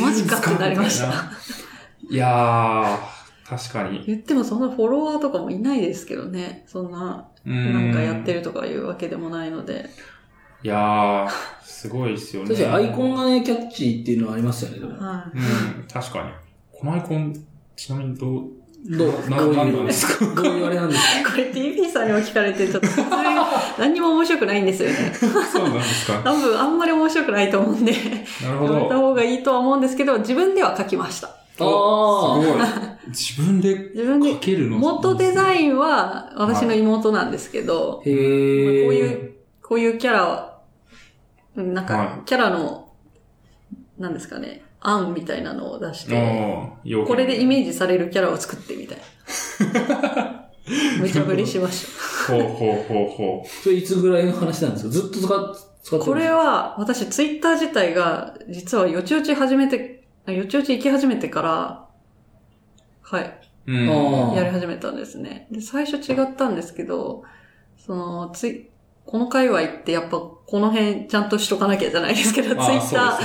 [0.00, 1.12] マジかってなりました
[2.10, 2.98] いやー、
[3.56, 4.02] 確かに。
[4.06, 6.64] 言ってもそんなフォロワーとかもいないですけどね。
[6.66, 8.38] そんな、なんかやってる。
[8.40, 9.90] るとかいうわけでもないので。
[10.62, 11.28] いやー、
[11.64, 12.48] すごいですよね。
[12.54, 14.92] 確かにアイコンがね、キャッチーっていうのはありますよね、でも。
[14.98, 15.38] はい。
[15.38, 15.40] う
[15.80, 16.30] ん、確かに。
[16.72, 17.34] このアイコン、
[17.76, 18.42] ちなみにどう、
[18.84, 21.30] どう、なんなんですどういうあれなんですか？
[21.30, 22.86] これ TP さんにも聞かれて、ちょっと
[23.78, 25.12] 何にも面白くないんですよね。
[25.52, 26.20] そうなんですか。
[26.24, 27.92] 多分あんまり面白くないと思うんで、
[28.42, 29.00] なるほやめたど。
[29.00, 31.30] 方がいいとは思うんですけど、自分では書きました。
[31.64, 32.62] あすごい。
[33.08, 34.78] 自分で自分で書けるの？
[34.78, 35.52] 元デザン。
[35.52, 38.84] インは私の妹なんですけど、へまあえ。
[38.84, 40.60] こういう、こういうキャラ、
[41.56, 42.92] うんなんはか、キャラの、
[43.98, 50.48] なんですかね、案みたいなのを出して、ああ、これでイメーージされるキャラを作ってみたいな。
[51.02, 51.86] めちゃ振りしまし
[52.26, 52.32] た。
[52.32, 52.42] ジ。
[52.42, 54.90] ほうほうほうほそれいつぐらいの話なんですか？
[54.90, 55.98] ずっと使っ、使ってるんですか？
[55.98, 61.88] これは、私ツイッター自体が、実はよちよち始めて、あよちよち行き始めてから、
[63.02, 63.72] はい、う。
[63.72, 64.34] うん。
[64.34, 65.48] やり始めたんですね。
[65.50, 67.24] で、最初違ったんですけど、
[67.76, 68.70] その、つい、
[69.04, 73.18] この界隈ってやっぱこの辺ちゃんとしとかなきゃじゃないですけど、ツイッタ。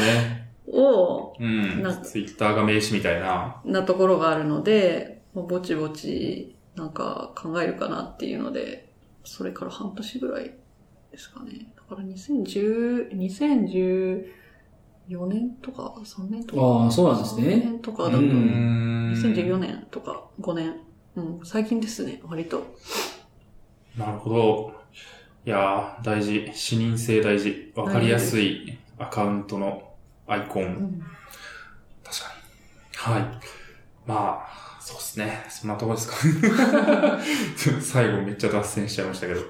[0.68, 1.96] ーを、うんな。
[1.96, 3.62] ツイッターが名刺みたいな。
[3.64, 8.92] なところがあるので、もうぼちぼち、なんか考えるかなっていうので、
[9.24, 10.54] それから半年ぐらい
[11.12, 11.72] ですかね。
[11.76, 13.12] だかから2010、
[15.10, 16.62] 2014年とか3年とか。
[16.62, 17.58] ああ、そうなんです3ね。
[17.58, 20.76] 年とかだと、う2014年とか5年。
[21.16, 22.76] うん、最近ですね、割と。
[23.98, 24.74] なるほど。
[25.46, 26.52] いやー、大事。
[26.54, 27.72] 視認性大事。
[27.76, 29.94] わかりやすいアカウントの
[30.28, 30.64] アイコン。
[30.64, 31.04] うん
[32.04, 33.18] 確かに。
[33.20, 33.40] はい。
[34.06, 35.46] まあ、そうですね。
[35.50, 36.16] そんなとこですか。
[37.82, 39.42] 最後めっちゃ脱線しちゃいましたけど。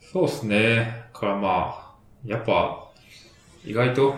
[0.00, 1.06] そうですね。
[1.12, 1.94] からまあ、
[2.24, 2.88] やっぱ、
[3.64, 4.14] 意外と、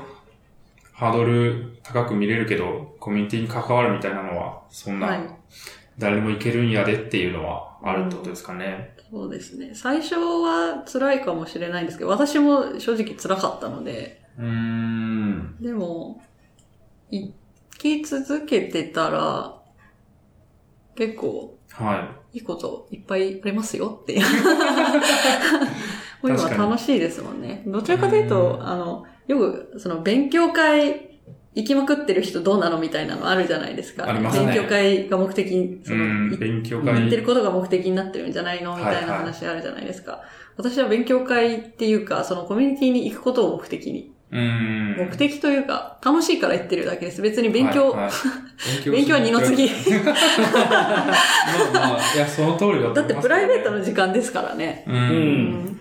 [0.98, 5.36] ハードル高く見れるけど、コミュニティに関わるみたいなのは、そんはいな、
[5.96, 8.96] 誰でもいけるんやでっていうのはあるってことですかね。
[9.08, 9.70] そうですね。
[9.74, 15.56] 最初は辛いかもしれないんですけど、私も正直辛かったので、うーん。
[15.60, 16.20] でも、
[17.12, 17.32] 生
[17.78, 19.54] き続けてたら、
[20.96, 24.22] 結構、はいいこといっぱいありますよっていう。
[26.26, 27.62] もう今楽しいですもんね。
[27.66, 31.08] どちらかというと、あの、よく、その勉強会
[31.54, 34.08] 行きまくってる人どうなのみたいなのあるじゃないですか。
[34.08, 37.00] ありますね勉強会が目的に、その、勉強会。
[37.00, 38.76] やってることが目的になってるんじゃないの？
[38.76, 40.22] みたいなはいはい話あるじゃないですか。
[40.56, 44.12] 私は勉強会っていうか、そのコミュニティに行くことを目的に。
[44.30, 44.96] うーん。
[44.96, 47.22] 目的というか、楽しいから行ってるだけです。
[47.22, 48.10] 別に勉強、はいはい
[48.82, 49.68] 勉勉強は二の次。
[49.70, 51.12] まあ
[51.72, 54.84] まあ、いや、その通りだと思います、だってプライベートの時間ですからね。
[54.86, 54.90] う。
[54.90, 54.98] うん。
[54.98, 55.08] うんん。
[55.08, 55.80] うん、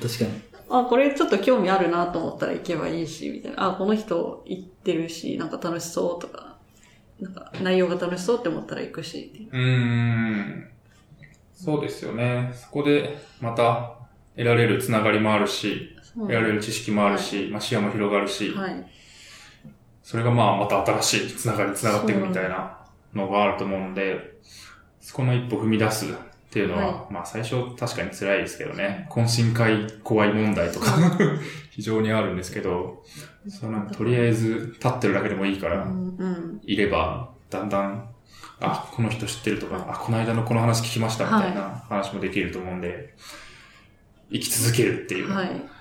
[0.00, 0.45] 確かに。
[0.68, 3.70] あ、これちょっと興味あるなと思ったら行けばいいし、みたいな。
[3.70, 6.56] あ、この人行ってるし、なんか楽しそうとか、
[7.20, 10.68] なんか内容が楽しそうって思ったら行くし、うん。
[11.54, 12.52] そうですよね。
[12.54, 13.94] そこで、また、
[14.36, 18.86] 得られるつながりもあるし、得られる知識もあるし、まあ視野も広がるし、はい。
[20.02, 22.78] それがまあ、また新しいつながりにつながっていくみたいな
[23.14, 24.36] のがあると思うんで、
[25.00, 26.14] そこの一歩踏み出す
[26.46, 30.96] っていうのは、はまあ最初確かに辛いですけどね、懇親会怖い問題とか、
[31.70, 33.02] 非常にあるんですけど、
[33.48, 35.86] そのとりあえず立ってるだけでもいいから。
[36.64, 38.08] いれば、だんだん、
[38.60, 43.14] あ、この人知ってるとか、あ、この間のこの話聞きましたみたいな話もできると思うんで、
[44.32, 45.75] 生き続けるっていうはい。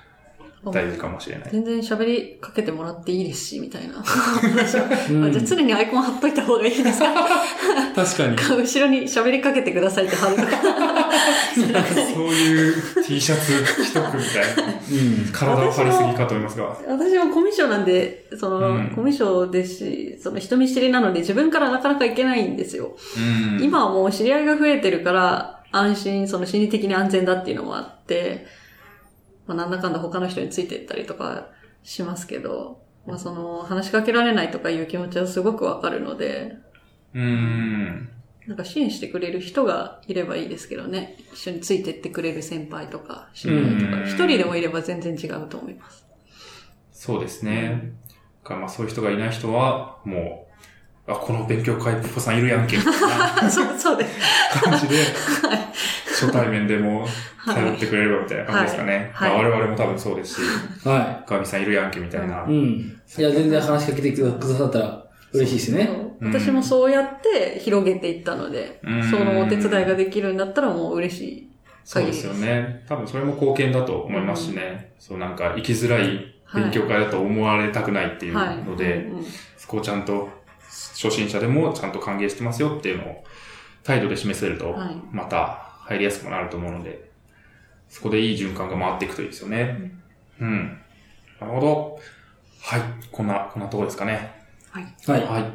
[0.72, 1.50] 大事かもしれない。
[1.52, 3.96] 全然喋りかけてもらっていいですし、みたいな。
[3.96, 7.08] うんあ じゃあ常にアイコン貼っといた方がいいですか？
[7.96, 8.36] 確かに。
[8.64, 10.50] 後ろに喋りかけてくださいって貼るとか。
[11.56, 12.74] そういう
[13.06, 14.74] T シャツ着とくみたいな。
[14.74, 15.30] うん。
[15.32, 16.78] 体を張りすぎかと思いますが。
[16.88, 22.96] 私もコミュ障なんで、その、うんコミュ障ですし、その人見知りなので自分からなかなかいけないんですよ。
[23.18, 23.64] うん。
[23.64, 28.46] 今はもう知り合いが増えてるから、安心、その心理的に安全だっていうのもあって、
[29.48, 31.48] まあなんだかんだ他の人についていったりとか
[31.84, 36.58] しますけど、まあその話しかけられないとかいう気持ちはすごくわかるので、
[37.14, 38.10] うん。
[38.48, 41.18] なんか支援してくれる人がいればいいですけどね。
[41.34, 46.06] 一緒についてってくれる先輩とか、知り合いとうんか、一人でもいれば全然違うと思います。
[46.92, 47.94] そうですね。
[48.44, 50.48] かまあそういう人がいない人は、も
[51.08, 54.62] う、あ、この勉強会ポポさんいるやんけ、みたいな そう、そうです。
[54.62, 54.96] 感じで、
[56.16, 57.06] 初対面でも
[57.46, 59.12] 頼ってくれればみたいな感じですかね。
[59.14, 60.42] はいはいまあ我々も多分そうですし、
[60.88, 61.24] は。
[61.28, 62.54] ガミさんいるやんけ、みたいないうん。
[63.18, 65.90] いや、全然話しかけてくださったら嬉しいですよね。
[66.22, 71.50] 私もそうやって広げていったので、うんそのお手伝いができるんだったらもう嬉しい
[71.84, 72.28] そうですす。
[72.28, 72.84] よね。
[72.88, 74.94] 多分それも貢献だと思いますしね。
[74.98, 78.58] そうなんか生きづらい勉強会だと思われたくないっていうはい。
[78.58, 79.26] ので、うんうん
[79.58, 80.30] そこをちゃんと
[80.68, 83.24] 初心者でもちゃんと歓迎してますよっていうのを
[83.84, 87.10] 態度で示せるとはい、また入りやすくもなると思うので、
[87.90, 89.92] そこでいい循環が回っていくといいですよね。
[90.42, 90.82] うん。
[91.40, 92.00] なるほど。
[92.62, 92.82] はい。
[93.12, 94.32] こんな、こんなところですかね。
[94.72, 94.96] はい。
[95.08, 95.24] はい。
[95.24, 95.52] はい。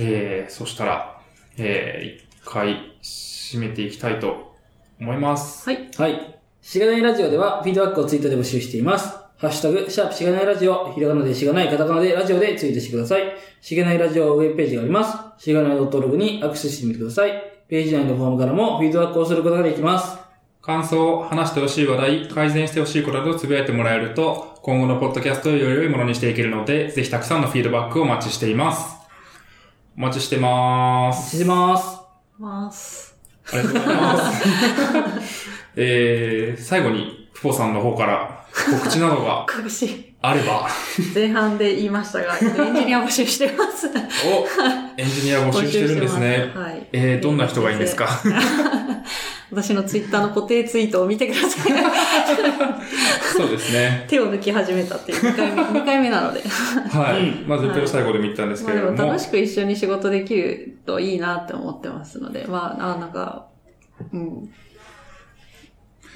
[0.00, 1.20] えー、そしたら、
[1.56, 4.56] えー、一回締めていきたいと
[5.00, 5.68] 思います。
[5.68, 5.88] はい。
[5.96, 6.40] はい。
[6.60, 9.16] しがないラジオでは、フィードバックをツイッターで募集しています。
[9.38, 13.22] ハッシュタグ、シャープしがないラジオ、ひらがなでしがない、カタカナでラジオでツイートしてください。
[13.60, 15.42] しがないラジオウェブページがあります。
[15.42, 17.49] しがない .org にアクセスしてみてください。
[17.70, 20.18] ページ内のフォームからもフィードバックをすることができます。
[20.60, 28.96] 感想、話してほしい話題、改善してほしいことなどをつぶやいてもらえると、今後のポッドキャストをより良いものにしていけるので、ぜひたくさんのフィードバックをお待ちしています。
[29.96, 31.38] お待ちしてまーす。
[31.38, 32.00] します。
[32.40, 33.16] ます。
[33.52, 35.48] ありがとうございます。
[35.76, 40.68] えー、最後に、プポさんの方から告知などが隠し、 あれば、
[41.14, 43.88] 前半で言いましたが、 エンジニア募集してます。
[43.88, 43.90] お、
[45.00, 46.52] エンジニア募集してるんですね。
[46.54, 46.86] はい。
[46.92, 48.06] えー、どんな人がいいんですか？
[49.50, 51.72] 私のツイッターの固定ツイートを見てください。
[53.36, 54.04] そうですね。
[54.08, 56.42] 手を抜き始めたっていう2回目、2回目なので。
[56.42, 57.30] はい。
[57.30, 59.06] うんまあ、絶対最後でも言ったんですけまあでれども。
[59.06, 63.46] も楽しく一緒に仕事できるといいなって思ってますので、まあ、あなんか、
[64.12, 64.50] うん。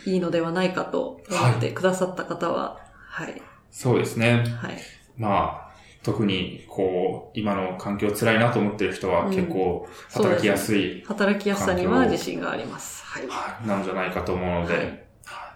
[0.07, 2.79] いいのではないかと思ってくださった方は、
[3.09, 3.41] はい。
[3.75, 4.45] そうですね。
[4.61, 4.79] はい。
[5.19, 5.75] まあ、
[6.05, 13.05] 特に、こう、今の環境辛いなと思ってる人はうん結構働きやすい、働きやすさには自信があります。
[13.05, 13.27] はい。
[13.27, 15.05] はいなんじゃないかと思うので、はいはい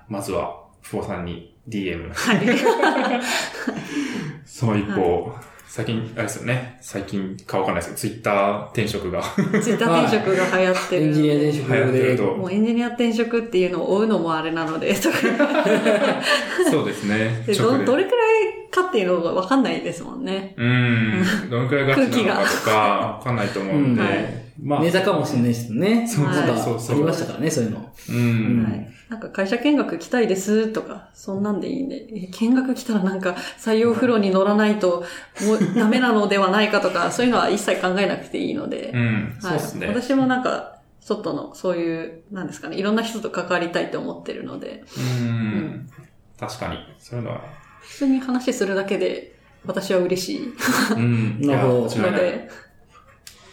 [0.08, 2.12] まずは、ふおさんに DM。
[2.12, 3.20] はい。
[4.44, 5.32] その一方、
[5.68, 11.02] 最近、あれですよね、最近かわかんないですけど、ツイッター転職がツイッター転職が流行ってる。
[11.02, 12.46] エンジニア転職流行ってるで、とも。
[12.46, 15.16] うエンジニア転職っていうのを追うのもあれなので、とか
[16.70, 17.44] そうですね。
[17.46, 20.54] どどれくらいかっていうのがわかんないですもんね。
[20.56, 21.22] うん。
[21.50, 26.06] どのくらいガチなのかとか、わかんないと思うんで、はいまあ、ネタかもしれないですよね。
[26.06, 27.92] そうそうなんかそうそうありましたからね、そういうの。
[28.10, 28.64] うん。
[28.64, 28.88] はい。
[29.08, 35.04] なんか会社見学来たいですとか、そんなんでいいんで、え見学来たらなんか採用フローに乗らないと
[35.42, 39.36] もう ダメなのではないかとか、そういうのは一切考えなくていいので、うん。
[39.40, 39.86] そうはいですね。
[39.86, 45.88] 私もなんか、外のそういう、なんですかね、いろんな人と関わりたいと思ってるので、うん。
[46.38, 46.78] 確かに。
[46.98, 47.67] そういうのは。
[47.88, 49.32] 普通に話するだけで
[49.66, 50.54] 私は嬉しい
[50.94, 51.40] うん。
[51.40, 52.48] なるほどので、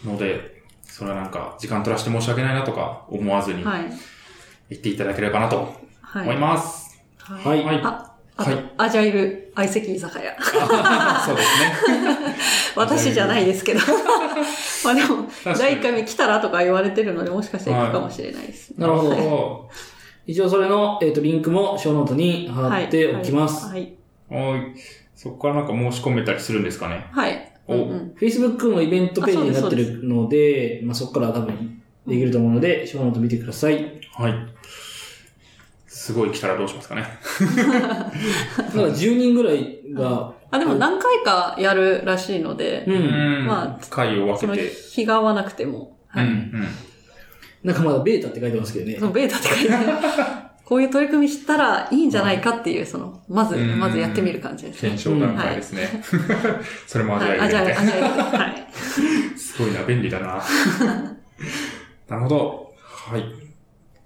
[0.04, 3.84] ので、それはなんか、時間取らせて申し訳ないなとか思わずにはい。
[4.70, 6.22] 言っていただければなとはい。
[6.22, 7.02] 思います。
[7.18, 7.80] ははいはい。
[7.82, 10.36] あ、あと、はいアジャイル相席居酒屋。
[11.24, 11.60] そうです
[11.90, 12.36] ね。
[12.76, 13.80] 私じゃないですけど。
[14.84, 18.72] まあでも、第1回目来たらとか言われてるので、もしかしたら行くかもしれないです。
[18.78, 19.10] なるほど。
[19.16, 19.70] ど。
[20.26, 23.66] 一応それの、えっ、と、リンクもショーノートに貼っておきます。
[23.66, 23.94] はい。
[24.30, 24.78] はい。
[25.14, 27.06] そこからなんか申し込めたりするんですかね？
[27.12, 27.52] はい。
[27.68, 34.00] おうんうん、Facebook のイベントページになってるので、まあ、そこから多分できると思うので、ショーノート見てください。
[34.14, 34.34] はい。
[35.88, 37.02] すごい来たらどうしますかね？
[37.50, 38.10] なんか
[38.72, 43.42] 10人ぐらいが、あ、でも何回かやるらしいのでう、ん。
[43.42, 44.70] んま回を分けて。
[44.92, 46.26] 日が合わなくても、はい。
[46.26, 46.32] うん。
[46.32, 46.66] うん。
[47.64, 49.06] なんかまだベータって書いてますけどねそ。
[49.06, 49.86] のベータって書いてある
[50.66, 55.00] こういう取り組みしたらいいんじゃないかっていう、その、まず、うんまずやってみる感じですね検。
[55.02, 56.02] 証段階ですね。
[56.88, 58.66] それも味わえるはい、あ、じゃあ、みたいあ、じゃあ、はい。
[59.38, 60.42] すごいな、便利だな。
[62.08, 62.72] なるほど。
[63.10, 63.24] はい。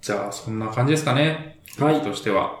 [0.01, 1.59] じゃあ、そんな感じですかね。
[1.79, 2.51] はいとしては。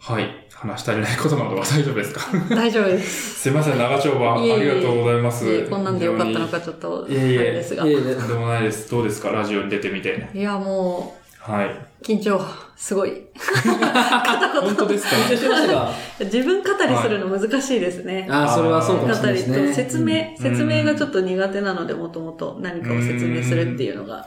[0.00, 0.46] はい。
[0.54, 2.22] 話し足りないことなどは大丈夫ですか？
[2.48, 3.40] 大丈夫です。
[3.42, 4.34] すいません、長丁場。
[4.34, 5.46] ありがとうございます。
[5.46, 7.84] いえこんなんでよかったのかちょっと、あいえいえれですが。
[7.86, 8.90] いいえいえとんでもないです。
[8.90, 9.28] どうですか？
[9.30, 10.28] ラジオに出てみて。
[10.34, 11.14] や、も
[11.52, 11.66] はい。
[11.68, 12.40] う、緊張、
[12.76, 13.12] すごい。
[14.62, 15.16] 本当ですか？
[15.16, 15.72] 緊張しました？
[15.74, 18.26] が、自分語りするの難しいですね。
[18.30, 19.84] ああ、それはそうかもし語りとれないですね。
[19.84, 24.26] 説明、うん説明がちょっと苦手なので、もともと何かを説明するっていうのが、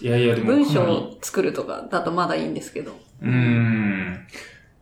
[0.00, 2.92] いやいや、でも文章を作るとかだとまだいいんですけど。
[3.22, 4.26] うーん。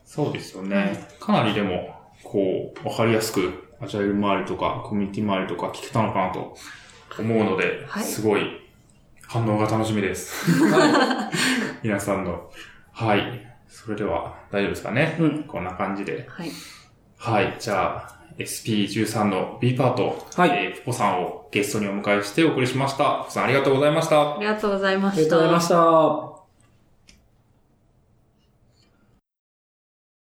[0.05, 1.07] そうですよね。
[1.21, 3.51] かなりでも、こう、わかりやすく、
[3.81, 6.57] アジャイル周りとか、コミュニティ周りとか聞けたのかなと
[7.19, 8.43] 思うので、はいすごい
[9.33, 10.51] 反応が楽しみです。
[11.83, 12.51] 皆さんの。
[12.93, 13.47] はい。
[13.69, 15.17] それでは、大丈夫ですかね？
[15.19, 16.27] うんこんな感じで。
[16.29, 16.51] はい。
[17.17, 17.57] はい。
[17.59, 23.23] じゃあ、SP13 の B パート、はいえー、ポさんをゲストにお迎えしてお送りしました。
[23.25, 24.39] ポさんありがとうございましたあ。
[24.39, 25.21] りがとうございました。
[25.21, 26.32] ありがとうございました。